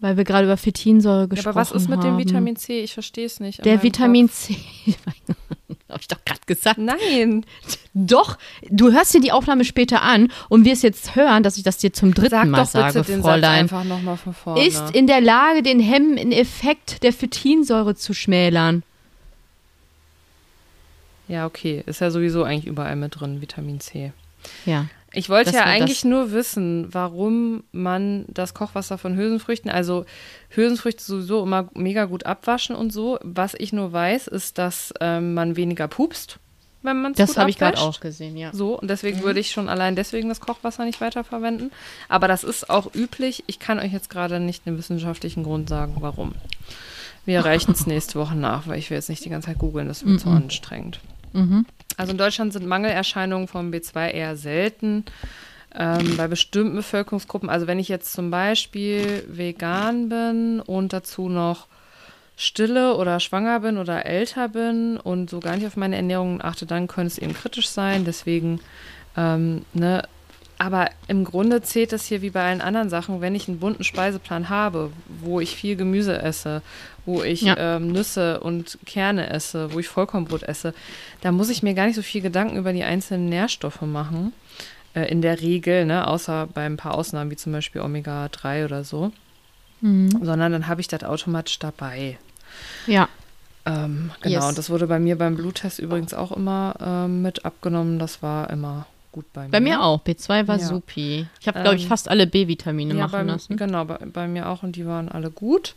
Weil 0.00 0.16
wir 0.16 0.24
gerade 0.24 0.44
über 0.44 0.56
Phytinsäure 0.56 1.22
Ja, 1.22 1.26
gesprochen 1.26 1.48
aber 1.48 1.60
was 1.60 1.72
ist 1.72 1.88
mit 1.88 2.02
dem 2.02 2.12
haben. 2.12 2.18
Vitamin 2.18 2.56
C? 2.56 2.82
Ich 2.82 2.94
verstehe 2.94 3.26
es 3.26 3.40
nicht. 3.40 3.64
Der 3.64 3.82
Vitamin 3.82 4.26
Kopf. 4.26 4.36
C. 4.36 4.56
Habe 5.92 6.00
ich 6.00 6.08
doch 6.08 6.24
gerade 6.24 6.40
gesagt. 6.46 6.78
Nein. 6.78 7.44
Doch, 7.94 8.36
du 8.68 8.92
hörst 8.92 9.14
dir 9.14 9.20
die 9.20 9.32
Aufnahme 9.32 9.64
später 9.64 10.02
an 10.02 10.30
und 10.48 10.64
wirst 10.64 10.82
jetzt 10.82 11.16
hören, 11.16 11.42
dass 11.42 11.56
ich 11.56 11.62
das 11.62 11.78
dir 11.78 11.92
zum 11.92 12.12
dritten 12.14 12.30
Sag 12.30 12.46
Mal 12.48 12.58
doch 12.62 12.66
sage, 12.68 12.98
bitte 13.00 13.12
den 13.12 13.22
Satz 13.22 13.32
Fräulein. 13.32 13.60
einfach 13.60 13.84
nochmal 13.84 14.16
von 14.16 14.34
vorne. 14.34 14.66
Ist 14.66 14.90
in 14.94 15.06
der 15.06 15.20
Lage, 15.20 15.62
den 15.62 15.80
hemmenden 15.80 16.32
Effekt 16.32 17.02
der 17.02 17.12
Phytinsäure 17.12 17.94
zu 17.94 18.12
schmälern. 18.12 18.82
ja, 21.26 21.46
okay. 21.46 21.82
Ist 21.86 22.00
ja 22.00 22.10
sowieso 22.10 22.44
eigentlich 22.44 22.66
überall 22.66 22.96
mit 22.96 23.18
drin, 23.20 23.40
Vitamin 23.40 23.80
C. 23.80 24.12
Ja. 24.66 24.86
Ich 25.18 25.28
wollte 25.28 25.50
ja 25.50 25.64
eigentlich 25.64 26.04
nur 26.04 26.30
wissen, 26.30 26.86
warum 26.94 27.64
man 27.72 28.24
das 28.28 28.54
Kochwasser 28.54 28.98
von 28.98 29.16
Hülsenfrüchten, 29.16 29.68
also 29.68 30.06
Hülsenfrüchte 30.50 31.02
sowieso 31.02 31.42
immer 31.42 31.68
mega 31.74 32.04
gut 32.04 32.24
abwaschen 32.24 32.76
und 32.76 32.92
so. 32.92 33.18
Was 33.24 33.54
ich 33.58 33.72
nur 33.72 33.92
weiß, 33.92 34.28
ist, 34.28 34.58
dass 34.58 34.94
ähm, 35.00 35.34
man 35.34 35.56
weniger 35.56 35.88
pupst, 35.88 36.38
wenn 36.82 37.02
man 37.02 37.12
es 37.12 37.18
Das 37.18 37.36
habe 37.36 37.50
ich 37.50 37.58
gerade 37.58 37.78
auch 37.78 37.98
gesehen, 37.98 38.36
ja. 38.36 38.52
So, 38.52 38.78
und 38.78 38.88
deswegen 38.88 39.24
würde 39.24 39.40
ich 39.40 39.50
schon 39.50 39.68
allein 39.68 39.96
deswegen 39.96 40.28
das 40.28 40.38
Kochwasser 40.38 40.84
nicht 40.84 41.00
weiterverwenden. 41.00 41.72
Aber 42.08 42.28
das 42.28 42.44
ist 42.44 42.70
auch 42.70 42.94
üblich. 42.94 43.42
Ich 43.48 43.58
kann 43.58 43.80
euch 43.80 43.92
jetzt 43.92 44.10
gerade 44.10 44.38
nicht 44.38 44.66
den 44.66 44.78
wissenschaftlichen 44.78 45.42
Grund 45.42 45.68
sagen, 45.68 45.96
warum. 45.98 46.34
Wir 47.24 47.40
reichen 47.44 47.72
es 47.72 47.88
nächste 47.88 48.20
Woche 48.20 48.36
nach, 48.36 48.68
weil 48.68 48.78
ich 48.78 48.88
will 48.90 48.96
jetzt 48.96 49.08
nicht 49.08 49.24
die 49.24 49.30
ganze 49.30 49.48
Zeit 49.48 49.58
googeln, 49.58 49.88
das 49.88 50.06
wird 50.06 50.20
zu 50.20 50.28
anstrengend. 50.28 51.00
Mhm. 51.32 51.66
Also 51.96 52.12
in 52.12 52.18
Deutschland 52.18 52.52
sind 52.52 52.66
Mangelerscheinungen 52.66 53.48
vom 53.48 53.70
B2 53.70 54.10
eher 54.10 54.36
selten. 54.36 55.04
Ähm, 55.74 56.16
bei 56.16 56.28
bestimmten 56.28 56.76
Bevölkerungsgruppen, 56.76 57.50
also 57.50 57.66
wenn 57.66 57.78
ich 57.78 57.88
jetzt 57.88 58.12
zum 58.12 58.30
Beispiel 58.30 59.22
vegan 59.28 60.08
bin 60.08 60.60
und 60.60 60.92
dazu 60.92 61.28
noch 61.28 61.66
stille 62.36 62.94
oder 62.96 63.20
schwanger 63.20 63.60
bin 63.60 63.76
oder 63.76 64.06
älter 64.06 64.48
bin 64.48 64.96
und 64.96 65.28
so 65.28 65.40
gar 65.40 65.56
nicht 65.56 65.66
auf 65.66 65.76
meine 65.76 65.96
Ernährung 65.96 66.40
achte, 66.42 66.64
dann 66.64 66.86
könnte 66.86 67.08
es 67.08 67.18
eben 67.18 67.34
kritisch 67.34 67.68
sein. 67.68 68.04
Deswegen, 68.04 68.60
ähm, 69.16 69.64
ne, 69.74 70.04
aber 70.58 70.90
im 71.06 71.24
Grunde 71.24 71.62
zählt 71.62 71.92
das 71.92 72.04
hier 72.06 72.20
wie 72.22 72.30
bei 72.30 72.44
allen 72.44 72.60
anderen 72.60 72.90
Sachen, 72.90 73.20
wenn 73.20 73.34
ich 73.34 73.48
einen 73.48 73.60
bunten 73.60 73.84
Speiseplan 73.84 74.48
habe, 74.48 74.90
wo 75.22 75.40
ich 75.40 75.54
viel 75.56 75.76
Gemüse 75.76 76.20
esse, 76.20 76.62
wo 77.06 77.22
ich 77.22 77.42
Ja. 77.42 77.56
ähm, 77.76 77.92
Nüsse 77.92 78.40
und 78.40 78.78
Kerne 78.84 79.30
esse, 79.30 79.72
wo 79.72 79.78
ich 79.78 79.88
Vollkornbrot 79.88 80.42
esse, 80.42 80.74
da 81.20 81.30
muss 81.32 81.48
ich 81.48 81.62
mir 81.62 81.74
gar 81.74 81.86
nicht 81.86 81.96
so 81.96 82.02
viel 82.02 82.20
Gedanken 82.22 82.56
über 82.56 82.72
die 82.72 82.82
einzelnen 82.84 83.28
Nährstoffe 83.28 83.82
machen. 83.82 84.32
Äh, 84.94 85.10
in 85.10 85.22
der 85.22 85.40
Regel, 85.40 85.84
ne, 85.86 86.06
außer 86.08 86.48
bei 86.52 86.64
ein 86.66 86.76
paar 86.76 86.94
Ausnahmen, 86.94 87.30
wie 87.30 87.36
zum 87.36 87.52
Beispiel 87.52 87.80
Omega-3 87.82 88.64
oder 88.64 88.84
so. 88.84 89.12
Mhm. 89.80 90.10
Sondern 90.24 90.50
dann 90.52 90.66
habe 90.66 90.80
ich 90.80 90.88
das 90.88 91.04
automatisch 91.04 91.58
dabei. 91.60 92.18
Ja. 92.86 93.08
Ähm, 93.66 94.10
genau, 94.22 94.34
Yes. 94.36 94.44
und 94.48 94.58
das 94.58 94.70
wurde 94.70 94.86
bei 94.86 94.98
mir 94.98 95.16
beim 95.16 95.36
Bluttest 95.36 95.78
übrigens 95.78 96.14
auch 96.14 96.32
immer 96.32 96.74
ähm, 96.80 97.22
mit 97.22 97.44
abgenommen. 97.44 97.98
Das 97.98 98.22
war 98.22 98.50
immer 98.50 98.86
gut 99.12 99.32
bei 99.32 99.44
mir. 99.44 99.50
Bei 99.50 99.60
mir 99.60 99.82
auch. 99.82 100.02
B2 100.04 100.46
war 100.48 100.58
Ja. 100.58 100.66
supi. 100.66 101.26
Ich 101.40 101.48
habe, 101.48 101.60
glaube 101.60 101.76
ich, 101.76 101.82
Ähm, 101.82 101.88
fast 101.88 102.08
alle 102.08 102.26
B-Vitamine 102.26 102.94
Ja, 102.94 103.00
machen 103.06 103.12
bei, 103.12 103.22
lassen. 103.22 103.56
genau, 103.56 103.84
bei, 103.84 103.98
bei 103.98 104.28
mir 104.28 104.48
auch 104.48 104.62
und 104.62 104.76
die 104.76 104.86
waren 104.86 105.08
alle 105.08 105.30
gut. 105.30 105.74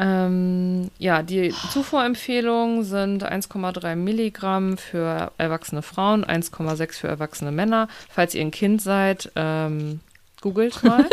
Ähm, 0.00 0.90
ja, 0.98 1.22
die 1.22 1.52
Zufuhrempfehlungen 1.72 2.84
sind 2.84 3.24
1,3 3.24 3.96
Milligramm 3.96 4.78
für 4.78 5.32
erwachsene 5.38 5.82
Frauen, 5.82 6.24
1,6 6.24 6.98
für 7.00 7.08
erwachsene 7.08 7.50
Männer. 7.50 7.88
Falls 8.08 8.34
ihr 8.34 8.42
ein 8.42 8.52
Kind 8.52 8.80
seid, 8.80 9.32
ähm, 9.34 10.00
googelt 10.40 10.82
mal. 10.84 11.06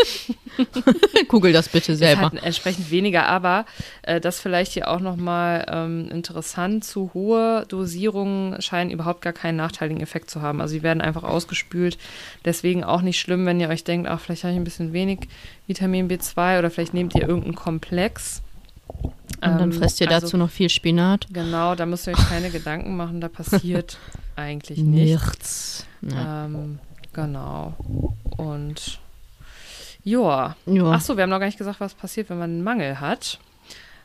Google 1.27 1.53
das 1.53 1.69
bitte 1.69 1.95
selber. 1.95 2.31
halt 2.31 2.43
entsprechend 2.43 2.91
weniger, 2.91 3.25
aber 3.27 3.65
äh, 4.03 4.21
das 4.21 4.39
vielleicht 4.39 4.73
hier 4.73 4.89
auch 4.89 4.99
nochmal 4.99 5.65
ähm, 5.69 6.09
interessant. 6.11 6.83
Zu 6.83 7.11
hohe 7.13 7.65
Dosierungen 7.67 8.61
scheinen 8.61 8.91
überhaupt 8.91 9.21
gar 9.21 9.33
keinen 9.33 9.55
nachteiligen 9.55 10.01
Effekt 10.01 10.29
zu 10.29 10.41
haben. 10.41 10.61
Also 10.61 10.73
sie 10.73 10.83
werden 10.83 11.01
einfach 11.01 11.23
ausgespült. 11.23 11.97
Deswegen 12.45 12.83
auch 12.83 13.01
nicht 13.01 13.19
schlimm, 13.19 13.45
wenn 13.45 13.59
ihr 13.59 13.69
euch 13.69 13.83
denkt, 13.83 14.07
ach, 14.07 14.19
vielleicht 14.19 14.43
habe 14.43 14.53
ich 14.53 14.59
ein 14.59 14.63
bisschen 14.63 14.93
wenig 14.93 15.27
Vitamin 15.67 16.09
B2 16.09 16.59
oder 16.59 16.69
vielleicht 16.69 16.93
nehmt 16.93 17.15
ihr 17.15 17.23
irgendeinen 17.23 17.55
Komplex. 17.55 18.41
Und 18.87 19.11
dann 19.41 19.71
Ähm, 19.71 19.73
fresst 19.73 19.99
ihr 20.01 20.09
also 20.09 20.27
dazu 20.27 20.37
noch 20.37 20.49
viel 20.49 20.69
Spinat. 20.69 21.27
Genau, 21.31 21.75
da 21.75 21.85
müsst 21.85 22.07
ihr 22.07 22.13
euch 22.13 22.29
keine 22.29 22.49
Gedanken 22.49 22.95
machen, 22.95 23.21
da 23.21 23.27
passiert 23.27 23.97
eigentlich 24.35 24.79
nichts. 24.79 25.85
Nichts. 26.01 26.15
Ja. 26.15 26.45
Ähm, 26.45 26.79
genau. 27.13 27.73
Und 28.37 28.99
ja. 30.05 30.55
Ja. 30.65 30.91
Ach 30.91 31.01
so, 31.01 31.17
wir 31.17 31.23
haben 31.23 31.29
noch 31.29 31.39
gar 31.39 31.47
nicht 31.47 31.57
gesagt, 31.57 31.81
was 31.81 31.93
passiert, 31.93 32.29
wenn 32.29 32.37
man 32.39 32.49
einen 32.51 32.63
Mangel 32.63 32.99
hat. 33.01 33.39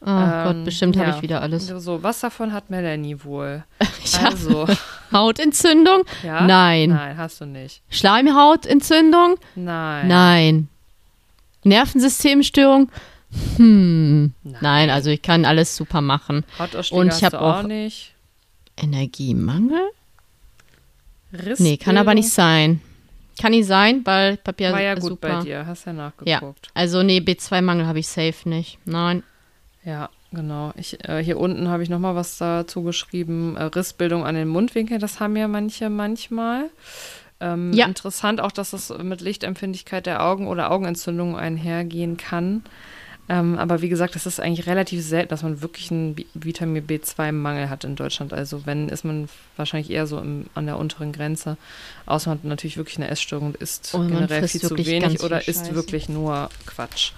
oh 0.01 0.05
Gott, 0.07 0.57
ähm, 0.57 0.65
bestimmt 0.65 0.97
habe 0.97 1.11
ja. 1.11 1.17
ich 1.17 1.23
wieder 1.23 1.41
alles. 1.43 1.69
So, 1.69 2.03
was 2.03 2.19
davon 2.21 2.53
hat 2.53 2.69
Melanie 2.71 3.23
wohl? 3.23 3.63
Ich 4.05 4.19
Also, 4.19 4.67
Hautentzündung? 5.13 6.03
ja? 6.25 6.41
Nein. 6.47 6.91
Nein, 6.91 7.17
hast 7.17 7.41
du 7.41 7.45
nicht. 7.47 7.83
Schleimhautentzündung? 7.91 9.37
Nein. 9.55 10.09
Nein. 10.09 10.69
Nervensystemstörung? 11.65 12.91
Hm. 13.57 14.33
Nein. 14.43 14.57
Nein, 14.61 14.91
also 14.91 15.11
ich 15.11 15.23
kann 15.23 15.45
alles 15.45 15.77
super 15.77 16.01
machen. 16.01 16.45
Und 16.91 17.09
ich 17.09 17.13
hast 17.13 17.23
hab 17.23 17.33
du 17.33 17.41
auch, 17.41 17.57
auch- 17.59 17.63
nicht. 17.63 18.15
Energiemangel? 18.77 19.83
Rissbildung 21.33 21.57
Nee, 21.65 21.77
kann 21.77 21.97
aber 21.99 22.15
nicht 22.15 22.31
sein. 22.31 22.81
Kann 23.41 23.53
nicht 23.53 23.67
sein, 23.67 24.03
weil 24.05 24.37
Papier 24.37 24.73
War 24.73 24.83
ja 24.83 24.95
gut 24.95 25.11
super. 25.11 25.39
bei 25.39 25.45
dir, 25.45 25.67
hast 25.67 25.87
ja 25.87 25.93
Ja, 25.93 25.99
nachgeguckt. 25.99 26.69
also 26.75 27.03
nee, 27.03 27.19
B2-Mangel 27.19 27.87
habe 27.87 27.99
ich 27.99 28.09
safe 28.09 28.49
nicht. 28.49 28.79
Nein. 28.85 29.23
Ja, 29.85 30.11
genau. 30.31 30.73
Ich, 30.77 31.03
äh, 31.09 31.23
hier 31.25 31.39
unten 31.41 31.69
habe 31.69 31.83
ich 31.83 31.89
nochmal 31.89 32.15
was 32.15 32.37
dazu 32.39 32.83
geschrieben. 32.83 33.57
Äh, 33.57 33.65
Rissbildung 33.65 34.25
an 34.27 34.35
den 34.35 34.49
Mundwinkeln, 34.49 35.01
das 35.01 35.21
haben 35.21 35.37
ja 35.37 35.49
manche 35.49 35.89
manchmal. 35.89 36.71
Ähm, 37.41 37.73
Ja. 37.73 37.87
Interessant 37.87 38.41
auch, 38.43 38.53
dass 38.53 38.73
das 38.73 38.93
mit 39.03 39.23
Lichtempfindlichkeit 39.23 40.05
der 40.05 40.23
Augen 40.23 40.47
oder 40.47 40.71
Augenentzündungen 40.71 41.37
einhergehen 41.37 42.19
kann. 42.19 42.63
Ähm, 43.31 43.59
aber 43.59 43.81
wie 43.81 43.89
gesagt, 43.89 44.17
das 44.17 44.27
ist 44.27 44.41
eigentlich 44.41 44.67
relativ 44.67 45.05
selten, 45.05 45.29
dass 45.29 45.45
man 45.45 45.63
wirklich 45.63 45.93
einen 45.93 46.17
Vitamin 46.35 46.85
B2-Mangel 46.85 47.71
hat 47.71 47.85
in 47.85 47.95
Deutschland. 47.95 48.33
Also 48.33 48.67
wenn, 48.67 48.89
ist 48.89 49.05
man 49.05 49.29
wahrscheinlich 49.57 49.89
eher 49.89 50.09
so 50.09 50.19
im, 50.19 50.47
an 50.57 50.67
der 50.67 50.77
unteren 50.77 51.13
Grenze. 51.13 51.57
Außer 52.07 52.29
man 52.31 52.39
hat 52.39 52.45
natürlich 52.45 52.77
wirklich 52.77 52.97
eine 52.97 53.07
Essstörung 53.07 53.47
und 53.47 53.57
isst 53.59 53.95
Und 53.95 54.11
man 54.11 54.27
generell 54.27 54.49
viel 54.49 54.61
zu 54.61 54.77
wenig 54.77 55.19
viel 55.19 55.21
oder 55.25 55.47
isst 55.47 55.61
Scheiße. 55.61 55.77
wirklich 55.77 56.09
nur 56.09 56.51
Quatsch. 56.67 57.13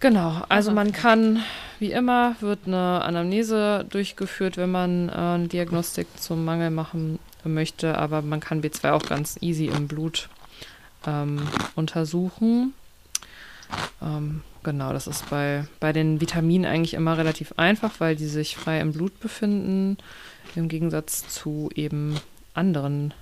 Genau, 0.00 0.42
also 0.50 0.72
man 0.72 0.92
kann, 0.92 1.42
wie 1.78 1.92
immer, 1.92 2.36
wird 2.40 2.66
eine 2.66 3.00
Anamnese 3.02 3.86
durchgeführt, 3.88 4.58
wenn 4.58 4.72
man 4.72 5.08
äh, 5.08 5.12
eine 5.12 5.48
Diagnostik 5.48 6.06
zum 6.18 6.44
Mangel 6.44 6.68
machen 6.68 7.18
möchte, 7.44 7.96
aber 7.96 8.20
man 8.20 8.40
kann 8.40 8.60
B2 8.60 8.92
auch 8.92 9.04
ganz 9.04 9.38
easy 9.40 9.68
im 9.68 9.88
Blut 9.88 10.28
ähm, 11.06 11.48
untersuchen. 11.76 12.74
Ähm, 14.02 14.42
genau, 14.62 14.92
das 14.92 15.06
ist 15.06 15.28
bei, 15.30 15.64
bei 15.80 15.92
den 15.92 16.20
Vitaminen 16.20 16.66
eigentlich 16.70 16.94
immer 16.94 17.16
relativ 17.18 17.52
einfach, 17.56 17.98
weil 17.98 18.16
die 18.16 18.26
sich 18.26 18.56
frei 18.56 18.80
im 18.80 18.92
Blut 18.92 19.18
befinden, 19.20 19.98
im 20.54 20.68
Gegensatz 20.68 21.28
zu 21.28 21.70
eben 21.74 22.18
anderen 22.54 23.14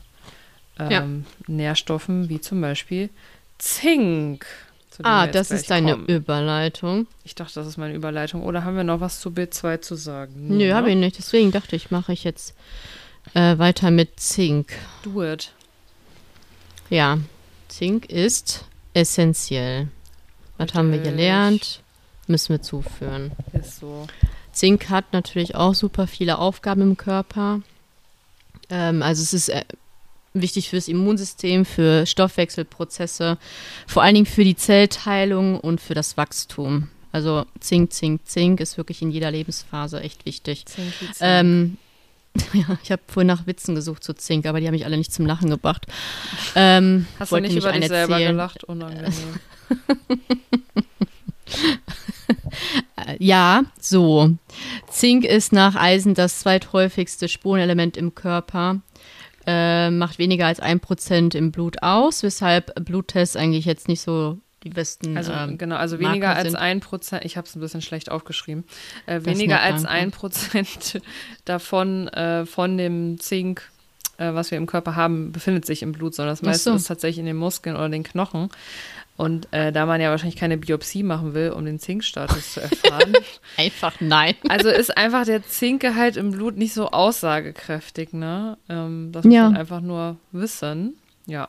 ähm, 0.79 0.90
Ja. 0.90 1.07
Nährstoffen, 1.46 2.29
wie 2.29 2.40
zum 2.40 2.61
Beispiel 2.61 3.11
Zink. 3.59 4.46
zu 4.90 5.05
Ah, 5.05 5.26
das 5.26 5.50
ist 5.50 5.70
deine 5.70 5.92
kommen. 5.92 6.07
Überleitung. 6.07 7.07
Ich 7.24 7.35
dachte, 7.35 7.55
das 7.55 7.66
ist 7.66 7.76
meine 7.76 7.94
Überleitung. 7.94 8.42
Oder 8.42 8.64
haben 8.64 8.76
wir 8.76 8.85
noch 8.85 9.00
was 9.00 9.20
zu 9.20 9.31
B2 9.31 9.81
zu 9.81 9.94
sagen? 9.94 10.48
Nö, 10.48 10.66
ne? 10.68 10.74
habe 10.74 10.90
ich 10.90 10.96
nicht. 10.96 11.18
Deswegen 11.18 11.53
dachte 11.53 11.76
ich, 11.76 11.90
mache 11.90 12.12
ich 12.12 12.24
jetzt 12.24 12.55
äh, 13.35 13.59
weiter 13.59 13.90
mit 13.90 14.18
Zink. 14.18 14.72
Do 15.03 15.22
it. 15.22 15.53
Ja, 16.88 17.18
Zink 17.68 18.07
ist 18.07 18.64
essentiell. 18.94 19.88
Was 20.61 20.75
haben 20.75 20.90
wir 20.90 20.99
Richtig. 20.99 21.16
gelernt? 21.16 21.81
Müssen 22.27 22.51
wir 22.51 22.61
zuführen. 22.61 23.33
Ist 23.55 23.81
so. 23.81 24.07
Zink 24.53 24.90
hat 24.90 25.12
natürlich 25.12 25.55
auch 25.55 25.75
super 25.75 26.07
viele 26.07 26.38
Aufgaben 26.38 26.83
im 26.83 26.96
Körper. 26.99 27.62
Ähm, 28.68 29.03
also 29.03 29.23
es 29.23 29.33
ist 29.33 29.49
äh, 29.49 29.64
wichtig 30.35 30.68
fürs 30.68 30.88
Immunsystem, 30.88 31.64
für 31.64 32.05
Stoffwechselprozesse, 32.05 33.38
vor 33.87 34.03
allen 34.03 34.14
Dingen 34.14 34.27
für 34.27 34.44
die 34.44 34.55
Zellteilung 34.55 35.59
und 35.59 35.81
für 35.81 35.94
das 35.94 36.18
Wachstum. 36.18 36.88
Also 37.11 37.46
Zink, 37.59 37.92
Zink, 37.94 38.27
Zink 38.27 38.61
ist 38.61 38.77
wirklich 38.77 39.00
in 39.00 39.11
jeder 39.11 39.31
Lebensphase 39.31 40.00
echt 40.00 40.27
wichtig. 40.27 40.67
Zinki, 40.67 41.06
Zink. 41.06 41.17
Ähm, 41.21 41.79
ja, 42.52 42.78
ich 42.83 42.92
habe 42.92 43.02
vorhin 43.06 43.26
nach 43.26 43.46
Witzen 43.46 43.74
gesucht 43.74 44.04
zu 44.04 44.14
Zink, 44.14 44.46
aber 44.46 44.60
die 44.60 44.66
haben 44.66 44.74
mich 44.74 44.85
alle 44.85 44.96
nicht 44.96 45.12
zum 45.12 45.26
Lachen 45.26 45.50
gebracht. 45.50 45.87
Ähm, 46.54 47.06
Hast 47.18 47.33
du 47.33 47.40
nicht 47.40 47.56
über 47.56 47.72
dich 47.72 47.88
selber 47.88 48.14
erzählen. 48.14 48.33
gelacht? 48.33 48.64
Unangenehm. 48.64 49.12
Ja, 53.18 53.64
so. 53.81 54.31
Zink 54.88 55.24
ist 55.24 55.52
nach 55.52 55.74
Eisen 55.74 56.14
das 56.14 56.40
zweithäufigste 56.40 57.28
Spurenelement 57.28 57.96
im 57.96 58.14
Körper. 58.14 58.81
Äh, 59.46 59.90
macht 59.90 60.18
weniger 60.18 60.46
als 60.46 60.60
ein 60.60 60.81
Prozent 60.81 61.35
im 61.35 61.50
Blut 61.50 61.83
aus, 61.83 62.22
weshalb 62.22 62.85
Bluttests 62.85 63.37
eigentlich 63.37 63.64
jetzt 63.64 63.88
nicht 63.88 64.02
so 64.02 64.38
die 64.65 64.71
besten. 64.71 65.17
Also 65.17 65.33
ähm, 65.33 65.56
genau, 65.58 65.77
also 65.77 65.98
weniger 65.98 66.29
Marker 66.29 66.40
als 66.44 66.54
ein 66.54 66.81
Prozent, 66.81 67.25
ich 67.25 67.37
habe 67.37 67.46
es 67.46 67.54
ein 67.56 67.61
bisschen 67.61 67.83
schlecht 67.83 68.11
aufgeschrieben, 68.11 68.65
äh, 69.06 69.25
weniger 69.25 69.61
als 69.61 69.85
ein 69.85 70.11
Prozent 70.11 71.00
davon 71.44 72.08
äh, 72.08 72.44
von 72.46 72.77
dem 72.77 73.19
Zink, 73.21 73.63
äh, 74.19 74.35
was 74.35 74.50
wir 74.50 74.58
im 74.58 74.67
Körper 74.67 74.96
haben, 74.96 75.33
befindet 75.33 75.65
sich 75.67 75.83
im 75.83 75.92
Blut, 75.92 76.15
sondern 76.15 76.33
das 76.33 76.42
meiste 76.42 76.71
so. 76.71 76.77
ist 76.77 76.85
tatsächlich 76.85 77.19
in 77.21 77.27
den 77.27 77.37
Muskeln 77.37 77.77
oder 77.77 77.88
den 77.88 78.02
Knochen. 78.02 78.50
Und 79.17 79.48
äh, 79.52 79.71
da 79.71 79.85
man 79.85 80.00
ja 80.00 80.08
wahrscheinlich 80.11 80.37
keine 80.37 80.56
Biopsie 80.56 81.02
machen 81.02 81.35
will, 81.35 81.50
um 81.50 81.67
den 81.67 81.79
Zinkstatus 81.79 82.54
zu 82.54 82.61
erfahren, 82.63 83.13
Einfach 83.58 83.94
nein. 84.00 84.35
also 84.48 84.71
ist 84.71 84.96
einfach 84.96 85.27
der 85.27 85.42
Zinkgehalt 85.46 86.17
im 86.17 86.31
Blut 86.31 86.56
nicht 86.56 86.73
so 86.73 86.90
aussagekräftig, 86.90 88.15
ne? 88.15 88.56
Ähm, 88.71 89.11
das 89.13 89.25
muss 89.25 89.35
Ja. 89.35 89.44
man 89.50 89.56
einfach 89.58 89.83
nur 89.83 90.17
wissen. 90.33 90.94
Ja. 91.27 91.48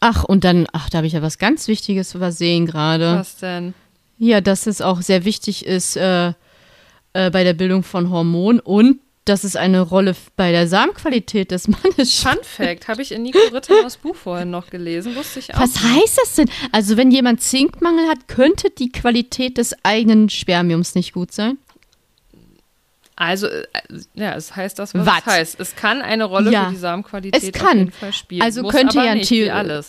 Ach, 0.00 0.24
und 0.24 0.44
dann, 0.44 0.66
ach, 0.72 0.88
da 0.88 0.98
habe 0.98 1.06
ich 1.06 1.12
ja 1.12 1.22
was 1.22 1.38
ganz 1.38 1.68
Wichtiges 1.68 2.14
übersehen 2.14 2.66
gerade. 2.66 3.16
Was 3.18 3.36
denn? 3.36 3.74
Ja, 4.18 4.40
dass 4.40 4.66
es 4.66 4.80
auch 4.80 5.02
sehr 5.02 5.24
wichtig 5.24 5.64
ist 5.66 5.96
äh, 5.96 6.32
äh, 7.12 7.30
bei 7.30 7.44
der 7.44 7.54
Bildung 7.54 7.82
von 7.82 8.10
Hormonen 8.10 8.60
und 8.60 9.00
dass 9.26 9.44
es 9.44 9.54
eine 9.54 9.80
Rolle 9.82 10.16
bei 10.36 10.50
der 10.50 10.66
Samenqualität 10.66 11.50
des 11.50 11.68
Mannes 11.68 12.12
spielt. 12.12 12.36
Fun 12.36 12.44
Fact, 12.44 12.88
habe 12.88 13.02
ich 13.02 13.12
in 13.12 13.22
Nico 13.22 13.38
Ritteners 13.52 13.98
Buch 13.98 14.16
vorhin 14.16 14.50
noch 14.50 14.70
gelesen, 14.70 15.14
wusste 15.14 15.38
ich 15.38 15.54
auch. 15.54 15.60
Was 15.60 15.80
heißt 15.82 16.18
das 16.18 16.34
denn? 16.34 16.50
Also, 16.72 16.96
wenn 16.96 17.10
jemand 17.10 17.42
Zinkmangel 17.42 18.08
hat, 18.08 18.28
könnte 18.28 18.70
die 18.70 18.90
Qualität 18.90 19.58
des 19.58 19.74
eigenen 19.84 20.30
Spermiums 20.30 20.94
nicht 20.94 21.12
gut 21.12 21.32
sein? 21.32 21.58
Also, 23.20 23.48
äh, 23.48 23.62
ja, 24.14 24.34
es 24.34 24.56
heißt 24.56 24.78
das, 24.78 24.94
was 24.94 25.04
Was? 25.04 25.18
es 25.18 25.26
heißt. 25.26 25.60
Es 25.60 25.76
kann 25.76 26.00
eine 26.00 26.24
Rolle 26.24 26.50
Ja. 26.50 26.64
für 26.64 26.70
die 26.70 26.76
Samenqualität 26.78 27.42
Es 27.42 27.54
auf 27.54 27.60
kann. 27.68 27.78
jeden 27.78 27.92
Fall 27.92 28.14
spielen. 28.14 28.40
Also 28.40 28.62
Muss 28.62 28.72
könnte 28.74 28.96
ja 28.96 29.10
ein 29.12 29.20
Theo- 29.20 29.52
alles. 29.52 29.88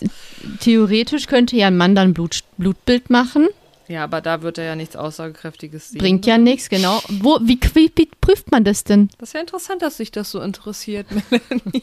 Theoretisch 0.60 1.26
könnte 1.28 1.56
ja 1.56 1.68
ein 1.68 1.76
Mann 1.78 1.94
dann 1.94 2.12
Blut, 2.12 2.40
Blutbild 2.58 3.08
machen. 3.08 3.48
Ja, 3.92 4.04
aber 4.04 4.22
da 4.22 4.40
wird 4.40 4.56
er 4.56 4.64
ja 4.64 4.74
nichts 4.74 4.96
Aussagekräftiges 4.96 5.90
sehen. 5.90 5.98
Bringt 5.98 6.24
ja 6.24 6.38
nichts, 6.38 6.70
genau. 6.70 7.02
Wo, 7.10 7.38
wie, 7.42 7.60
wie, 7.74 7.92
wie 7.94 8.06
prüft 8.06 8.50
man 8.50 8.64
das 8.64 8.84
denn? 8.84 9.10
Das 9.18 9.28
ist 9.28 9.32
ja 9.34 9.40
interessant, 9.40 9.82
dass 9.82 9.98
sich 9.98 10.10
das 10.10 10.30
so 10.30 10.40
interessiert, 10.40 11.06
Melanie. 11.30 11.82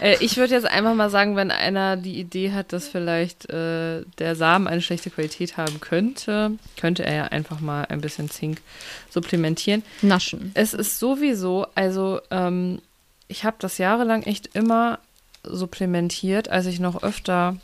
äh, 0.00 0.16
ich 0.20 0.38
würde 0.38 0.54
jetzt 0.54 0.64
einfach 0.64 0.94
mal 0.94 1.10
sagen, 1.10 1.36
wenn 1.36 1.50
einer 1.50 1.98
die 1.98 2.18
Idee 2.18 2.52
hat, 2.52 2.72
dass 2.72 2.88
vielleicht 2.88 3.50
äh, 3.50 4.00
der 4.18 4.34
Samen 4.34 4.66
eine 4.66 4.80
schlechte 4.80 5.10
Qualität 5.10 5.58
haben 5.58 5.78
könnte, 5.80 6.52
könnte 6.80 7.04
er 7.04 7.14
ja 7.14 7.24
einfach 7.24 7.60
mal 7.60 7.84
ein 7.84 8.00
bisschen 8.00 8.30
Zink 8.30 8.62
supplementieren. 9.10 9.82
Naschen. 10.00 10.52
Es 10.54 10.72
ist 10.72 10.98
sowieso, 10.98 11.66
also 11.74 12.20
ähm, 12.30 12.80
ich 13.28 13.44
habe 13.44 13.58
das 13.60 13.76
jahrelang 13.76 14.22
echt 14.22 14.54
immer 14.54 15.00
supplementiert, 15.42 16.48
als 16.48 16.64
ich 16.64 16.80
noch 16.80 17.02
öfter, 17.02 17.56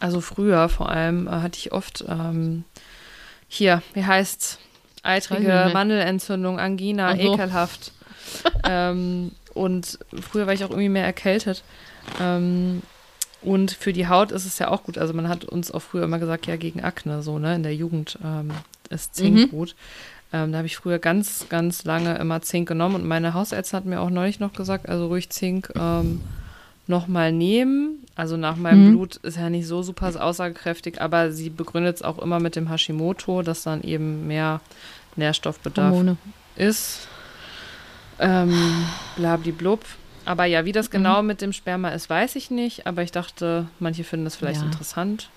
also 0.00 0.20
früher 0.20 0.68
vor 0.68 0.88
allem, 0.90 1.26
äh, 1.26 1.30
hatte 1.30 1.58
ich 1.58 1.72
oft 1.72 2.04
ähm, 2.08 2.64
hier, 3.48 3.82
wie 3.94 4.04
heißt's, 4.04 4.58
Weiß 5.02 5.26
ich 5.26 5.32
eitrige. 5.32 5.70
Mandelentzündung, 5.72 6.58
Angina, 6.58 7.14
so. 7.16 7.34
ekelhaft. 7.34 7.92
ähm, 8.64 9.32
und 9.54 9.98
früher 10.20 10.46
war 10.46 10.52
ich 10.54 10.64
auch 10.64 10.70
irgendwie 10.70 10.88
mehr 10.88 11.04
erkältet. 11.04 11.62
Ähm, 12.20 12.82
und 13.42 13.70
für 13.70 13.92
die 13.92 14.08
Haut 14.08 14.32
ist 14.32 14.44
es 14.44 14.58
ja 14.58 14.68
auch 14.68 14.82
gut. 14.82 14.98
Also 14.98 15.14
man 15.14 15.28
hat 15.28 15.44
uns 15.44 15.70
auch 15.70 15.80
früher 15.80 16.04
immer 16.04 16.18
gesagt, 16.18 16.46
ja, 16.46 16.56
gegen 16.56 16.82
Akne, 16.82 17.22
so, 17.22 17.38
ne? 17.38 17.54
In 17.54 17.62
der 17.62 17.74
Jugend 17.74 18.18
ähm, 18.24 18.50
ist 18.90 19.14
Zink 19.14 19.36
Mhm. 19.36 19.48
gut. 19.50 19.76
Ähm, 20.32 20.50
da 20.50 20.58
habe 20.58 20.66
ich 20.66 20.76
früher 20.76 20.98
ganz, 20.98 21.46
ganz 21.48 21.84
lange 21.84 22.16
immer 22.18 22.42
Zink 22.42 22.66
genommen 22.66 22.96
und 22.96 23.06
meine 23.06 23.32
Hausärztin 23.34 23.76
hat 23.76 23.84
mir 23.84 24.00
auch 24.00 24.10
neulich 24.10 24.40
noch 24.40 24.52
gesagt, 24.52 24.88
also 24.88 25.06
ruhig 25.06 25.30
Zink 25.30 25.72
ähm, 25.76 26.20
nochmal 26.88 27.30
nehmen. 27.30 28.04
Also 28.16 28.36
nach 28.38 28.56
meinem 28.56 28.86
Mhm. 28.86 28.90
Blut 28.92 29.16
ist 29.16 29.36
ja 29.36 29.50
nicht 29.50 29.66
so 29.66 29.82
super 29.82 30.10
aussagekräftig, 30.24 31.00
aber 31.02 31.30
sie 31.32 31.50
begründet 31.50 31.96
es 31.96 32.02
auch 32.02 32.18
immer 32.18 32.40
mit 32.40 32.56
dem 32.56 32.68
Hashimoto, 32.70 33.42
dass 33.42 33.62
dann 33.62 33.82
eben 33.82 34.26
mehr 34.26 34.60
Nährstoffbedarf 35.16 35.92
Hormone. 35.94 36.16
ist. 36.56 37.06
Ähm, 38.18 38.86
blablablub. 39.16 39.84
Aber 40.24 40.44
ja, 40.46 40.64
wie 40.64 40.72
das 40.72 40.90
genau 40.90 41.22
mit 41.22 41.40
dem 41.40 41.52
Sperma 41.52 41.90
ist, 41.90 42.08
weiß 42.10 42.36
ich 42.36 42.50
nicht. 42.50 42.86
Aber 42.86 43.02
ich 43.02 43.12
dachte, 43.12 43.68
manche 43.78 44.02
finden 44.02 44.24
das 44.24 44.36
vielleicht 44.36 44.60
Ja. 44.60 44.66
interessant. 44.66 45.28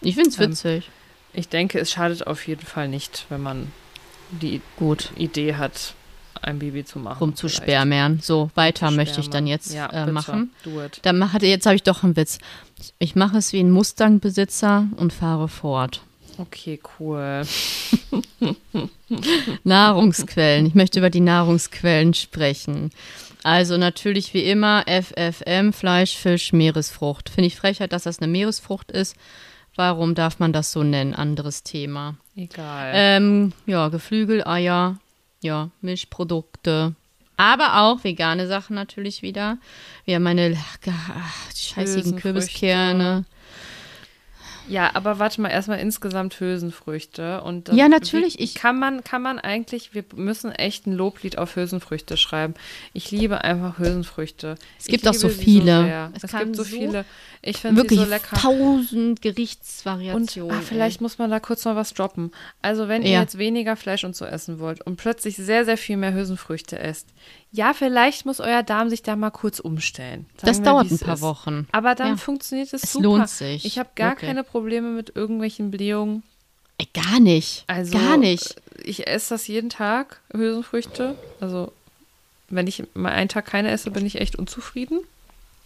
Ich 0.00 0.16
finde 0.16 0.30
es 0.30 0.38
Ähm, 0.40 0.50
witzig. 0.50 0.90
Ich 1.32 1.48
denke, 1.48 1.78
es 1.78 1.90
schadet 1.92 2.26
auf 2.26 2.46
jeden 2.46 2.66
Fall 2.66 2.88
nicht, 2.88 3.26
wenn 3.30 3.40
man 3.40 3.72
die 4.30 4.60
Gut. 4.76 5.12
Idee 5.16 5.54
hat, 5.54 5.94
ein 6.40 6.58
Baby 6.58 6.84
zu 6.84 6.98
machen. 6.98 7.18
Rum 7.18 7.34
zu 7.36 7.48
vielleicht. 7.48 7.64
spermern. 7.64 8.20
So, 8.22 8.50
weiter 8.54 8.88
Zu 8.88 8.94
möchte 8.94 9.20
ich 9.20 9.30
dann 9.30 9.46
spermern. 9.46 9.46
jetzt 9.46 9.74
ja, 9.74 9.86
äh, 9.88 10.10
machen. 10.10 10.50
Dann 11.02 11.32
hatte, 11.32 11.46
jetzt 11.46 11.66
habe 11.66 11.76
ich 11.76 11.82
doch 11.82 12.02
einen 12.02 12.16
Witz. 12.16 12.38
Ich 12.98 13.14
mache 13.14 13.38
es 13.38 13.52
wie 13.52 13.60
ein 13.60 13.70
Mustang-Besitzer 13.70 14.88
und 14.96 15.12
fahre 15.12 15.48
fort. 15.48 16.02
Okay, 16.38 16.80
cool. 16.98 17.42
Nahrungsquellen. 19.64 20.66
Ich 20.66 20.74
möchte 20.74 20.98
über 20.98 21.10
die 21.10 21.20
Nahrungsquellen 21.20 22.14
sprechen. 22.14 22.90
Also 23.44 23.76
natürlich 23.76 24.34
wie 24.34 24.44
immer 24.44 24.84
FFM, 24.86 25.72
Fleisch, 25.72 26.16
Fisch, 26.16 26.52
Meeresfrucht. 26.52 27.28
Finde 27.28 27.48
ich 27.48 27.56
Frechheit, 27.56 27.92
dass 27.92 28.04
das 28.04 28.20
eine 28.20 28.30
Meeresfrucht 28.30 28.90
ist. 28.90 29.16
Warum 29.74 30.14
darf 30.14 30.38
man 30.38 30.52
das 30.52 30.72
so 30.72 30.82
nennen? 30.82 31.14
Anderes 31.14 31.62
Thema. 31.62 32.16
Egal. 32.36 32.92
Ähm, 32.94 33.52
ja, 33.66 33.88
Geflügel, 33.88 34.46
Eier, 34.46 34.98
ja, 35.42 35.70
Milchprodukte. 35.80 36.94
Aber 37.36 37.80
auch 37.82 38.04
vegane 38.04 38.46
Sachen 38.46 38.74
natürlich 38.74 39.22
wieder. 39.22 39.58
Wir 40.04 40.16
haben 40.16 40.22
meine 40.22 40.56
ach, 40.86 41.52
die 41.52 41.60
scheißigen. 41.60 42.16
Kürbiskerne. 42.16 43.24
Ja, 44.72 44.90
aber 44.94 45.18
warte 45.18 45.40
mal, 45.40 45.48
erstmal 45.50 45.78
insgesamt 45.80 46.40
Hülsenfrüchte. 46.40 47.42
Und 47.42 47.68
dann- 47.68 47.76
Ja, 47.76 47.88
natürlich, 47.88 48.38
Wie, 48.38 48.44
ich- 48.44 48.54
kann 48.54 48.78
man, 48.78 49.04
kann 49.04 49.22
man 49.22 49.38
eigentlich, 49.38 49.94
wir 49.94 50.04
müssen 50.14 50.50
echt 50.52 50.86
ein 50.86 50.92
Loblied 50.94 51.38
auf 51.38 51.56
Hülsenfrüchte 51.56 52.16
schreiben. 52.16 52.54
Ich 52.92 53.10
liebe 53.10 53.44
einfach 53.44 53.78
Hülsenfrüchte. 53.78 54.56
Es 54.78 54.86
gibt 54.86 55.06
auch 55.06 55.14
so 55.14 55.28
viele. 55.28 55.84
sehr. 55.84 56.10
Es 56.14 56.24
Es, 56.24 56.32
gibt 56.32 56.56
so 56.56 56.62
so 56.64 56.68
viele. 56.76 57.04
Ich 57.42 57.58
finde 57.58 57.84
sie 57.88 57.96
so 57.96 58.04
lecker. 58.04 58.36
tausend 58.36 59.20
Und 59.22 59.22
Gerichtsvariationen. 59.22 60.56
ah, 60.56 60.60
vielleicht 60.64 61.00
muss 61.00 61.18
man 61.18 61.30
da 61.30 61.40
kurz 61.40 61.64
noch 61.64 61.76
was 61.76 61.92
droppen. 61.94 62.30
Also 62.62 62.88
wenn 62.88 63.02
ihr 63.02 63.10
Ja. 63.10 63.20
jetzt 63.20 63.38
weniger 63.38 63.76
Fleisch 63.76 64.04
und 64.04 64.16
so 64.16 64.24
essen 64.24 64.58
wollt 64.58 64.80
und 64.86 64.96
plötzlich 64.96 65.36
sehr, 65.36 65.64
sehr 65.64 65.76
viel 65.76 65.96
mehr 65.96 66.14
Hülsenfrüchte 66.14 66.78
esst, 66.78 67.08
ja, 67.52 67.74
vielleicht 67.74 68.24
muss 68.26 68.40
euer 68.40 68.62
Darm 68.62 68.88
sich 68.88 69.02
da 69.02 69.14
mal 69.14 69.30
kurz 69.30 69.60
umstellen. 69.60 70.26
Sagen 70.36 70.46
Das 70.46 70.58
wir, 70.58 70.64
dauert 70.64 70.90
ein 70.90 70.94
es 70.94 71.00
paar 71.04 71.14
ist. 71.14 71.20
Wochen. 71.20 71.68
Aber 71.70 71.94
dann 71.94 72.08
Ja. 72.08 72.16
funktioniert 72.16 72.72
es 72.72 72.82
Es 72.82 72.92
super. 72.92 73.04
lohnt 73.04 73.28
sich, 73.28 73.64
Ich 73.64 73.78
habe 73.78 73.90
gar 73.94 74.12
wirklich. 74.12 74.28
keine 74.28 74.42
Probleme 74.42 74.88
mit 74.88 75.14
irgendwelchen 75.14 75.70
Blähungen. 75.70 76.22
Ey, 76.78 76.88
gar 76.94 77.20
nicht. 77.20 77.64
Also 77.66 77.92
gar 77.96 78.16
nicht. 78.16 78.56
Ich 78.82 79.06
esse 79.06 79.34
das 79.34 79.46
jeden 79.46 79.68
Tag, 79.70 80.20
Hülsenfrüchte. 80.34 81.16
Also 81.40 81.72
wenn 82.48 82.66
ich 82.66 82.82
mal 82.94 83.12
einen 83.12 83.28
Tag 83.28 83.46
keine 83.46 83.70
esse, 83.70 83.90
bin 83.90 84.04
ich 84.06 84.20
echt 84.20 84.36
unzufrieden, 84.36 85.00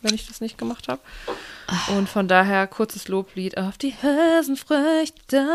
wenn 0.03 0.15
ich 0.15 0.27
das 0.27 0.41
nicht 0.41 0.59
gemacht 0.59 0.89
habe. 0.89 1.01
Und 1.97 2.09
von 2.09 2.29
daher 2.29 2.67
kurzes 2.67 3.09
Loblied 3.09 3.57
auf 3.59 3.79
die 3.79 3.95
Hülsenfrüchte. 4.03 5.47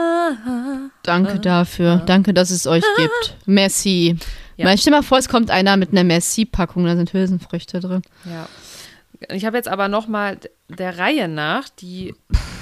Danke 1.03 1.39
dafür. 1.39 1.97
Danke, 2.05 2.33
dass 2.33 2.49
es 2.51 2.67
euch 2.67 2.83
gibt. 2.97 3.35
Merci. 3.45 4.17
Ja. 4.61 4.67
Weil 4.67 4.77
stell 4.77 4.91
mal 4.91 5.03
vor, 5.03 5.17
es 5.17 5.27
kommt 5.27 5.49
einer 5.49 5.75
mit 5.75 5.91
einer 5.91 6.03
Merci-Packung, 6.03 6.85
da 6.85 6.95
sind 6.95 7.13
Hülsenfrüchte 7.13 7.79
drin. 7.79 8.01
Ja. 8.25 8.47
Ich 9.29 9.45
habe 9.45 9.57
jetzt 9.57 9.67
aber 9.67 9.87
noch 9.87 10.07
mal 10.07 10.37
der 10.67 10.97
Reihe 10.97 11.27
nach 11.27 11.69
die, 11.69 12.13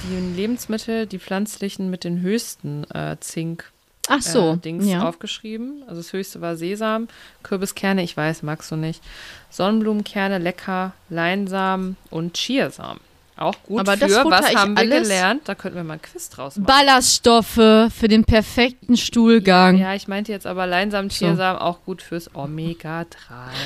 die 0.03 0.35
Lebensmittel, 0.35 1.07
die 1.07 1.19
pflanzlichen 1.19 1.89
mit 1.89 2.03
den 2.03 2.21
höchsten 2.21 2.89
äh, 2.91 3.17
Zink 3.19 3.71
Ach 4.07 4.21
so, 4.21 4.53
äh, 4.53 4.57
Dings 4.57 4.87
ja. 4.87 5.07
aufgeschrieben. 5.07 5.83
Also 5.87 6.01
das 6.01 6.13
höchste 6.13 6.41
war 6.41 6.55
Sesam, 6.55 7.07
Kürbiskerne, 7.43 8.01
ich 8.01 8.17
weiß, 8.17 8.43
magst 8.43 8.71
du 8.71 8.75
nicht. 8.75 9.03
Sonnenblumenkerne, 9.49 10.37
lecker, 10.39 10.93
Leinsamen 11.09 11.95
und 12.09 12.35
Chiasamen. 12.35 13.01
Auch 13.39 13.55
gut 13.63 13.79
Aber 13.79 13.93
für, 13.93 13.99
das 14.07 14.25
was 14.25 14.53
haben 14.53 14.75
wir 14.77 14.85
gelernt? 14.85 15.43
Da 15.45 15.55
könnten 15.55 15.77
wir 15.77 15.83
mal 15.85 15.93
ein 15.93 16.01
Quiz 16.01 16.29
draus 16.29 16.57
machen. 16.57 16.65
Ballaststoffe 16.65 17.53
für 17.53 18.07
den 18.09 18.25
perfekten 18.25 18.97
Stuhlgang. 18.97 19.77
Ja, 19.77 19.93
ich 19.95 20.09
meinte 20.09 20.33
jetzt 20.33 20.45
aber 20.45 20.67
Leinsamen, 20.67 21.09
So. 21.09 21.25
Chiasamen 21.25 21.61
auch 21.61 21.79
gut 21.85 22.01
fürs 22.01 22.33
Omega-3. 22.35 23.05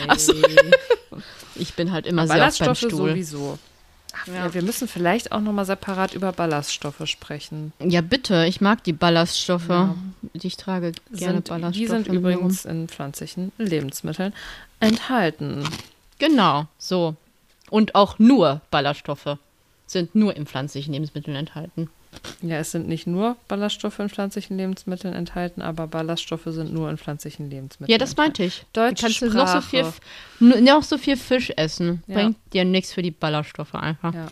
Ach 0.08 0.20
so. 0.20 0.34
Ich 1.56 1.76
bin 1.76 1.92
halt 1.92 2.08
immer 2.08 2.26
sehr 2.26 2.38
oft 2.48 2.58
beim 2.60 2.66
Ballaststoffe 2.68 2.78
Stuhl. 2.92 3.10
sowieso. 3.12 3.60
Ach, 4.16 4.28
Ja. 4.28 4.34
ja. 4.46 4.54
Wir 4.56 4.64
müssen 4.64 4.88
vielleicht 4.88 5.32
auch 5.32 5.40
noch 5.40 5.54
mal 5.54 5.66
separat 5.66 6.16
über 6.16 6.32
Ballaststoffe 6.32 7.02
sprechen. 7.06 7.74
Ja, 7.80 8.02
bitte. 8.02 8.46
Ich 8.48 8.60
mag 8.62 8.84
die 8.84 8.94
Ballaststoffe. 8.94 9.70
Ja. 9.70 9.96
Ich 10.34 10.58
trage 10.58 10.94
gerne 11.12 11.36
Sind, 11.36 11.50
Ballaststoffe. 11.50 11.74
die 11.80 11.88
sind 11.88 12.08
übrigens 12.08 12.66
in 12.66 12.88
pflanzlichen 12.88 13.52
Lebensmitteln 13.60 14.34
enthalten. 14.80 15.64
Genau, 16.18 16.66
so. 16.80 17.16
Und 17.70 17.94
auch 17.96 18.18
nur 18.18 18.62
Ballaststoffe 18.72 19.38
sind 19.86 20.16
nur 20.16 20.36
in 20.36 20.46
pflanzlichen 20.46 20.94
Lebensmitteln 20.94 21.36
enthalten. 21.36 21.90
Ja, 22.42 22.58
es 22.58 22.72
sind 22.72 22.88
nicht 22.88 23.08
nur 23.08 23.38
Ballaststoffe 23.48 24.00
in 24.00 24.10
pflanzlichen 24.10 24.58
Lebensmitteln 24.58 25.14
enthalten, 25.14 25.62
aber 25.62 25.88
Ballaststoffe 25.88 26.48
sind 26.48 26.74
nur 26.74 26.90
in 26.90 26.98
pflanzlichen 26.98 27.50
Lebensmitteln. 27.50 27.92
Ja, 27.92 27.98
das 27.98 28.16
meinte 28.16 28.44
ich. 28.44 28.66
Deutsche 28.74 28.96
du 28.96 29.02
kannst 29.02 29.22
du 29.22 29.30
noch 29.30 29.48
so, 29.48 29.62
viel, 29.62 29.86
noch 30.40 30.84
so 30.84 30.98
viel 30.98 31.18
Fisch 31.18 31.52
essen. 31.56 32.04
Ja. 32.08 32.16
Bringt 32.16 32.38
dir 32.54 32.66
nichts 32.66 32.94
für 32.94 33.02
die 33.02 33.12
Ballaststoffe 33.12 33.76
einfach. 33.76 34.14
Ja. 34.14 34.28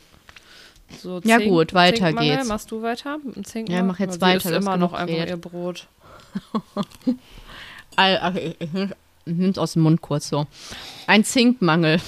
So 1.00 1.22
Ja, 1.24 1.38
gut, 1.38 1.74
weiter 1.74 2.14
geht's. 2.14 2.48
Machst 2.48 2.70
du 2.72 2.82
weiter 2.82 3.18
Zinkmangel? 3.44 3.82
Ja, 3.82 3.84
mach 3.84 4.00
jetzt 4.00 4.20
Weil 4.20 4.36
weiter, 4.36 4.50
Sie 4.50 4.56
hast 4.56 4.62
immer 4.62 4.78
noch 4.78 4.94
einfach 4.94 5.28
ihr 5.28 5.38
Brot. 5.38 5.88
Ich, 7.98 8.62
ich, 8.62 8.72
ich 9.26 9.36
nehme 9.36 9.52
es 9.52 9.58
aus 9.58 9.74
dem 9.74 9.84
Mund 9.84 10.02
kurz 10.02 10.30
so. 10.30 10.48
Ein 11.08 11.26
Zinkmangel. 11.26 12.00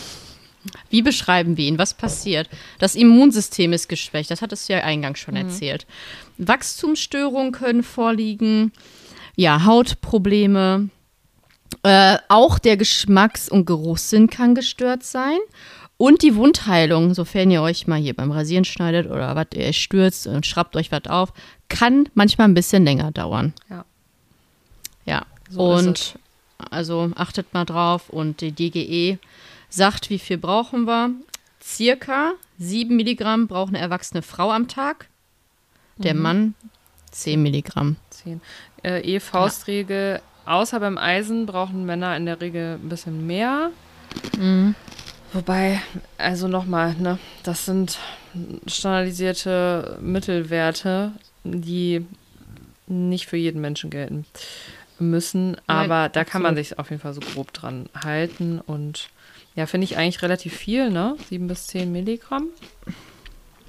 Wie 0.90 1.02
beschreiben 1.02 1.58
wir 1.58 1.66
ihn? 1.66 1.78
Was 1.78 1.94
passiert? 1.94 2.50
Das 2.80 2.96
Immunsystem 2.96 3.74
ist 3.74 3.90
geschwächt. 3.90 4.32
Das 4.32 4.42
hattest 4.42 4.70
du 4.70 4.74
ja 4.74 4.80
eingangs 4.80 5.20
schon 5.20 5.36
erzählt. 5.36 5.86
Wachstumsstörungen 6.38 7.52
können 7.52 7.84
vorliegen. 7.84 8.72
Ja, 9.36 9.66
Hautprobleme. 9.66 10.90
Äh, 11.84 12.18
auch 12.30 12.60
der 12.60 12.78
Geschmacks- 12.78 13.50
und 13.50 13.66
Geruchssinn 13.66 14.30
kann 14.30 14.56
gestört 14.56 15.04
sein. 15.04 15.40
Und 15.98 16.22
die 16.22 16.36
Wundheilung, 16.36 17.14
sofern 17.14 17.52
ihr 17.52 17.62
euch 17.62 17.88
mal 17.88 18.00
hier 18.00 18.14
beim 18.14 18.32
Rasieren 18.32 18.66
schneidet 18.66 19.10
oder 19.10 19.36
was 19.36 19.48
ihr 19.54 19.74
stürzt 19.74 20.28
und 20.28 20.46
schraubt 20.46 20.76
euch 20.76 20.92
was 20.92 21.06
auf, 21.08 21.34
kann 21.70 22.10
manchmal 22.14 22.48
ein 22.48 22.54
bisschen 22.54 22.84
länger 22.84 23.12
dauern. 23.12 23.54
Ja. 23.70 23.86
Ja, 25.06 25.26
So 25.50 25.76
ist 25.76 25.88
und 25.88 26.16
also 26.72 27.12
achtet 27.16 27.54
mal 27.54 27.66
drauf 27.66 28.10
und 28.10 28.42
die 28.42 28.52
DGE 28.52 29.18
sagt, 29.76 30.10
wie 30.10 30.20
viel 30.20 30.38
brauchen 30.38 30.86
wir? 30.86 31.12
Circa 31.62 32.34
7 32.60 32.96
Milligramm 32.96 33.48
braucht 33.48 33.70
eine 33.70 33.80
erwachsene 33.80 34.22
Frau 34.22 34.52
am 34.52 34.68
Tag. 34.68 35.08
Mhm. 35.98 36.04
Der 36.04 36.14
Mann 36.14 36.54
10 37.12 37.42
Milligramm. 37.42 37.96
10. 38.10 38.42
Äh, 38.84 39.00
eh 39.02 39.20
Faustregel, 39.20 40.22
außer 40.46 40.80
beim 40.80 40.98
Eisen 40.98 41.46
brauchen 41.46 41.86
Männer 41.86 42.16
in 42.18 42.26
der 42.26 42.42
Regel 42.42 42.80
ein 42.82 42.90
bisschen 42.90 43.26
mehr. 43.26 43.72
Mhm. 44.38 44.76
Wobei, 45.32 45.82
also 46.18 46.48
nochmal, 46.48 46.96
ne, 46.96 47.18
das 47.42 47.66
sind 47.66 47.98
standardisierte 48.68 49.98
Mittelwerte, 50.02 51.12
die 51.44 52.06
nicht 52.88 53.28
für 53.28 53.38
jeden 53.38 53.62
Menschen 53.62 53.90
gelten 53.90 54.26
müssen. 55.00 55.58
Aber 55.66 56.10
da 56.10 56.24
kann 56.24 56.44
man 56.44 56.52
absolut. 56.52 56.68
sich 56.68 56.80
auf 56.80 56.90
jeden 56.92 57.02
Fall 57.02 57.14
so 57.14 57.22
grob 57.22 57.52
dran 57.54 57.90
halten. 57.96 58.60
Und 58.60 59.10
ja, 59.56 59.66
finde 59.66 59.86
ich 59.86 59.98
eigentlich 59.98 60.22
relativ 60.22 60.56
viel, 60.56 60.90
ne? 60.90 61.16
7 61.30 61.48
bis 61.48 61.68
10 61.68 61.92
Milligramm. 61.92 62.48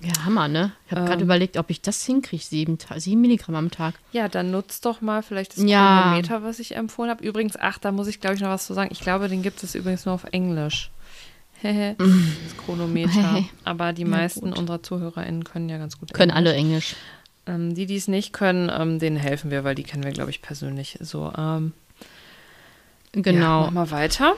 Ja, 0.02 0.24
Hammer, 0.26 0.48
ne? 0.48 0.72
Ich 0.86 0.92
habe 0.92 1.02
gerade 1.06 1.20
Ähm. 1.20 1.24
überlegt, 1.26 1.56
ob 1.56 1.70
ich 1.70 1.80
das 1.80 2.04
hinkriege, 2.04 2.42
7, 2.44 2.78
sieben 2.98 3.20
Milligramm 3.22 3.54
am 3.54 3.70
Tag. 3.70 3.94
Ja, 4.12 4.28
dann 4.28 4.50
nutzt 4.50 4.84
doch 4.84 5.00
mal 5.00 5.22
vielleicht 5.22 5.56
das 5.56 5.64
Ja. 5.64 6.02
Chronometer, 6.02 6.42
was 6.42 6.58
ich 6.58 6.76
empfohlen 6.76 7.10
habe. 7.10 7.24
Übrigens, 7.24 7.56
ach, 7.58 7.78
da 7.78 7.90
muss 7.90 8.06
ich, 8.06 8.20
glaube 8.20 8.36
ich, 8.36 8.42
noch 8.42 8.50
was 8.50 8.66
zu 8.66 8.74
sagen. 8.74 8.90
Ich 8.92 9.00
glaube, 9.00 9.28
den 9.28 9.42
gibt 9.42 9.62
es 9.62 9.74
übrigens 9.74 10.04
nur 10.04 10.14
auf 10.14 10.24
Englisch. 10.32 10.90
Das 11.62 12.56
Chronometer. 12.62 13.42
Aber 13.64 13.94
die 13.94 14.02
Ja, 14.02 14.08
meisten 14.08 14.50
gut. 14.50 14.58
unserer 14.58 14.82
ZuhörerInnen 14.82 15.44
können 15.44 15.70
ja 15.70 15.78
ganz 15.78 15.98
gut 15.98 16.12
Können 16.12 16.30
Englisch. 16.32 16.36
alle 16.50 16.54
Englisch. 16.54 16.94
Ähm, 17.46 17.74
die, 17.74 17.86
die 17.86 17.96
es 17.96 18.06
nicht 18.08 18.34
können, 18.34 18.70
ähm, 18.74 18.98
denen 18.98 19.16
helfen 19.16 19.50
wir, 19.50 19.64
weil 19.64 19.74
die 19.74 19.82
kennen 19.84 20.02
wir, 20.04 20.10
glaube 20.12 20.30
ich, 20.30 20.42
persönlich. 20.42 20.98
So, 21.00 21.32
ähm, 21.36 21.72
ja, 23.14 23.22
Genau. 23.22 23.62
mach 23.62 23.70
mal 23.70 23.90
weiter. 23.90 24.34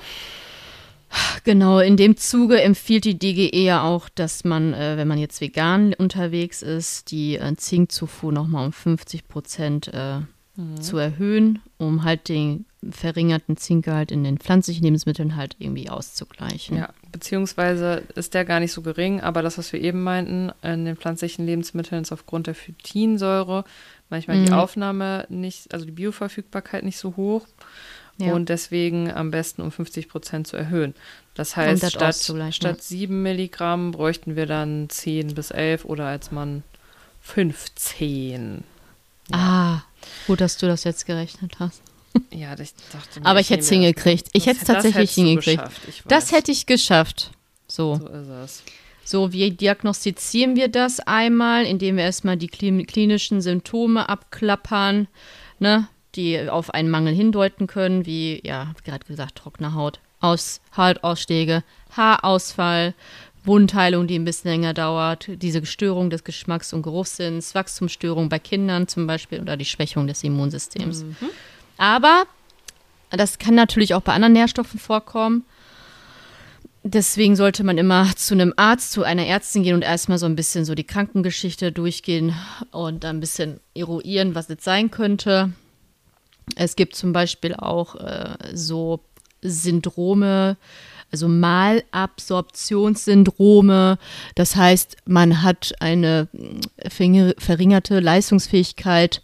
Genau, 1.45 1.79
in 1.79 1.97
dem 1.97 2.17
Zuge 2.17 2.61
empfiehlt 2.61 3.05
die 3.05 3.19
DGE 3.19 3.63
ja 3.65 3.83
auch, 3.83 4.09
dass 4.09 4.45
man, 4.45 4.75
äh, 4.75 4.97
wenn 4.97 5.09
man 5.09 5.19
jetzt 5.19 5.41
vegan 5.41 5.95
unterwegs 5.95 6.63
ist, 6.63 7.11
die 7.11 7.37
äh, 7.37 7.55
Zinkzufuhr 7.57 8.33
nochmal 8.33 8.67
um 8.67 8.73
50 8.73 9.29
Prozent 9.29 9.89
äh, 9.95 10.21
Mhm. 10.59 10.81
zu 10.81 10.97
erhöhen, 10.97 11.59
um 11.77 12.03
halt 12.05 12.31
den 12.31 12.65
verringerten 12.89 13.59
Zinkgehalt 13.59 14.11
in 14.11 14.25
den 14.25 14.39
pflanzlichen 14.39 14.85
Lebensmitteln 14.85 15.37
halt 15.37 15.55
irgendwie 15.59 15.91
auszugleichen. 15.91 16.79
Ja, 16.79 16.89
beziehungsweise 17.13 18.05
ist 18.15 18.33
der 18.33 18.47
gar 18.47 18.59
nicht 18.61 18.73
so 18.73 18.81
gering, 18.81 19.21
aber 19.21 19.43
das, 19.43 19.59
was 19.59 19.71
wir 19.75 19.83
eben 19.83 20.03
meinten, 20.03 20.51
in 20.63 20.87
den 20.87 20.97
pflanzlichen 20.97 21.45
Lebensmitteln 21.45 22.01
ist 22.03 22.11
aufgrund 22.13 22.47
der 22.47 22.55
Phytinsäure 22.55 23.65
manchmal 24.09 24.39
die 24.43 24.51
Mhm. 24.51 24.57
Aufnahme 24.57 25.27
nicht, 25.29 25.75
also 25.75 25.85
die 25.85 25.93
Bioverfügbarkeit 25.93 26.85
nicht 26.85 26.97
so 26.99 27.17
hoch 27.17 27.47
Ja. 28.19 28.33
und 28.35 28.49
deswegen 28.49 29.11
am 29.13 29.31
besten 29.31 29.61
um 29.63 29.71
50 29.71 30.09
Prozent 30.09 30.47
zu 30.47 30.57
erhöhen. 30.57 30.95
Das 31.35 31.51
Um 31.51 31.57
heißt, 31.57 31.83
das 31.83 31.93
statt, 31.93 32.55
statt 32.55 32.83
7 32.83 33.23
Milligramm 33.23 33.93
bräuchten 33.93 34.37
wir 34.37 34.47
dann 34.47 34.89
10 34.89 35.35
bis 35.35 35.51
11 35.51 35.85
oder 35.85 36.07
als 36.07 36.31
Mann 36.31 36.63
15. 37.21 38.65
Ah, 39.33 39.81
gut, 40.27 40.41
dass 40.41 40.57
du 40.57 40.67
das 40.67 40.85
jetzt 40.85 41.07
gerechnet 41.07 41.55
hast. 41.59 41.83
Ja, 42.31 42.59
ich 42.59 42.73
dachte 42.93 43.21
mir, 43.21 43.27
Aber 43.27 43.41
ich 43.41 43.51
hätte 43.51 43.61
es 43.61 43.69
hingekriegt. 43.69 44.29
Ich 44.33 44.47
hätte 44.47 44.61
es 44.61 44.67
tatsächlich 44.67 45.13
hingekriegt. 45.13 45.63
Das 46.09 46.33
hätte 46.33 46.51
ich 46.51 46.65
geschafft. 46.65 47.31
So. 47.69 47.97
So 47.97 48.07
ist 48.09 48.29
es. 48.29 48.63
So, 49.05 49.33
wie 49.33 49.51
diagnostizieren 49.51 50.57
wir 50.57 50.69
das 50.69 50.99
einmal, 51.01 51.67
indem 51.67 51.97
wir 51.99 52.05
erstmal 52.05 52.39
die 52.39 52.49
klin- 52.49 52.87
klinischen 52.87 53.43
Symptome 53.43 54.09
abklappern, 54.09 55.09
ne, 55.59 55.89
die 56.17 56.49
auf 56.49 56.73
einen 56.73 56.91
Mangel 56.91 57.15
hindeuten 57.15 57.67
können, 57.67 58.07
wie, 58.07 58.41
ja, 58.45 58.73
gerade 58.85 59.07
gesagt, 59.07 59.37
trockene 59.37 59.75
Haut, 59.75 60.01
Aus, 60.21 60.61
Hautausschläge, 60.77 61.63
Haarausfall, 61.97 62.95
Wundheilung, 63.45 64.07
die 64.07 64.19
ein 64.19 64.25
bisschen 64.25 64.51
länger 64.51 64.75
dauert, 64.75 65.29
diese 65.29 65.65
Störung 65.65 66.11
des 66.11 66.25
Geschmacks- 66.25 66.73
und 66.73 66.83
Geruchssinns, 66.83 67.55
Wachstumsstörung 67.55 68.29
bei 68.29 68.39
Kindern 68.39 68.89
zum 68.89 69.07
Beispiel 69.07 69.41
oder 69.41 69.57
die 69.57 69.65
Schwächung 69.65 70.07
des 70.07 70.25
Immunsystems. 70.25 71.05
Aber 71.79 72.25
das 73.11 73.39
kann 73.39 73.55
natürlich 73.55 73.95
auch 73.95 74.01
bei 74.03 74.13
anderen 74.13 74.33
Nährstoffen 74.33 74.81
vorkommen. 74.81 75.45
Deswegen 76.83 77.35
sollte 77.35 77.65
man 77.65 77.79
immer 77.79 78.15
zu 78.17 78.35
einem 78.35 78.53
Arzt, 78.57 78.93
zu 78.93 79.03
einer 79.03 79.27
Ärztin 79.27 79.65
gehen 79.65 79.75
und 79.75 79.83
erstmal 79.83 80.19
so 80.19 80.27
ein 80.27 80.37
bisschen 80.37 80.65
so 80.65 80.75
die 80.75 80.85
Krankengeschichte 80.85 81.73
durchgehen 81.73 82.33
und 82.71 83.05
dann 83.05 83.17
ein 83.17 83.21
bisschen 83.21 83.61
eruieren, 83.75 84.35
was 84.35 84.49
es 84.51 84.63
sein 84.63 84.91
könnte. 84.91 85.53
Es 86.55 86.77
gibt 86.77 86.95
zum 86.95 87.13
Beispiel 87.13 87.55
auch 87.55 87.97
äh, 87.97 88.37
so 88.55 89.01
Syndrome, 89.43 90.57
also 91.13 91.29
Malabsorptionssyndrome. 91.29 93.99
Das 94.35 94.57
heißt, 94.57 94.97
man 95.07 95.43
hat 95.43 95.75
eine 95.81 96.29
verringe- 96.85 97.35
verringerte 97.39 98.01
Leistungsfähigkeit, 98.01 99.23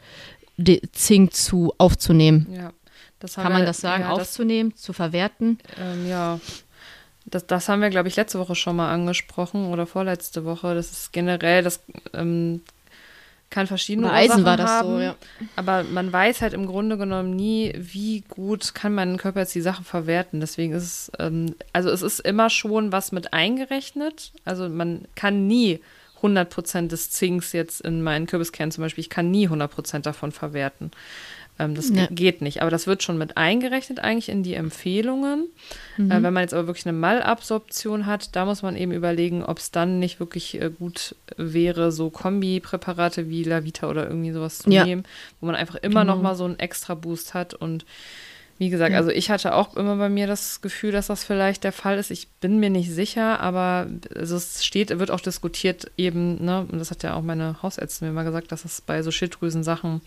Zink 0.92 1.34
zu 1.34 1.72
aufzunehmen. 1.78 2.46
Ja. 2.54 2.72
Das 3.18 3.34
Kann 3.36 3.52
man 3.52 3.62
wir- 3.62 3.66
das 3.66 3.80
sagen? 3.80 4.02
ja, 4.02 4.10
das, 4.10 4.18
aufzunehmen, 4.28 4.76
zu 4.76 4.92
verwerten? 4.92 5.58
ähm, 5.80 6.06
ja. 6.08 6.38
Das, 7.24 7.46
das 7.46 7.68
haben 7.68 7.80
wir, 7.80 7.88
glaube 7.90 8.08
ich, 8.08 8.16
letzte 8.16 8.40
Woche 8.40 8.56
schon 8.56 8.74
mal 8.74 8.92
angesprochen 8.92 9.66
oder 9.66 9.86
vorletzte 9.86 10.44
Woche. 10.44 10.74
Das 10.74 10.90
ist 10.90 11.12
generell, 11.12 11.62
das 11.62 11.78
ähm, 12.14 12.62
kann 13.52 13.68
verschiedene 13.68 14.08
Bei 14.08 14.14
Eisen 14.14 14.30
Ursachen 14.30 14.44
war 14.44 14.56
das 14.56 14.70
haben, 14.70 14.88
so, 14.88 15.00
ja. 15.00 15.14
Aber 15.54 15.84
man 15.84 16.12
weiß 16.12 16.42
halt 16.42 16.54
im 16.54 16.66
Grunde 16.66 16.98
genommen 16.98 17.36
nie, 17.36 17.72
wie 17.76 18.24
gut 18.28 18.74
kann 18.74 18.94
mein 18.94 19.18
Körper 19.18 19.40
jetzt 19.40 19.54
die 19.54 19.60
Sachen 19.60 19.84
verwerten. 19.84 20.40
Deswegen 20.40 20.72
ist 20.72 20.82
es, 20.82 21.12
ähm, 21.20 21.54
also 21.72 21.90
es 21.90 22.02
ist 22.02 22.18
immer 22.20 22.50
schon 22.50 22.90
was 22.90 23.12
mit 23.12 23.32
eingerechnet. 23.32 24.32
Also 24.44 24.68
man 24.68 25.02
kann 25.14 25.46
nie 25.46 25.80
100% 26.22 26.88
des 26.88 27.10
Zinks 27.10 27.52
jetzt 27.52 27.80
in 27.80 28.02
meinen 28.02 28.26
Kürbiskernen 28.26 28.70
zum 28.70 28.82
Beispiel, 28.82 29.02
ich 29.02 29.10
kann 29.10 29.30
nie 29.30 29.48
100% 29.48 30.00
davon 30.00 30.32
verwerten. 30.32 30.90
Ähm, 31.58 31.74
das 31.74 31.92
ge- 31.92 32.08
geht 32.10 32.40
nicht. 32.40 32.62
Aber 32.62 32.70
das 32.70 32.86
wird 32.86 33.02
schon 33.02 33.18
mit 33.18 33.36
eingerechnet 33.36 34.00
eigentlich 34.00 34.30
in 34.30 34.42
die 34.42 34.54
Empfehlungen. 34.54 35.48
Äh, 35.98 36.22
wenn 36.22 36.32
man 36.32 36.38
jetzt 36.42 36.54
aber 36.54 36.66
wirklich 36.66 36.86
eine 36.86 36.96
Malabsorption 36.96 38.06
hat, 38.06 38.34
da 38.34 38.44
muss 38.46 38.62
man 38.62 38.74
eben 38.76 38.90
überlegen, 38.92 39.44
ob 39.44 39.58
es 39.58 39.70
dann 39.70 39.98
nicht 39.98 40.18
wirklich 40.18 40.60
äh, 40.60 40.70
gut 40.70 41.14
wäre, 41.36 41.92
so 41.92 42.08
Kombipräparate 42.10 43.28
wie 43.28 43.44
Lavita 43.44 43.88
oder 43.88 44.06
irgendwie 44.08 44.32
sowas 44.32 44.58
zu 44.58 44.70
Ja. 44.70 44.84
nehmen, 44.84 45.04
wo 45.40 45.46
man 45.46 45.54
einfach 45.54 45.76
immer 45.76 46.04
noch 46.04 46.14
Genau. 46.14 46.22
mal 46.30 46.34
so 46.34 46.44
einen 46.44 46.58
extra 46.58 46.94
Boost 46.94 47.34
hat 47.34 47.54
und 47.54 47.84
wie 48.58 48.70
gesagt, 48.70 48.92
Ja. 48.92 48.98
also 48.98 49.10
ich 49.10 49.30
hatte 49.30 49.54
auch 49.54 49.76
immer 49.76 49.96
bei 49.96 50.08
mir 50.08 50.26
das 50.26 50.60
Gefühl, 50.60 50.92
dass 50.92 51.08
das 51.08 51.24
vielleicht 51.24 51.64
der 51.64 51.72
Fall 51.72 51.98
ist. 51.98 52.10
Ich 52.10 52.28
bin 52.40 52.60
mir 52.60 52.70
nicht 52.70 52.90
sicher, 52.90 53.40
aber 53.40 53.88
also 54.14 54.36
es 54.36 54.64
steht, 54.64 54.96
wird 54.98 55.10
auch 55.10 55.20
diskutiert 55.20 55.90
eben, 55.96 56.44
ne, 56.44 56.66
und 56.70 56.78
das 56.78 56.90
hat 56.90 57.02
ja 57.02 57.14
auch 57.14 57.22
meine 57.22 57.62
Hausärztin 57.62 58.08
mir 58.08 58.14
mal 58.14 58.24
gesagt, 58.24 58.52
dass 58.52 58.64
es 58.64 58.80
bei 58.80 59.02
so 59.02 59.10
Schilddrüsensachen, 59.10 60.00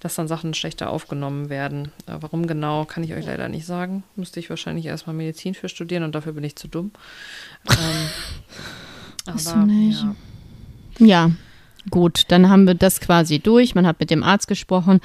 dass 0.00 0.14
dann 0.14 0.28
Sachen 0.28 0.54
schlechter 0.54 0.90
aufgenommen 0.90 1.48
werden. 1.48 1.90
Äh, 2.06 2.16
Warum 2.20 2.46
genau, 2.46 2.84
kann 2.84 3.02
ich 3.02 3.12
euch 3.14 3.26
leider 3.26 3.48
nicht 3.48 3.66
sagen. 3.66 4.04
Müsste 4.14 4.40
ich 4.40 4.50
wahrscheinlich 4.50 4.86
erstmal 4.86 5.16
Medizin 5.16 5.54
für 5.54 5.68
studieren 5.68 6.02
und 6.04 6.14
dafür 6.14 6.32
bin 6.32 6.44
ich 6.44 6.56
zu 6.56 6.68
dumm. 6.68 6.92
ähm, 7.70 8.08
aber, 9.26 9.66
ja. 9.68 10.14
Ja, 10.98 11.30
gut, 11.90 12.24
dann 12.28 12.48
haben 12.48 12.66
wir 12.66 12.74
das 12.74 13.00
quasi 13.00 13.38
durch. 13.38 13.74
Man 13.74 13.86
hat 13.86 14.00
mit 14.00 14.10
dem 14.10 14.22
Arzt 14.22 14.48
gesprochen. 14.48 15.00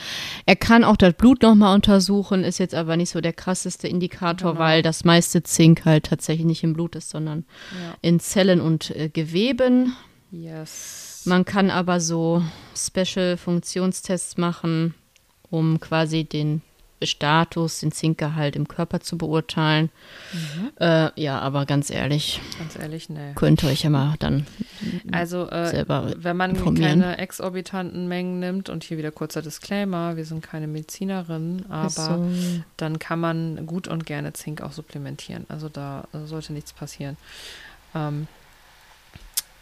Er 0.45 0.55
kann 0.55 0.84
auch 0.84 0.97
das 0.97 1.13
Blut 1.13 1.41
nochmal 1.41 1.75
untersuchen, 1.75 2.43
ist 2.43 2.57
jetzt 2.59 2.75
aber 2.75 2.97
nicht 2.97 3.09
so 3.09 3.21
der 3.21 3.34
krasseste 3.34 3.88
Indikator, 3.88 4.51
Genau. 4.53 4.63
weil 4.63 4.82
das 4.82 5.03
meiste 5.03 5.43
Zink 5.43 5.86
halt 5.86 6.05
tatsächlich 6.05 6.45
nicht 6.45 6.63
im 6.63 6.73
Blut 6.73 6.95
ist, 6.95 7.09
sondern 7.09 7.45
Ja. 7.71 7.95
in 8.01 8.19
Zellen 8.19 8.61
und 8.61 8.91
äh, 8.95 9.09
Geweben. 9.09 9.95
Yes. 10.32 11.21
Man 11.25 11.45
kann 11.45 11.69
aber 11.69 11.99
so 11.99 12.41
Special-Funktionstests 12.75 14.38
machen, 14.38 14.93
um 15.49 15.79
quasi 15.79 16.23
den 16.23 16.61
Status, 17.04 17.80
den 17.80 17.91
Zinkgehalt 17.91 18.56
im 18.56 18.68
Körper 18.68 18.99
zu 18.99 19.18
beurteilen. 19.18 19.89
Äh, 20.80 21.10
ja, 21.22 21.39
aber 21.39 21.66
ganz 21.66 21.89
ehrlich, 21.89 22.39
Ganz 22.60 22.76
ehrlich, 22.78 23.10
nee. 23.10 23.34
könnt 23.36 23.64
ihr 23.64 23.70
euch 23.70 23.84
ja 23.84 23.89
mal 23.89 24.16
dann 24.20 24.45
Also, 25.12 25.49
äh, 25.49 25.68
selber 25.68 26.14
wenn 26.18 26.38
man 26.38 26.52
informieren. 26.52 27.02
keine 27.02 27.18
exorbitanten 27.18 28.08
Mengen 28.08 28.39
nimmt, 28.39 28.70
und 28.70 28.84
hier 28.84 28.97
wieder 28.97 29.12
kurzer 29.12 29.41
Disclaimer, 29.41 30.16
wir 30.18 30.26
sind 30.26 30.41
keine 30.41 30.68
Medizinerin, 30.68 31.66
aber 31.70 31.89
so. 31.89 32.32
dann 32.78 32.99
kann 32.99 33.20
man 33.20 33.66
gut 33.66 33.88
und 33.88 34.06
gerne 34.06 34.34
Zink 34.34 34.62
auch 34.62 34.72
supplementieren. 34.72 35.45
Also 35.49 35.70
da 35.70 36.08
sollte 36.26 36.54
nichts 36.54 36.74
passieren. 36.74 37.18
Ähm, 37.95 38.28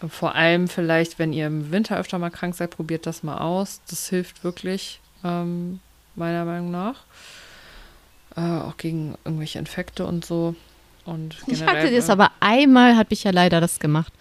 vor 0.07 0.35
allem 0.35 0.67
vielleicht, 0.69 1.19
wenn 1.19 1.33
ihr 1.33 1.47
im 1.47 1.71
Winter 1.71 1.97
öfter 1.97 2.19
mal 2.19 2.29
krank 2.29 2.55
seid, 2.55 2.69
probiert 2.71 3.05
das 3.05 3.21
mal 3.23 3.37
aus. 3.39 3.81
Das 3.89 4.07
hilft 4.07 4.43
wirklich, 4.45 5.01
ähm, 5.25 5.79
meiner 6.15 6.45
Meinung 6.45 6.71
nach. 6.71 6.95
Äh, 8.35 8.41
auch 8.41 8.77
gegen 8.77 9.15
irgendwelche 9.25 9.59
Infekte 9.59 10.05
und 10.05 10.23
so. 10.25 10.55
Und 11.05 11.37
Ich 11.47 11.63
hatte 11.63 11.91
das 11.91 12.09
äh, 12.09 12.11
aber 12.11 12.31
einmal, 12.39 12.95
habe 12.95 13.09
ich 13.11 13.23
ja 13.23 13.31
leider 13.31 13.59
das 13.59 13.79
gemacht, 13.79 14.13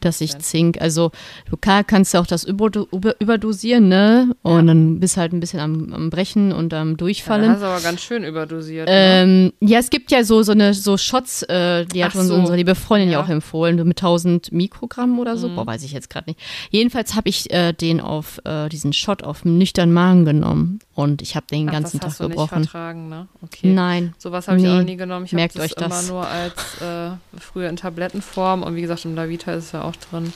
dass 0.00 0.20
ich? 0.20 0.36
Zink, 0.40 0.78
also 0.82 1.12
lokal 1.50 1.82
kannst 1.84 2.12
du 2.12 2.18
auch 2.18 2.26
das 2.26 2.44
überdo 2.44 2.86
über, 2.92 3.18
überdosieren, 3.20 3.88
ne? 3.88 4.36
Und 4.42 4.66
Ja. 4.66 4.74
dann 4.74 5.00
bist 5.00 5.16
halt 5.16 5.32
ein 5.32 5.40
bisschen 5.40 5.60
am, 5.60 5.94
am 5.94 6.10
Brechen 6.10 6.52
und 6.52 6.74
am 6.74 6.90
Ja, 6.90 6.96
Durchfallen. 6.96 7.48
hast 7.52 7.62
du 7.62 7.66
aber 7.66 7.80
ganz 7.80 8.02
schön 8.02 8.22
überdosiert. 8.24 8.86
ne? 8.86 8.92
Ähm, 8.94 9.52
ja, 9.60 9.78
es 9.78 9.88
gibt 9.88 10.10
ja 10.10 10.22
so, 10.24 10.42
so 10.42 10.52
eine 10.52 10.74
so 10.74 10.98
Shots, 10.98 11.42
äh, 11.44 11.86
die 11.86 12.04
hat 12.04 12.10
Ach 12.14 12.18
uns 12.18 12.28
so. 12.28 12.34
unsere 12.34 12.56
liebe 12.58 12.74
Freundin 12.74 13.08
ja, 13.08 13.18
Ja. 13.20 13.24
auch 13.24 13.30
empfohlen, 13.30 13.76
mit 13.88 13.98
1000 14.02 14.52
Mikrogramm 14.52 15.18
oder 15.18 15.38
so. 15.38 15.48
Mhm. 15.48 15.56
Boah, 15.56 15.66
weiß 15.66 15.82
ich 15.84 15.92
jetzt 15.92 16.10
gerade 16.10 16.28
nicht. 16.28 16.40
Jedenfalls 16.68 17.14
habe 17.14 17.30
ich 17.30 17.50
äh, 17.50 17.72
den 17.72 18.02
auf 18.02 18.42
äh, 18.44 18.68
diesen 18.68 18.92
Shot 18.92 19.22
auf 19.22 19.46
nüchtern 19.46 19.90
Magen 19.90 20.26
genommen 20.26 20.80
und 20.94 21.22
ich 21.22 21.34
habe 21.36 21.46
den 21.50 21.68
Ach, 21.68 21.72
ganzen 21.72 22.00
das 22.00 22.18
Tag 22.18 22.28
du 22.28 22.34
nicht 22.34 22.48
vertragen, 22.48 23.08
ne? 23.08 23.28
Okay. 23.42 23.72
Nein. 23.72 24.14
Sowas 24.18 24.48
habe 24.48 24.58
ich 24.58 24.64
auch 24.64 24.70
Nee. 24.70 24.78
noch 24.78 24.84
nie 24.84 24.96
genommen. 24.96 25.26
Ich 25.26 25.32
habe 25.32 25.40
Merkt 25.40 25.56
das 25.58 25.64
euch 25.64 25.72
immer 25.76 25.88
das. 25.88 26.08
nur 26.08 26.26
als 26.26 26.80
äh, 26.80 27.10
früher 27.38 27.68
in 27.68 27.76
Tablettenform 27.76 28.62
und 28.62 28.76
wie 28.76 28.82
gesagt, 28.82 29.04
im 29.04 29.14
Lavita 29.14 29.52
ist 29.52 29.64
es 29.66 29.72
ja 29.72 29.82
auch 29.82 29.96
drin. 29.96 30.32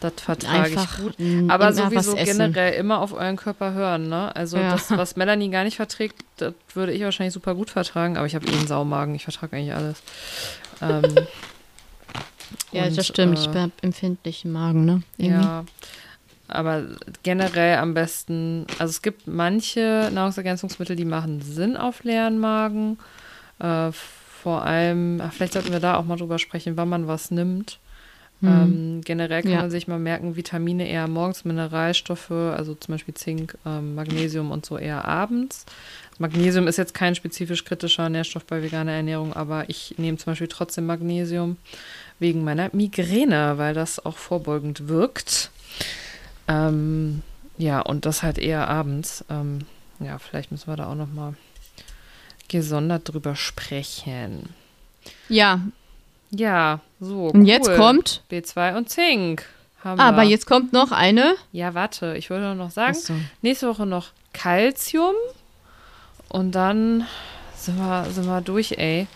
Das 0.00 0.14
vertrage 0.16 0.58
Einfach 0.64 0.98
ich 0.98 1.04
gut. 1.04 1.14
Aber 1.48 1.68
immer 1.68 1.72
sowieso 1.90 2.14
generell 2.14 2.72
immer 2.72 3.00
auf 3.00 3.12
euren 3.12 3.36
Körper 3.36 3.74
hören, 3.74 4.08
ne? 4.08 4.34
Also 4.34 4.56
Ja. 4.56 4.70
das, 4.70 4.90
was 4.90 5.14
Melanie 5.16 5.50
gar 5.50 5.64
nicht 5.64 5.76
verträgt, 5.76 6.16
das 6.38 6.54
würde 6.74 6.92
ich 6.92 7.02
wahrscheinlich 7.02 7.34
super 7.34 7.54
gut 7.54 7.68
vertragen, 7.70 8.16
aber 8.16 8.26
ich 8.26 8.34
habe 8.34 8.46
eh 8.46 8.52
einen 8.56 8.66
Saumagen, 8.66 9.14
ich 9.14 9.24
vertrage 9.24 9.56
eigentlich 9.56 9.74
alles. 9.74 10.02
Ähm, 10.80 11.02
Ja, 12.72 12.84
und, 12.84 12.96
das 12.96 13.06
stimmt. 13.06 13.38
äh, 13.38 13.40
ich 13.42 13.48
habe 13.48 13.70
empfindlichen 13.82 14.50
Magen, 14.52 14.84
ne? 14.84 15.02
Irgendwie. 15.18 15.42
Ja, 15.44 15.64
aber 16.50 16.84
generell 17.22 17.78
am 17.78 17.94
besten, 17.94 18.66
also 18.78 18.90
es 18.90 19.02
gibt 19.02 19.26
manche 19.26 20.10
Nahrungsergänzungsmittel, 20.12 20.96
die 20.96 21.04
machen 21.04 21.40
Sinn 21.40 21.76
auf 21.76 22.04
leeren 22.04 22.38
Magen. 22.38 22.98
Äh, 23.58 23.92
vor 23.92 24.64
allem, 24.64 25.20
ach, 25.22 25.32
vielleicht 25.32 25.52
sollten 25.52 25.72
wir 25.72 25.80
da 25.80 25.96
auch 25.96 26.04
mal 26.04 26.16
drüber 26.16 26.38
sprechen, 26.38 26.76
wann 26.76 26.88
man 26.88 27.06
was 27.06 27.30
nimmt. 27.30 27.78
Hm. 28.40 28.48
Ähm, 28.48 29.00
generell 29.04 29.42
kann 29.42 29.52
Ja. 29.52 29.60
man 29.60 29.70
sich 29.70 29.86
mal 29.86 29.98
merken, 29.98 30.34
Vitamine 30.34 30.88
eher 30.88 31.06
morgens, 31.08 31.44
Mineralstoffe, 31.44 32.30
also 32.30 32.74
zum 32.74 32.94
Beispiel 32.94 33.12
Zink, 33.12 33.58
ähm, 33.66 33.94
Magnesium 33.94 34.50
und 34.50 34.64
so 34.64 34.78
eher 34.78 35.04
abends. 35.04 35.66
Magnesium 36.18 36.66
ist 36.66 36.78
jetzt 36.78 36.94
kein 36.94 37.14
spezifisch 37.14 37.64
kritischer 37.64 38.08
Nährstoff 38.08 38.44
bei 38.46 38.62
veganer 38.62 38.92
Ernährung, 38.92 39.34
aber 39.34 39.68
ich 39.68 39.94
nehme 39.98 40.16
zum 40.16 40.32
Beispiel 40.32 40.48
trotzdem 40.48 40.86
Magnesium 40.86 41.58
wegen 42.18 42.42
meiner 42.44 42.70
Migräne, 42.72 43.54
weil 43.58 43.74
das 43.74 44.04
auch 44.04 44.16
vorbeugend 44.16 44.88
wirkt. 44.88 45.49
Ähm, 46.48 47.22
ja, 47.58 47.80
und 47.80 48.06
das 48.06 48.22
halt 48.22 48.38
eher 48.38 48.68
abends. 48.68 49.24
Ähm, 49.30 49.60
ja, 50.00 50.18
vielleicht 50.18 50.50
müssen 50.50 50.68
wir 50.68 50.76
da 50.76 50.86
auch 50.88 50.94
noch 50.94 51.08
mal 51.12 51.34
gesondert 52.48 53.08
drüber 53.12 53.36
sprechen. 53.36 54.48
ja, 55.28 55.60
Ja, 56.32 56.80
so. 57.00 57.26
und 57.28 57.44
jetzt 57.46 57.68
cool. 57.68 57.76
kommt, 57.76 58.22
B2 58.30 58.76
und 58.76 58.88
Zink. 58.90 59.46
Haben 59.84 60.00
aber 60.00 60.22
wir. 60.22 60.28
jetzt 60.28 60.46
kommt 60.46 60.72
noch 60.72 60.92
eine. 60.92 61.34
Ja, 61.52 61.74
warte, 61.74 62.16
ich 62.16 62.28
wollte 62.30 62.54
noch 62.54 62.70
sagen, 62.70 62.96
Achso. 62.96 63.14
nächste 63.42 63.68
Woche 63.68 63.86
noch 63.86 64.08
Calcium 64.32 65.14
und 66.28 66.52
dann 66.54 67.06
sind 67.56 67.78
wir, 67.78 68.04
sind 68.10 68.26
wir 68.26 68.40
durch, 68.42 68.72
ey. 68.72 69.06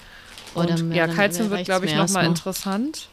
Oh, 0.55 0.61
Und 0.61 0.71
dann- 0.71 0.93
ja, 0.93 1.07
Calcium 1.09 1.51
wird, 1.51 1.65
glaube 1.65 1.87
ich, 1.87 1.95
nochmal 1.95 2.27
interessant. 2.27 3.09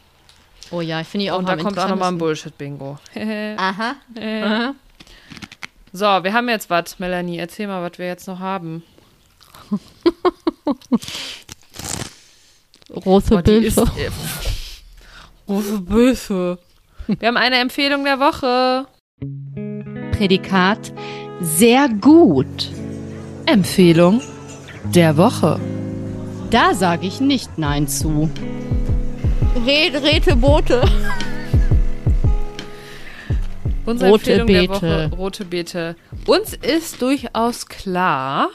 Oh 0.72 0.82
ja, 0.82 1.04
finde 1.04 1.26
ich 1.26 1.32
auch 1.32 1.40
und 1.40 1.48
da 1.50 1.54
am 1.54 1.60
kommt 1.60 1.78
auch 1.78 1.90
nochmal 1.90 2.12
ein. 2.12 2.18
Bullshit-Bingo. 2.18 2.98
Aha. 3.58 3.96
Aha. 4.18 4.74
so, 5.92 6.06
wir 6.06 6.34
haben 6.34 6.48
jetzt 6.50 6.70
was, 6.70 6.98
Melanie. 7.00 7.38
Erzähl 7.38 7.68
mal, 7.68 7.84
was 7.84 8.00
wir 8.00 8.08
jetzt 8.08 8.28
noch 8.28 8.40
haben. 8.40 8.84
Rote 13.06 13.42
die 13.44 13.52
ist, 13.68 13.76
Bilder. 13.76 13.92
äh, 13.98 14.10
Große 15.48 15.80
Böse. 15.80 16.60
Wir 17.08 17.28
haben 17.28 17.38
eine 17.38 17.58
Empfehlung 17.58 18.04
der 18.06 18.20
Woche. 18.20 18.88
Prädikat 20.18 20.94
sehr 21.42 21.90
gut. 21.90 22.70
Empfehlung 23.46 24.22
der 24.94 25.18
Woche. 25.18 25.60
Da 26.52 26.74
sage 26.74 27.08
ich 27.08 27.20
nicht 27.20 27.58
Nein 27.58 27.88
zu. 27.88 28.30
Red, 29.56 29.96
Rete 30.02 30.36
Boote. 30.36 30.82
Unsere 33.86 34.12
Rote 34.12 34.34
Empfehlung 34.34 34.48
der 34.48 34.68
Beete. 34.68 34.72
Woche, 35.12 35.12
rote 35.18 35.46
Beete. 35.46 35.96
Uns 36.26 36.54
ist 36.54 37.02
durchaus 37.02 37.66
klar, 37.68 38.50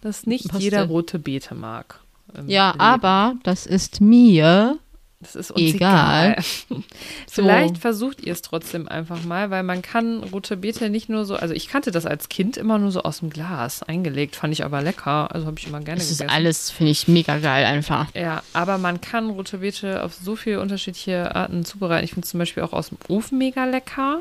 dass 0.00 0.26
nicht 0.26 0.52
Was 0.52 0.60
jeder 0.62 0.80
denn? 0.80 0.88
rote 0.88 1.18
Beete 1.18 1.54
mag. 1.54 2.00
im 2.34 2.48
Ja, 2.48 2.74
aber 2.78 3.36
das 3.44 3.66
ist 3.66 4.00
mir 4.00 4.78
das 5.20 5.34
ist 5.34 5.50
uns 5.50 5.60
egal. 5.74 6.32
egal. 6.32 6.44
So. 7.28 7.42
Vielleicht 7.42 7.78
versucht 7.78 8.20
ihr 8.22 8.32
es 8.32 8.42
trotzdem 8.42 8.88
einfach 8.88 9.24
mal, 9.24 9.50
weil 9.50 9.62
man 9.62 9.82
kann 9.82 10.22
rote 10.24 10.56
Beete 10.56 10.88
nicht 10.90 11.08
nur 11.08 11.24
so, 11.24 11.36
also 11.36 11.52
ich 11.54 11.68
kannte 11.68 11.90
das 11.90 12.06
als 12.06 12.28
Kind 12.28 12.56
immer 12.56 12.78
nur 12.78 12.90
so 12.90 13.02
aus 13.02 13.18
dem 13.20 13.30
Glas 13.30 13.82
eingelegt, 13.82 14.36
fand 14.36 14.52
ich 14.52 14.64
aber 14.64 14.80
lecker, 14.82 15.28
also 15.34 15.46
habe 15.46 15.58
ich 15.58 15.66
immer 15.66 15.80
gerne 15.80 15.98
Das 15.98 16.10
ist 16.10 16.18
gegessen. 16.18 16.34
alles, 16.34 16.70
finde 16.70 16.92
ich, 16.92 17.08
mega 17.08 17.38
geil 17.38 17.64
einfach. 17.66 18.06
Ja, 18.14 18.42
aber 18.52 18.78
man 18.78 19.00
kann 19.00 19.30
rote 19.30 19.58
Beete 19.58 20.02
auf 20.02 20.14
so 20.14 20.36
viele 20.36 20.60
unterschiedliche 20.60 21.34
Arten 21.34 21.64
zubereiten. 21.64 22.04
Ich 22.04 22.12
finde 22.12 22.26
zum 22.26 22.38
Beispiel 22.38 22.62
auch 22.62 22.72
aus 22.72 22.88
dem 22.90 22.98
Ofen 23.08 23.38
mega 23.38 23.64
lecker. 23.64 24.20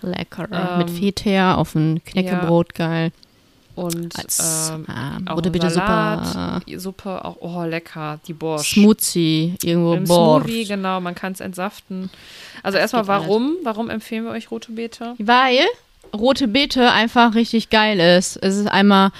Lecker. 0.00 0.48
Ähm, 0.50 0.78
Mit 0.78 0.90
Feta 0.90 1.54
auf 1.54 1.74
ein 1.74 2.02
Knäckebrot, 2.04 2.74
geil. 2.74 3.12
Und 3.74 4.14
Als 4.16 4.70
ähm, 4.72 4.84
ah, 4.88 5.18
auch 5.26 5.36
Rote 5.36 5.50
Beete 5.50 5.70
super. 5.70 6.22
Salat, 6.24 6.62
Suppe, 6.76 7.24
auch, 7.24 7.36
oh, 7.40 7.64
lecker, 7.64 8.20
die 8.26 8.34
Borscht. 8.34 8.74
Smoothie, 8.74 9.54
irgendwo 9.62 9.94
Im 9.94 10.04
Borscht. 10.04 10.46
Smoothie, 10.46 10.64
genau, 10.66 11.00
man 11.00 11.14
kann 11.14 11.32
es 11.32 11.40
entsaften. 11.40 12.10
Also 12.62 12.78
erstmal, 12.78 13.06
warum? 13.06 13.56
Warum 13.62 13.88
empfehlen 13.88 14.24
wir 14.24 14.32
euch 14.32 14.50
rote 14.50 14.72
Beete? 14.72 15.14
Weil 15.18 15.60
rote 16.14 16.48
Beete 16.48 16.90
einfach 16.92 17.34
richtig 17.34 17.70
geil 17.70 17.98
ist. 17.98 18.36
Es 18.36 18.56
ist 18.56 18.66
einmal, 18.66 19.10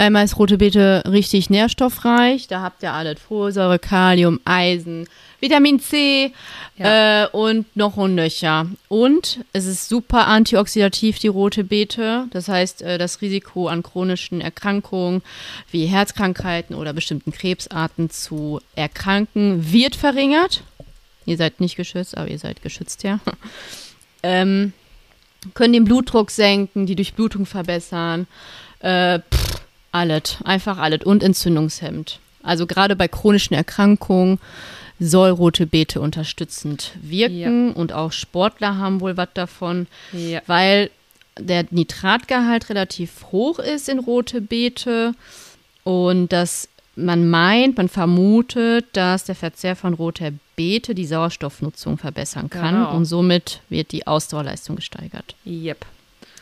einmal 0.00 0.24
ist 0.24 0.38
rote 0.38 0.58
Beete 0.58 1.02
richtig 1.06 1.50
nährstoffreich. 1.50 2.48
Da 2.48 2.62
habt 2.62 2.82
ihr 2.82 2.92
alles. 2.92 3.20
Folsäure, 3.20 3.78
Kalium, 3.78 4.40
Eisen, 4.44 5.08
Vitamin 5.40 5.80
C 5.80 6.32
Ja. 6.76 7.24
äh, 7.24 7.28
und 7.28 7.74
noch 7.76 7.96
und 7.96 8.14
nöcher. 8.14 8.66
Und 8.88 9.40
es 9.52 9.66
ist 9.66 9.88
super 9.88 10.26
antioxidativ, 10.26 11.18
die 11.18 11.28
rote 11.28 11.64
Beete. 11.64 12.26
Das 12.30 12.48
heißt, 12.48 12.82
äh, 12.82 12.98
das 12.98 13.20
Risiko 13.20 13.68
an 13.68 13.82
chronischen 13.82 14.40
Erkrankungen 14.40 15.22
wie 15.70 15.86
Herzkrankheiten 15.86 16.74
oder 16.74 16.92
bestimmten 16.92 17.32
Krebsarten 17.32 18.10
zu 18.10 18.60
erkranken 18.74 19.72
wird 19.72 19.96
verringert. 19.96 20.62
Ihr 21.26 21.36
seid 21.36 21.60
nicht 21.60 21.76
geschützt, 21.76 22.16
aber 22.16 22.28
ihr 22.28 22.38
seid 22.38 22.62
geschützt, 22.62 23.02
ja. 23.02 23.20
ähm, 24.22 24.72
können 25.54 25.72
den 25.72 25.84
Blutdruck 25.84 26.30
senken, 26.30 26.86
die 26.86 26.96
Durchblutung 26.96 27.46
verbessern. 27.46 28.26
Äh, 28.80 29.20
pff, 29.20 29.60
alles, 29.92 30.38
einfach 30.44 30.78
alles. 30.78 31.04
Und 31.04 31.22
entzündungshemmend. 31.22 32.18
Also 32.42 32.66
gerade 32.66 32.96
bei 32.96 33.08
chronischen 33.08 33.54
Erkrankungen 33.54 34.38
soll 34.98 35.30
rote 35.30 35.66
Beete 35.66 36.00
unterstützend 36.00 36.92
wirken 37.02 37.72
und 37.72 37.92
auch 37.92 38.12
Sportler 38.12 38.76
haben 38.76 39.00
wohl 39.00 39.16
was 39.16 39.28
davon, 39.34 39.86
Ja. 40.12 40.40
weil 40.46 40.90
der 41.38 41.64
Nitratgehalt 41.70 42.68
relativ 42.68 43.26
hoch 43.32 43.58
ist 43.58 43.88
in 43.88 43.98
rote 43.98 44.40
Beete 44.42 45.14
und 45.84 46.28
dass 46.32 46.68
man 46.96 47.30
meint, 47.30 47.78
man 47.78 47.88
vermutet, 47.88 48.84
dass 48.92 49.24
der 49.24 49.34
Verzehr 49.34 49.74
von 49.74 49.94
roter 49.94 50.32
Beete 50.56 50.94
die 50.94 51.06
Sauerstoffnutzung 51.06 51.96
verbessern 51.96 52.50
kann 52.50 52.74
Genau. 52.74 52.94
und 52.94 53.06
somit 53.06 53.60
wird 53.70 53.92
die 53.92 54.06
Ausdauerleistung 54.06 54.76
gesteigert. 54.76 55.34
Yep. 55.46 55.86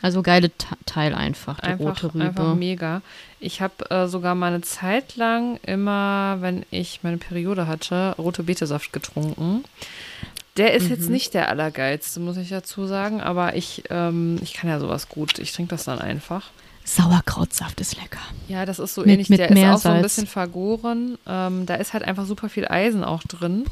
Also 0.00 0.22
geile 0.22 0.56
Ta- 0.56 0.76
Teil 0.86 1.14
einfach, 1.14 1.58
die 1.60 1.66
Einfach, 1.66 2.02
rote 2.04 2.20
einfach 2.20 2.44
Rübe. 2.44 2.54
mega. 2.54 3.02
Ich 3.40 3.60
habe 3.60 3.90
äh, 3.90 4.06
sogar 4.06 4.34
mal 4.34 4.48
eine 4.52 4.60
Zeit 4.62 5.16
lang 5.16 5.58
immer, 5.64 6.36
wenn 6.40 6.64
ich 6.70 7.00
meine 7.02 7.16
Periode 7.18 7.66
hatte, 7.66 8.14
rote 8.18 8.42
Betesaft 8.44 8.92
getrunken. 8.92 9.64
Der 10.56 10.74
ist 10.74 10.84
Mhm. 10.84 10.90
jetzt 10.90 11.08
nicht 11.10 11.34
der 11.34 11.48
allergeilste, 11.48 12.20
muss 12.20 12.36
ich 12.36 12.48
dazu 12.48 12.86
sagen, 12.86 13.20
aber 13.20 13.54
ich, 13.56 13.84
ähm, 13.90 14.38
ich 14.42 14.54
kann 14.54 14.68
ja 14.70 14.78
sowas 14.80 15.08
gut. 15.08 15.38
Ich 15.38 15.52
trinke 15.52 15.70
das 15.70 15.84
dann 15.84 15.98
einfach. 16.00 16.50
Sauerkrautsaft 16.84 17.80
ist 17.80 17.96
lecker. 17.96 18.18
Ja, 18.48 18.64
das 18.66 18.78
ist 18.78 18.94
so 18.94 19.02
Mit- 19.02 19.10
ähnlich. 19.10 19.28
mit 19.28 19.38
Der 19.40 19.50
ist 19.50 19.58
auch 19.64 19.78
so 19.78 19.88
ein 19.90 20.02
bisschen 20.02 20.26
vergoren. 20.26 21.18
Ähm, 21.26 21.66
da 21.66 21.74
ist 21.74 21.92
halt 21.92 22.02
einfach 22.02 22.24
super 22.24 22.48
viel 22.48 22.66
Eisen 22.66 23.04
auch 23.04 23.22
drin. 23.24 23.64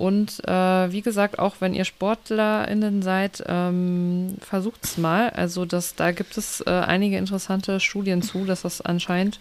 Und 0.00 0.42
äh, 0.48 0.92
wie 0.92 1.02
gesagt, 1.02 1.38
auch 1.38 1.56
wenn 1.60 1.74
ihr 1.74 1.84
SportlerInnen 1.84 3.02
seid, 3.02 3.44
ähm, 3.46 4.38
versucht 4.40 4.82
es 4.82 4.96
mal. 4.96 5.28
Also 5.28 5.66
das, 5.66 5.94
da 5.94 6.10
gibt 6.12 6.38
es 6.38 6.62
äh, 6.62 6.70
einige 6.70 7.18
interessante 7.18 7.80
Studien 7.80 8.22
zu, 8.22 8.46
dass 8.46 8.62
das 8.62 8.80
anscheinend 8.80 9.38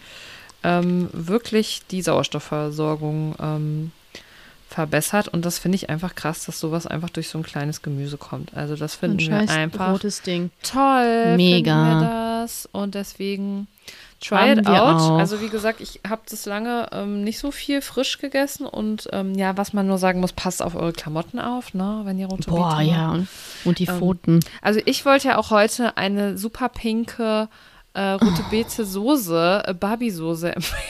ähm, 0.66 1.08
wirklich 1.14 1.84
die 1.90 2.02
Sauerstoffversorgung 2.02 3.36
ähm, 3.42 3.92
verbessert. 4.68 5.30
Und 5.30 5.46
das 5.46 5.60
finde 5.60 5.78
ich 5.78 5.90
einfach 5.90 6.14
krass, 6.14 6.44
dass 6.44 6.60
sowas 6.60 6.86
einfach 6.86 7.10
durch 7.10 7.30
so 7.30 7.38
ein 7.38 7.44
kleines 7.44 7.82
Gemüse 7.82 8.18
kommt. 8.18 8.54
Also 8.54 8.76
das 8.76 8.96
Ein 8.96 9.18
finden 9.18 9.32
wir 9.32 9.50
einfach 9.50 9.98
toll. 10.02 11.38
Mega. 11.38 11.86
Finden 11.86 12.02
wir 12.02 12.42
das. 12.42 12.68
Und 12.74 12.96
deswegen 12.96 13.68
try 14.20 14.52
it 14.52 14.68
out. 14.68 15.02
auch. 15.02 15.18
Also 15.18 15.42
wie 15.42 15.50
gesagt, 15.50 15.82
ich 15.82 16.02
habe 16.08 16.22
das 16.30 16.46
lange 16.46 16.88
ähm, 16.92 17.24
nicht 17.24 17.40
so 17.40 17.52
viel 17.52 17.82
frisch 17.82 18.18
gegessen. 18.18 18.66
Und 18.66 19.08
ähm, 19.14 19.36
ja, 19.36 19.58
was 19.58 19.74
man 19.74 19.88
nur 19.88 19.98
sagen 19.98 20.20
muss, 20.20 20.34
passt 20.34 20.62
auf 20.62 20.76
eure 20.76 20.94
Klamotten 20.94 21.40
auf, 21.40 21.74
ne? 21.74 22.02
Wenn 22.04 22.18
ihr 22.20 22.28
rote 22.28 22.50
Boah, 22.50 22.78
Beete 22.78 22.92
ja. 22.92 23.12
Und, 23.12 23.28
und 23.66 23.80
die 23.80 23.86
Ähm, 23.86 23.98
Pfoten. 23.98 24.40
also 24.62 24.80
ich 24.86 25.06
wollte 25.06 25.30
ja 25.30 25.38
auch 25.38 25.52
heute 25.52 25.98
eine 25.98 26.38
super 26.38 26.70
pinke 26.70 27.48
äh, 27.94 28.12
rote 28.12 28.44
Beete 28.52 28.86
Soße, 28.86 29.64
äh, 29.66 29.74
Barbie-Soße 29.74 30.52
empfehlen. 30.56 30.84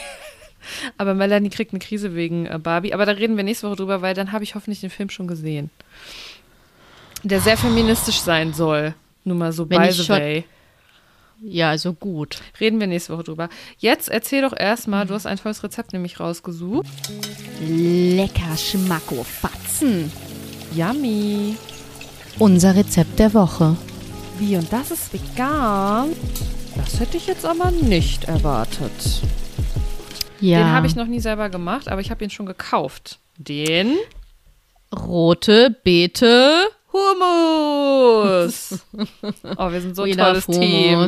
Aber 0.98 1.14
Melanie 1.14 1.50
kriegt 1.50 1.72
eine 1.72 1.80
Krise 1.80 2.14
wegen 2.14 2.46
äh, 2.46 2.60
Barbie. 2.60 2.94
Aber 2.94 3.06
da 3.06 3.14
reden 3.14 3.38
wir 3.38 3.44
nächste 3.44 3.68
Woche 3.68 3.78
drüber, 3.78 4.02
weil 4.02 4.14
dann 4.14 4.32
habe 4.32 4.44
ich 4.44 4.56
hoffentlich 4.56 4.82
den 4.82 4.90
Film 4.90 5.10
schon 5.10 5.28
gesehen. 5.28 5.70
Der 7.24 7.40
sehr 7.42 7.58
feministisch 7.58 8.20
sein 8.20 8.54
soll. 8.54 8.94
Nur 9.24 9.36
mal 9.38 9.52
so 9.52 9.70
Wenn 9.70 9.82
by 9.82 9.92
the 9.92 10.10
way. 10.10 10.46
Ja, 11.42 11.70
also 11.70 11.94
gut. 11.94 12.40
Reden 12.60 12.80
wir 12.80 12.88
nächste 12.88 13.14
Woche 13.14 13.24
drüber. 13.24 13.50
Jetzt 13.78 14.10
erzähl 14.10 14.42
doch 14.42 14.52
Mhm. 14.52 14.58
erstmal, 14.60 15.06
du 15.06 15.14
hast 15.14 15.26
ein 15.26 15.38
tolles 15.38 15.64
Rezept 15.64 15.94
nämlich 15.94 16.20
rausgesucht. 16.20 16.86
Lecker 17.62 18.58
Schmacko 18.58 19.24
Fatzen. 19.24 20.12
Yummy. 20.76 21.56
Unser 22.38 22.76
Rezept 22.76 23.20
der 23.20 23.34
Woche. 23.34 23.76
Wie, 24.38 24.56
und 24.56 24.72
das 24.72 24.92
ist 24.92 25.12
vegan? 25.14 26.10
Das 26.76 27.00
hätte 27.00 27.18
ich 27.18 27.28
jetzt 27.28 27.46
aber 27.46 27.72
nicht 27.72 28.26
erwartet. 28.26 29.22
Ja. 30.40 30.60
Den 30.60 30.68
habe 30.72 30.88
ich 30.88 30.96
noch 30.96 31.08
nie 31.08 31.20
selber 31.20 31.50
gemacht, 31.50 31.90
aber 31.90 32.00
ich 32.02 32.12
habe 32.12 32.24
ihn 32.24 32.30
schon 32.30 32.46
gekauft. 32.46 33.20
Den 33.38 33.96
Rote 34.96 35.76
Beete. 35.84 36.54
Hummus. 36.92 38.80
oh, 39.58 39.72
wir 39.72 39.82
sind 39.82 39.96
so 39.96 40.04
ein 40.04 40.18
tolles 40.18 40.46
Team. 40.48 41.08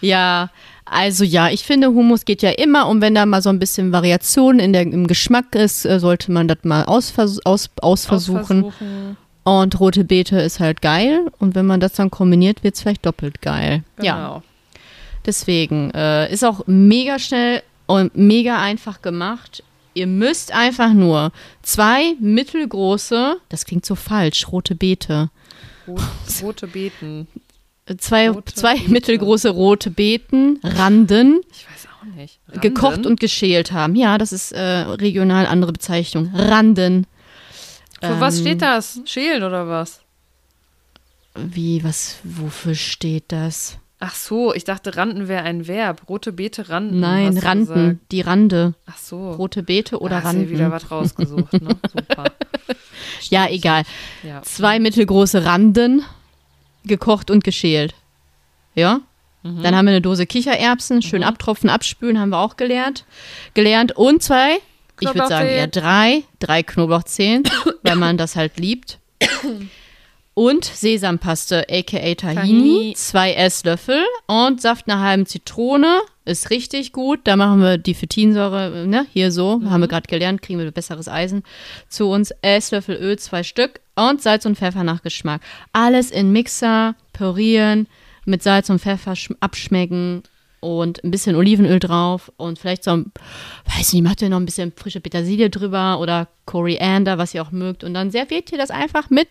Ja, 0.00 0.50
also 0.84 1.24
ja, 1.24 1.48
ich 1.48 1.64
finde, 1.64 1.88
Hummus 1.88 2.24
geht 2.24 2.42
ja 2.42 2.50
immer 2.50 2.86
und 2.88 3.00
wenn 3.00 3.14
da 3.14 3.26
mal 3.26 3.42
so 3.42 3.48
ein 3.48 3.58
bisschen 3.58 3.92
Variation 3.92 4.58
in 4.58 4.72
der, 4.72 4.82
im 4.82 5.06
Geschmack 5.06 5.54
ist, 5.54 5.84
äh, 5.84 5.98
sollte 5.98 6.30
man 6.30 6.48
das 6.48 6.58
mal 6.62 6.84
ausvers 6.84 7.44
aus, 7.44 7.70
ausversuchen. 7.80 8.64
Ausversuchen. 8.66 9.16
Und 9.42 9.78
rote 9.80 10.04
Beete 10.04 10.40
ist 10.40 10.58
halt 10.60 10.82
geil 10.82 11.30
und 11.38 11.54
wenn 11.54 11.66
man 11.66 11.80
das 11.80 11.92
dann 11.92 12.10
kombiniert, 12.10 12.62
wird 12.64 12.74
es 12.74 12.82
vielleicht 12.82 13.06
doppelt 13.06 13.42
geil. 13.42 13.84
Ja, 14.02 14.16
Genau. 14.16 14.42
deswegen 15.24 15.90
äh, 15.92 16.32
ist 16.32 16.44
auch 16.44 16.62
mega 16.66 17.18
schnell 17.18 17.62
und 17.86 18.16
mega 18.16 18.60
einfach 18.60 19.02
gemacht. 19.02 19.62
Ihr 19.96 20.06
müsst 20.06 20.52
einfach 20.52 20.92
nur 20.92 21.32
zwei 21.62 22.16
mittelgroße, 22.20 23.38
das 23.48 23.64
klingt 23.64 23.86
so 23.86 23.94
falsch, 23.94 24.46
rote 24.52 24.74
Beete, 24.74 25.30
Rot, 25.88 26.00
rote 26.42 26.66
Beeten. 26.66 27.26
zwei, 27.96 28.28
Rote 28.28 28.52
zwei 28.52 28.74
Beete. 28.76 28.90
mittelgroße 28.90 29.48
rote 29.48 29.90
Beeten, 29.90 30.60
Randen, 30.62 31.40
Ich 31.50 31.66
weiß 31.66 31.86
auch 31.98 32.04
nicht. 32.14 32.40
Randen? 32.48 32.60
gekocht 32.60 33.06
und 33.06 33.20
geschält 33.20 33.72
haben. 33.72 33.94
Ja, 33.96 34.18
das 34.18 34.32
ist 34.32 34.52
äh, 34.52 34.60
regional 34.60 35.46
andere 35.46 35.72
Bezeichnung. 35.72 36.30
Randen. 36.34 37.06
Für 38.02 38.20
was 38.20 38.36
ähm, 38.36 38.40
steht 38.42 38.60
das? 38.60 39.00
Schälen 39.06 39.42
oder 39.44 39.66
was? 39.66 40.02
Wie, 41.34 41.82
was, 41.82 42.16
wofür 42.22 42.74
steht 42.74 43.24
das? 43.28 43.78
Ach 43.98 44.14
so, 44.14 44.52
ich 44.52 44.64
dachte, 44.64 44.96
Randen 44.96 45.26
wäre 45.26 45.44
ein 45.44 45.66
Verb. 45.66 46.02
Rote 46.08 46.32
Beete, 46.32 46.68
Randen. 46.68 47.00
Nein, 47.00 47.36
hast 47.36 47.44
Randen, 47.44 47.66
gesagt. 47.66 48.12
die 48.12 48.20
Rande. 48.20 48.74
Ach 48.84 48.98
so. 48.98 49.32
Rote 49.32 49.62
Beete 49.62 49.98
oder 50.00 50.16
hast 50.16 50.24
dir 50.24 50.28
Randen. 50.40 50.50
wieder 50.50 50.70
was 50.70 50.90
rausgesucht, 50.90 51.52
ne? 51.54 51.76
Super. 51.92 52.24
Ja, 53.30 53.48
egal. 53.48 53.84
Ja. 54.22 54.42
Zwei 54.42 54.78
mittelgroße 54.80 55.46
Randen, 55.46 56.04
gekocht 56.84 57.30
und 57.30 57.42
geschält. 57.42 57.94
Ja? 58.74 59.00
Mhm. 59.42 59.62
Dann 59.62 59.74
haben 59.74 59.86
wir 59.86 59.92
eine 59.92 60.02
Dose 60.02 60.26
Kichererbsen, 60.26 61.00
schön 61.00 61.22
abtropfen, 61.22 61.70
abspülen, 61.70 62.18
haben 62.18 62.30
wir 62.30 62.38
auch 62.38 62.56
gelernt. 62.56 63.04
Gelernt. 63.54 63.92
Und 63.96 64.22
zwei, 64.22 64.58
ich 65.00 65.08
würde 65.08 65.26
sagen 65.26 65.48
eher 65.48 65.68
drei, 65.68 66.24
drei 66.38 66.62
Knoblauchzehen, 66.62 67.44
weil 67.82 67.96
man 67.96 68.18
das 68.18 68.36
halt 68.36 68.58
liebt. 68.58 68.98
Und 70.38 70.66
Sesampaste, 70.66 71.64
aka 71.70 72.14
Tahini, 72.14 72.92
zwei 72.94 73.32
Esslöffel 73.32 74.04
und 74.26 74.60
Saft 74.60 74.86
einer 74.86 75.00
halben 75.00 75.24
Zitrone. 75.24 76.00
Ist 76.26 76.50
richtig 76.50 76.92
gut. 76.92 77.20
Da 77.24 77.36
machen 77.36 77.62
wir 77.62 77.78
die 77.78 77.94
Phytinsäure, 77.94 78.86
ne, 78.86 79.06
hier 79.14 79.32
so, 79.32 79.62
haben 79.64 79.80
wir 79.80 79.88
gerade 79.88 80.06
gelernt, 80.08 80.42
kriegen 80.42 80.58
wir 80.58 80.70
besseres 80.72 81.08
Eisen 81.08 81.42
zu 81.88 82.10
uns. 82.10 82.34
Esslöffel 82.42 82.96
Öl, 82.96 83.18
zwei 83.18 83.42
Stück 83.44 83.80
und 83.94 84.20
Salz 84.20 84.44
und 84.44 84.58
Pfeffer 84.58 84.84
nach 84.84 85.02
Geschmack. 85.02 85.40
Alles 85.72 86.10
in 86.10 86.32
Mixer, 86.32 86.96
pürieren, 87.14 87.86
mit 88.26 88.42
Salz 88.42 88.68
und 88.68 88.80
Pfeffer 88.80 89.12
schm- 89.12 89.36
abschmecken 89.40 90.22
und 90.66 91.02
ein 91.04 91.10
bisschen 91.10 91.36
Olivenöl 91.36 91.78
drauf 91.78 92.32
und 92.36 92.58
vielleicht 92.58 92.84
so 92.84 92.90
ein, 92.92 93.12
weiß 93.76 93.92
nicht, 93.92 94.02
macht 94.02 94.22
ihr 94.22 94.28
noch 94.28 94.38
ein 94.38 94.44
bisschen 94.44 94.72
frische 94.76 95.00
Petersilie 95.00 95.48
drüber 95.50 95.98
oder 96.00 96.28
Koriander, 96.44 97.18
was 97.18 97.34
ihr 97.34 97.42
auch 97.42 97.52
mögt. 97.52 97.84
Und 97.84 97.94
dann 97.94 98.10
serviert 98.10 98.50
ihr 98.52 98.58
das 98.58 98.70
einfach 98.70 99.10
mit, 99.10 99.28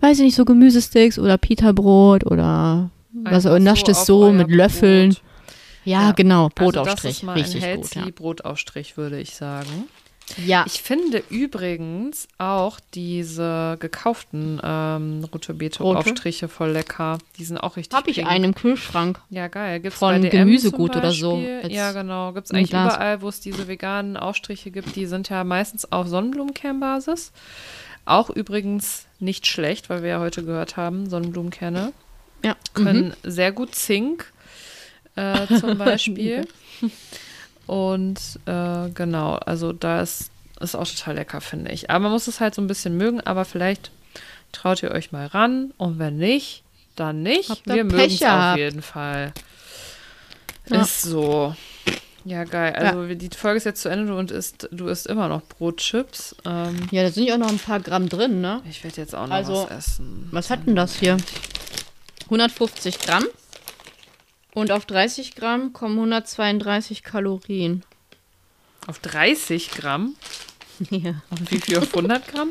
weiß 0.00 0.18
ich 0.18 0.24
nicht, 0.24 0.36
so 0.36 0.44
Gemüsesticks 0.44 1.18
oder 1.18 1.38
Pita-Brot 1.38 2.24
oder 2.26 2.90
was 3.12 3.46
Einfach 3.46 3.58
nascht 3.58 3.88
es 3.88 3.98
auf 4.00 4.04
so 4.06 4.24
euer 4.24 4.32
mit 4.32 4.50
Löffeln. 4.50 5.16
Ja, 5.84 6.02
Ja, 6.08 6.12
genau, 6.12 6.44
Also 6.44 6.72
das 6.72 6.74
Brotaufstrich. 6.84 7.10
ist 7.16 7.22
mal 7.22 7.32
Richtig 7.32 7.64
ein 7.64 7.80
gut, 7.80 7.94
ja. 7.94 8.00
healthy 8.02 8.12
Brotaufstrich, 8.12 8.96
würde 8.96 9.20
ich 9.20 9.34
sagen. 9.34 9.84
Ja, 10.44 10.64
Ich 10.66 10.82
finde 10.82 11.22
übrigens 11.30 12.28
auch 12.38 12.78
diese 12.94 13.76
gekauften 13.80 14.60
ähm, 14.62 15.24
rote 15.32 15.54
Beete 15.54 15.82
Rote? 15.82 15.98
Aufstriche 15.98 16.48
voll 16.48 16.70
lecker. 16.70 17.18
Die 17.38 17.44
sind 17.44 17.58
auch 17.58 17.76
richtig 17.76 17.96
habe 17.96 18.10
ich 18.10 18.26
einen 18.26 18.44
im 18.44 18.54
Kühlschrank. 18.54 19.20
Ja, 19.30 19.48
geil. 19.48 19.80
Gibt's 19.80 19.98
Von 19.98 20.20
bei 20.20 20.28
DM 20.28 20.46
Gemüsegut 20.46 20.92
zum 20.92 21.00
oder 21.00 21.12
so. 21.12 21.38
Jetzt 21.38 21.70
Ja, 21.70 21.92
genau. 21.92 22.32
Gibt 22.32 22.46
es 22.46 22.50
eigentlich 22.52 22.70
Glas. 22.70 22.94
überall, 22.94 23.22
wo 23.22 23.28
es 23.28 23.40
diese 23.40 23.68
veganen 23.68 24.16
Aufstriche 24.16 24.70
gibt. 24.70 24.96
Die 24.96 25.06
sind 25.06 25.28
ja 25.28 25.44
meistens 25.44 25.90
auf 25.90 26.06
Sonnenblumenkernbasis. 26.08 27.32
Auch 28.04 28.30
übrigens 28.30 29.06
nicht 29.20 29.46
schlecht, 29.46 29.90
weil 29.90 30.02
wir 30.02 30.10
ja 30.10 30.20
heute 30.20 30.44
gehört 30.44 30.76
haben, 30.76 31.10
Sonnenblumenkerne 31.10 31.92
Ja, 32.44 32.56
können 32.74 33.14
sehr 33.22 33.52
gut 33.52 33.74
Zink 33.74 34.32
äh, 35.16 35.46
zum 35.58 35.76
Beispiel. 35.78 36.46
Und 37.68 38.18
äh, 38.46 38.88
genau, 38.94 39.34
also 39.34 39.72
da 39.74 40.00
ist, 40.00 40.30
ist 40.58 40.74
auch 40.74 40.88
total 40.88 41.16
lecker, 41.16 41.42
finde 41.42 41.70
ich. 41.70 41.90
Aber 41.90 42.04
man 42.04 42.12
muss 42.12 42.26
es 42.26 42.40
halt 42.40 42.54
so 42.54 42.62
ein 42.62 42.66
bisschen 42.66 42.96
mögen, 42.96 43.20
aber 43.20 43.44
vielleicht 43.44 43.90
traut 44.52 44.82
ihr 44.82 44.90
euch 44.90 45.12
mal 45.12 45.26
ran 45.26 45.74
und 45.76 45.98
wenn 45.98 46.16
nicht, 46.16 46.62
dann 46.96 47.22
nicht. 47.22 47.50
Wir 47.66 47.84
mögen 47.84 48.10
es 48.10 48.22
auf 48.22 48.56
jeden 48.56 48.80
Fall. 48.80 49.32
Ja. 50.70 50.80
Ist 50.80 51.02
so. 51.02 51.54
Ja, 52.24 52.44
geil. 52.44 52.74
Also 52.74 53.14
die 53.14 53.28
Folge 53.36 53.58
ist 53.58 53.64
jetzt 53.64 53.82
zu 53.82 53.90
Ende 53.90 54.14
und 54.14 54.30
isst, 54.30 54.68
du 54.72 54.88
isst 54.88 55.06
immer 55.06 55.28
noch 55.28 55.42
Brotchips. 55.42 56.36
Ähm, 56.46 56.76
Ja, 56.90 57.02
da 57.02 57.10
sind 57.10 57.24
ja 57.24 57.34
auch 57.34 57.38
noch 57.38 57.48
ein 57.50 57.58
paar 57.58 57.80
Gramm 57.80 58.08
drin, 58.08 58.40
ne? 58.40 58.62
ich 58.68 58.82
werde 58.82 58.96
jetzt 59.00 59.14
auch 59.14 59.26
noch 59.26 59.34
Also, 59.34 59.66
was 59.68 59.88
essen. 59.88 60.28
Was 60.30 60.48
hat 60.50 60.66
denn 60.66 60.74
das 60.74 60.96
hier? 60.96 61.18
150 62.24 62.98
Gramm. 63.00 63.24
Und 64.54 64.72
auf 64.72 64.86
30 64.86 65.34
Gramm 65.34 65.72
kommen 65.72 65.96
132 65.96 67.02
Kalorien. 67.02 67.84
Auf 68.86 68.98
30 69.00 69.70
Gramm? 69.70 70.14
Ja. 70.90 71.22
Und 71.30 71.50
wie 71.50 71.58
viel 71.58 71.76
auf 71.76 71.92
100 71.92 72.28
Gramm? 72.28 72.50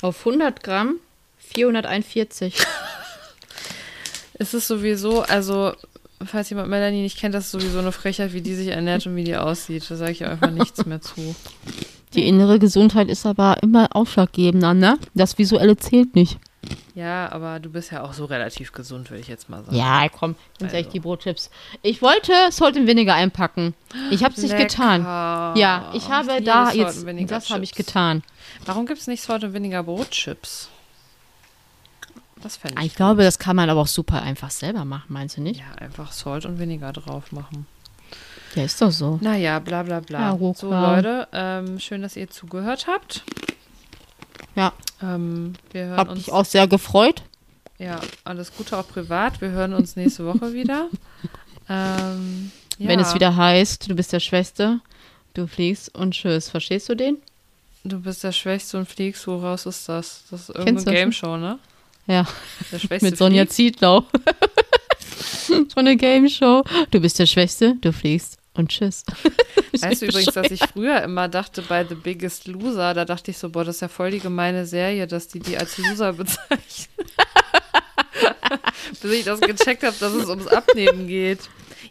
Auf 0.00 0.26
100 0.26 0.64
Gramm 0.64 0.96
441. 1.38 2.56
Es 4.34 4.54
ist 4.54 4.66
sowieso, 4.66 5.22
also, 5.22 5.72
falls 6.24 6.50
jemand 6.50 6.68
Melanie 6.68 7.02
nicht 7.02 7.16
kennt, 7.16 7.36
das 7.36 7.44
ist 7.44 7.52
sowieso 7.52 7.78
eine 7.78 7.92
Frechheit, 7.92 8.32
wie 8.32 8.40
die 8.40 8.56
sich 8.56 8.68
ernährt 8.68 9.06
und 9.06 9.14
wie 9.14 9.22
die 9.22 9.36
aussieht. 9.36 9.88
Da 9.88 9.94
sage 9.94 10.10
ich 10.10 10.24
einfach 10.26 10.50
nichts 10.50 10.84
mehr 10.84 11.00
zu. 11.00 11.36
Die 12.14 12.26
innere 12.26 12.58
Gesundheit 12.58 13.08
ist 13.08 13.24
aber 13.24 13.62
immer 13.62 13.94
ausschlaggebender, 13.94 14.74
ne? 14.74 14.98
Das 15.14 15.38
Visuelle 15.38 15.76
zählt 15.76 16.16
nicht. 16.16 16.38
Ja, 16.94 17.30
aber 17.32 17.58
du 17.58 17.70
bist 17.70 17.90
ja 17.90 18.02
auch 18.04 18.12
so 18.12 18.24
relativ 18.26 18.72
gesund, 18.72 19.10
würde 19.10 19.20
ich 19.20 19.28
jetzt 19.28 19.48
mal 19.48 19.64
sagen. 19.64 19.76
Ja, 19.76 20.08
komm, 20.08 20.36
jetzt 20.60 20.64
Also. 20.64 20.76
echt 20.76 20.92
die 20.92 21.00
Brotchips. 21.00 21.50
Ich 21.82 22.02
wollte 22.02 22.32
Salt 22.50 22.76
and 22.76 22.86
Vinegar 22.86 23.16
einpacken. 23.16 23.74
Ich 24.10 24.22
habe 24.22 24.34
es 24.34 24.42
nicht 24.42 24.56
getan. 24.56 25.02
Ja, 25.56 25.90
ich 25.94 26.08
habe 26.08 26.32
liebe 26.34 26.44
da 26.44 26.70
jetzt, 26.72 26.98
and 26.98 27.06
Vinegar 27.06 27.38
das 27.40 27.50
habe 27.50 27.64
ich 27.64 27.72
getan. 27.74 28.22
Warum 28.66 28.86
gibt 28.86 29.00
es 29.00 29.06
nicht 29.06 29.22
Salt 29.22 29.42
und 29.42 29.54
Vinegar 29.54 29.82
Brotchips? 29.82 30.68
Das 32.42 32.56
fände 32.56 32.76
Ah, 32.76 32.80
ich 32.80 32.88
Ich 32.88 32.94
glaube, 32.96 33.22
das 33.22 33.38
kann 33.38 33.56
man 33.56 33.70
aber 33.70 33.80
auch 33.80 33.86
super 33.86 34.22
einfach 34.22 34.50
selber 34.50 34.84
machen, 34.84 35.06
meinst 35.08 35.36
du 35.36 35.40
nicht? 35.42 35.60
Ja, 35.60 35.74
einfach 35.80 36.12
Salt 36.12 36.44
und 36.44 36.58
weniger 36.58 36.92
drauf 36.92 37.32
machen. 37.32 37.66
Ja, 38.54 38.64
ist 38.64 38.82
doch 38.82 38.90
so. 38.90 39.18
Naja, 39.22 39.58
bla 39.60 39.82
bla 39.82 40.00
bla. 40.00 40.34
Ja, 40.36 40.52
so, 40.54 40.70
Leute, 40.70 41.26
ähm, 41.32 41.78
schön, 41.80 42.02
dass 42.02 42.16
ihr 42.16 42.28
zugehört 42.28 42.86
habt. 42.86 43.24
Ja, 44.54 44.72
Ähm, 45.02 45.54
wir 45.72 45.86
hören 45.86 45.96
hab 45.98 46.08
uns. 46.10 46.18
mich 46.26 46.32
auch 46.32 46.44
sehr 46.44 46.66
gefreut. 46.66 47.22
Ja, 47.78 48.00
alles 48.24 48.52
Gute 48.56 48.76
auch 48.78 48.86
privat. 48.86 49.40
Wir 49.40 49.50
hören 49.50 49.72
uns 49.74 49.96
nächste 49.96 50.24
Woche 50.26 50.52
wieder. 50.52 50.88
Ähm, 51.68 52.50
ja, 52.78 52.88
Wenn 52.88 53.00
es 53.00 53.14
wieder 53.14 53.34
heißt, 53.36 53.88
du 53.90 53.94
bist 53.94 54.12
der 54.12 54.20
Schwächste, 54.20 54.80
du 55.34 55.46
fliegst 55.46 55.94
und 55.94 56.12
tschüss. 56.14 56.48
Verstehst 56.50 56.88
du 56.88 56.94
den? 56.94 57.18
Du 57.84 58.00
bist 58.00 58.22
der 58.22 58.32
Schwächste 58.32 58.78
und 58.78 58.88
fliegst. 58.88 59.26
Woraus 59.26 59.66
ist 59.66 59.88
das? 59.88 60.24
Das 60.30 60.40
ist 60.48 60.54
Kennst 60.54 60.86
irgendeine 60.86 60.96
Game 60.96 61.12
Show, 61.12 61.36
ne? 61.36 61.58
Ja, 62.06 62.26
Der 62.70 62.78
Schwächste 62.78 63.06
mit 63.10 63.16
Sonja. 63.18 63.46
Zietlau. 63.48 64.04
so 65.46 65.76
eine 65.76 65.96
Game 65.96 66.28
Show. 66.28 66.62
Du 66.90 67.00
bist 67.00 67.18
der 67.18 67.26
Schwächste, 67.26 67.76
du 67.80 67.92
fliegst 67.92 68.38
und 68.54 68.68
tschüss. 68.70 69.04
Weißt 69.80 70.02
du 70.02 70.06
übrigens, 70.06 70.34
dass 70.34 70.50
ich 70.50 70.60
früher 70.66 71.02
immer 71.02 71.28
dachte, 71.28 71.62
bei 71.62 71.84
The 71.84 71.94
Biggest 71.94 72.46
Loser, 72.46 72.92
da 72.94 73.04
dachte 73.04 73.30
ich 73.30 73.38
so, 73.38 73.48
boah, 73.50 73.64
das 73.64 73.76
ist 73.76 73.80
ja 73.80 73.88
voll 73.88 74.10
die 74.10 74.20
gemeine 74.20 74.66
Serie, 74.66 75.06
dass 75.06 75.28
die 75.28 75.40
die 75.40 75.56
als 75.56 75.78
Loser 75.78 76.12
bezeichnen. 76.14 77.06
Bis 79.00 79.10
ich 79.10 79.24
das 79.24 79.40
gecheckt 79.40 79.82
habe, 79.82 79.96
dass 79.98 80.12
es 80.12 80.28
ums 80.28 80.46
Abnehmen 80.46 81.06
geht. 81.08 81.40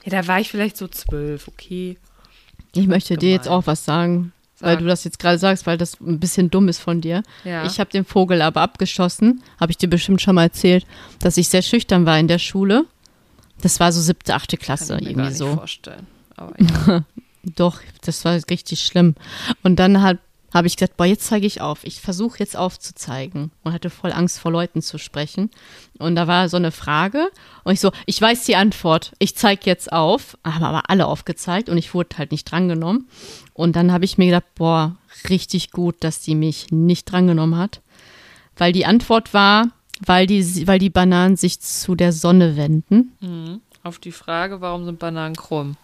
Ja, 0.05 0.21
da 0.21 0.27
war 0.27 0.39
ich 0.39 0.49
vielleicht 0.49 0.77
so 0.77 0.87
zwölf, 0.87 1.47
okay. 1.47 1.97
Ich 2.73 2.87
möchte 2.87 3.17
dir 3.17 3.31
jetzt 3.31 3.45
Gemein. 3.45 3.59
auch 3.59 3.67
was 3.67 3.83
sagen, 3.83 4.31
weil 4.59 4.73
Sag. 4.75 4.79
du 4.79 4.85
das 4.85 5.03
jetzt 5.03 5.19
gerade 5.19 5.37
sagst, 5.39 5.65
weil 5.65 5.77
das 5.77 5.99
ein 5.99 6.19
bisschen 6.19 6.49
dumm 6.51 6.69
ist 6.69 6.79
von 6.79 7.01
dir. 7.01 7.23
Ja. 7.43 7.65
Ich 7.65 7.79
habe 7.79 7.89
den 7.89 8.05
Vogel 8.05 8.41
aber 8.41 8.61
abgeschossen, 8.61 9.43
habe 9.59 9.71
ich 9.71 9.77
dir 9.77 9.89
bestimmt 9.89 10.21
schon 10.21 10.35
mal 10.35 10.43
erzählt, 10.43 10.85
dass 11.19 11.37
ich 11.37 11.49
sehr 11.49 11.63
schüchtern 11.63 12.05
war 12.05 12.17
in 12.19 12.27
der 12.27 12.39
Schule. 12.39 12.85
Das 13.61 13.79
war 13.79 13.91
so 13.91 13.99
siebte, 14.01 14.33
achte 14.35 14.57
Klasse, 14.57 14.93
Kann 14.95 14.99
ich 14.99 15.03
mir 15.03 15.09
irgendwie 15.09 15.21
gar 15.23 15.29
nicht 15.29 15.37
so. 15.37 15.55
vorstellen. 15.55 16.07
Aber 16.41 16.53
ja. 16.59 17.05
Doch, 17.43 17.79
das 18.01 18.23
war 18.23 18.39
richtig 18.49 18.85
schlimm. 18.85 19.15
Und 19.63 19.77
dann 19.77 20.01
hat 20.01 20.19
habe 20.53 20.67
ich 20.67 20.75
gesagt, 20.75 20.97
boah, 20.97 21.05
jetzt 21.05 21.27
zeige 21.27 21.47
ich 21.47 21.61
auf. 21.61 21.85
Ich 21.85 22.01
versuche 22.01 22.39
jetzt 22.39 22.57
aufzuzeigen 22.57 23.51
und 23.63 23.73
hatte 23.73 23.89
voll 23.89 24.11
Angst 24.11 24.39
vor 24.39 24.51
Leuten 24.51 24.81
zu 24.81 24.97
sprechen. 24.97 25.49
Und 25.97 26.15
da 26.15 26.27
war 26.27 26.49
so 26.49 26.57
eine 26.57 26.71
Frage 26.71 27.31
und 27.63 27.73
ich 27.73 27.79
so, 27.79 27.91
ich 28.05 28.21
weiß 28.21 28.43
die 28.43 28.57
Antwort. 28.57 29.13
Ich 29.19 29.35
zeige 29.35 29.61
jetzt 29.65 29.91
auf. 29.93 30.37
Haben 30.43 30.65
aber 30.65 30.89
alle 30.89 31.07
aufgezeigt 31.07 31.69
und 31.69 31.77
ich 31.77 31.93
wurde 31.93 32.17
halt 32.17 32.31
nicht 32.31 32.51
drangenommen. 32.51 33.07
Und 33.53 33.75
dann 33.75 33.91
habe 33.93 34.03
ich 34.03 34.17
mir 34.17 34.25
gedacht, 34.25 34.55
boah, 34.55 34.97
richtig 35.29 35.71
gut, 35.71 35.95
dass 36.01 36.19
die 36.19 36.35
mich 36.35 36.71
nicht 36.71 37.09
drangenommen 37.09 37.57
hat. 37.57 37.81
Weil 38.57 38.73
die 38.73 38.85
Antwort 38.85 39.33
war, 39.33 39.69
weil 40.05 40.27
die, 40.27 40.67
weil 40.67 40.79
die 40.79 40.89
Bananen 40.89 41.37
sich 41.37 41.61
zu 41.61 41.95
der 41.95 42.11
Sonne 42.11 42.57
wenden. 42.57 43.13
Mhm. 43.21 43.61
Auf 43.83 43.99
die 43.99 44.11
Frage, 44.11 44.59
warum 44.61 44.85
sind 44.85 44.99
Bananen 44.99 45.35
krumm? 45.35 45.77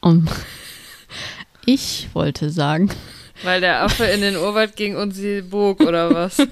Und 0.00 0.28
ich 1.66 2.08
wollte 2.12 2.50
sagen, 2.50 2.90
Weil 3.42 3.60
der 3.60 3.82
Affe 3.82 4.04
in 4.04 4.20
den 4.20 4.36
Urwald 4.36 4.76
ging 4.76 4.96
und 4.96 5.12
sie 5.12 5.42
bog, 5.42 5.80
oder 5.80 6.12
was? 6.12 6.38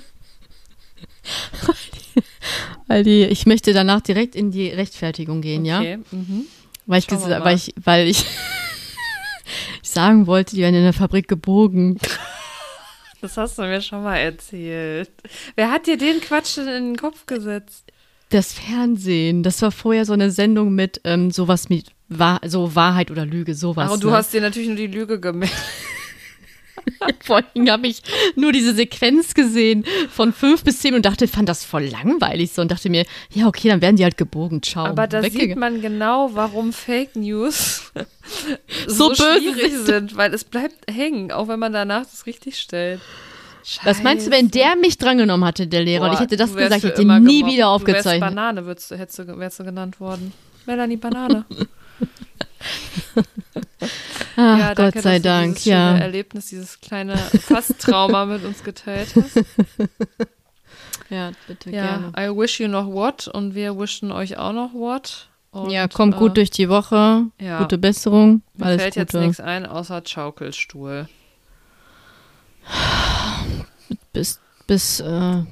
weil 2.86 3.02
die, 3.02 3.24
ich 3.24 3.46
möchte 3.46 3.72
danach 3.72 4.00
direkt 4.00 4.34
in 4.36 4.50
die 4.50 4.68
Rechtfertigung 4.68 5.40
gehen, 5.40 5.64
ja? 5.64 5.80
Okay. 5.80 5.98
Mhm. 6.10 6.46
Weil 6.86 7.00
ich, 7.00 7.10
mal. 7.10 7.44
weil 7.44 7.56
ich, 7.56 7.74
weil 7.82 8.06
ich, 8.06 8.24
ich 9.82 9.90
sagen 9.90 10.26
wollte, 10.26 10.54
die 10.54 10.62
werden 10.62 10.76
in 10.76 10.84
der 10.84 10.92
Fabrik 10.92 11.26
gebogen. 11.26 11.98
Das 13.20 13.36
hast 13.36 13.58
du 13.58 13.62
mir 13.62 13.80
schon 13.80 14.04
mal 14.04 14.18
erzählt. 14.18 15.10
Wer 15.56 15.70
hat 15.72 15.86
dir 15.86 15.96
den 15.96 16.20
Quatsch 16.20 16.58
denn 16.58 16.68
in 16.68 16.84
den 16.92 16.96
Kopf 16.96 17.26
gesetzt? 17.26 17.90
Das 18.30 18.52
Fernsehen, 18.52 19.42
das 19.42 19.62
war 19.62 19.70
vorher 19.70 20.04
so 20.04 20.12
eine 20.12 20.30
Sendung 20.30 20.74
mit 20.74 21.00
ähm, 21.04 21.30
sowas 21.30 21.68
mit 21.68 21.86
Wahr, 22.08 22.40
so 22.46 22.74
Wahrheit 22.74 23.10
oder 23.10 23.24
Lüge, 23.24 23.54
sowas. 23.54 23.88
Ach, 23.88 23.94
und 23.94 24.02
du 24.02 24.10
ne? 24.10 24.16
hast 24.16 24.32
dir 24.32 24.40
natürlich 24.40 24.68
nur 24.68 24.76
die 24.76 24.86
Lüge 24.88 25.20
gemerkt. 25.20 25.54
Vor 27.24 27.36
allem 27.36 27.70
habe 27.70 27.86
ich 27.86 28.02
nur 28.34 28.52
diese 28.52 28.74
Sequenz 28.74 29.34
gesehen 29.34 29.84
von 30.10 30.32
fünf 30.32 30.64
bis 30.64 30.80
zehn 30.80 30.94
und 30.94 31.04
dachte, 31.04 31.28
fand 31.28 31.48
das 31.48 31.64
voll 31.64 31.84
langweilig 31.84 32.52
so 32.52 32.62
und 32.62 32.70
dachte 32.70 32.90
mir, 32.90 33.04
ja, 33.32 33.46
okay, 33.46 33.68
dann 33.68 33.80
werden 33.80 33.96
die 33.96 34.04
halt 34.04 34.16
gebogen. 34.16 34.62
Ciao. 34.62 34.86
Aber 34.86 35.06
da 35.06 35.22
sieht 35.22 35.56
man 35.56 35.80
genau, 35.80 36.30
warum 36.34 36.72
Fake 36.72 37.16
News 37.16 37.92
So 38.86 39.14
so, 39.14 39.24
böse 39.24 39.40
schwierig 39.40 39.72
sind, 39.84 40.16
weil 40.16 40.34
es 40.34 40.44
bleibt 40.44 40.90
hängen, 40.90 41.32
auch 41.32 41.48
wenn 41.48 41.58
man 41.58 41.72
danach 41.72 42.02
das 42.02 42.26
richtig 42.26 42.58
stellt. 42.58 43.00
Was 43.82 44.02
meinst 44.02 44.26
du, 44.26 44.30
wenn 44.30 44.50
der 44.50 44.76
mich 44.76 44.96
drangenommen 44.98 45.46
hatte, 45.46 45.66
der 45.66 45.82
Lehrer, 45.82 46.06
und 46.06 46.12
ich 46.14 46.20
hätte 46.20 46.36
das 46.36 46.54
gesagt, 46.54 46.76
ich 46.76 46.84
hätte 46.84 47.02
immer 47.02 47.18
nie 47.18 47.40
gemobbt. 47.40 47.52
wieder 47.52 47.64
Du 47.64 47.70
wärst 47.70 47.82
aufgezeichnet. 47.82 48.20
Banane 48.20 48.66
würdest, 48.66 48.90
hättest 48.92 49.18
du, 49.18 49.38
wärst 49.38 49.58
du 49.60 49.64
genannt 49.64 50.00
worden. 50.00 50.32
Melanie 50.66 50.96
Banane. 50.96 51.44
Ach, 54.36 54.58
ja, 54.58 54.68
Gott 54.68 54.78
danke, 54.78 55.00
sei 55.00 55.18
dass 55.18 55.22
du 55.22 55.28
Dank, 55.28 55.54
dieses 55.54 55.64
ja. 55.64 55.96
Erlebnis, 55.96 56.46
dieses 56.46 56.80
kleine 56.80 57.16
Fast-Trauma 57.16 58.26
mit 58.26 58.44
uns 58.44 58.62
geteilt 58.62 59.14
hast. 59.16 59.44
Ja, 61.08 61.30
bitte 61.46 61.70
Ja, 61.70 62.10
I 62.18 62.36
wish 62.36 62.58
you 62.58 62.66
noch 62.66 62.88
what 62.88 63.28
und 63.28 63.54
wir 63.54 63.78
wischen 63.78 64.10
euch 64.10 64.38
auch 64.38 64.52
noch 64.52 64.74
what. 64.74 65.28
Und, 65.52 65.70
ja, 65.70 65.86
kommt 65.86 66.16
äh, 66.16 66.18
gut 66.18 66.36
durch 66.36 66.50
die 66.50 66.68
Woche. 66.68 67.26
ja. 67.40 67.60
Gute 67.60 67.78
Besserung. 67.78 68.42
Mir 68.54 68.66
Alles 68.66 68.82
fällt 68.82 68.96
jetzt 68.96 69.12
Gute. 69.12 69.24
nichts 69.24 69.38
ein, 69.38 69.66
außer 69.66 70.02
Schaukelstuhl. 70.04 71.08
Bis, 74.16 74.40
bis, 74.66 75.00
äh, 75.00 75.42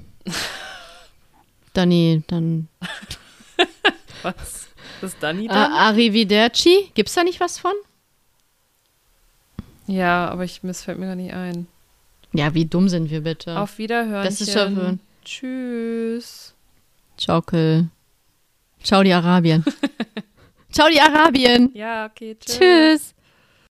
Dani, 1.75 2.23
dann. 2.29 2.69
Was? 4.23 4.69
Ist 5.03 5.19
Dani 5.21 5.45
Äh, 5.45 5.49
dann? 5.49 5.73
Arrivederci? 5.73 6.91
Gibt's 6.95 7.12
da 7.12 7.25
nicht 7.25 7.41
was 7.41 7.59
von? 7.59 7.75
Ja, 9.87 10.31
aber 10.31 10.45
ich, 10.45 10.62
mir 10.62 10.73
fällt 10.73 10.99
mir 10.99 11.09
gar 11.09 11.15
nicht 11.15 11.35
ein. 11.35 11.67
Ja, 12.33 12.55
wie 12.55 12.65
dumm 12.65 12.89
sind 12.89 13.11
wir 13.11 13.21
bitte? 13.21 13.59
Auf 13.61 13.77
Wiederhören. 13.77 14.25
Das 14.25 14.41
ist 14.41 14.51
schon- 14.51 14.99
Tschüss. 15.27 16.55
Schaukel. 17.21 17.89
Ciao, 18.83 19.03
die 19.03 19.12
Arabien. 19.12 19.62
Ciao, 20.73 20.89
die 20.89 21.01
Arabien. 21.03 21.71
Ja, 21.75 22.07
okay. 22.07 22.35
Tschüss. 22.41 22.57
Tschüss. 22.59 23.14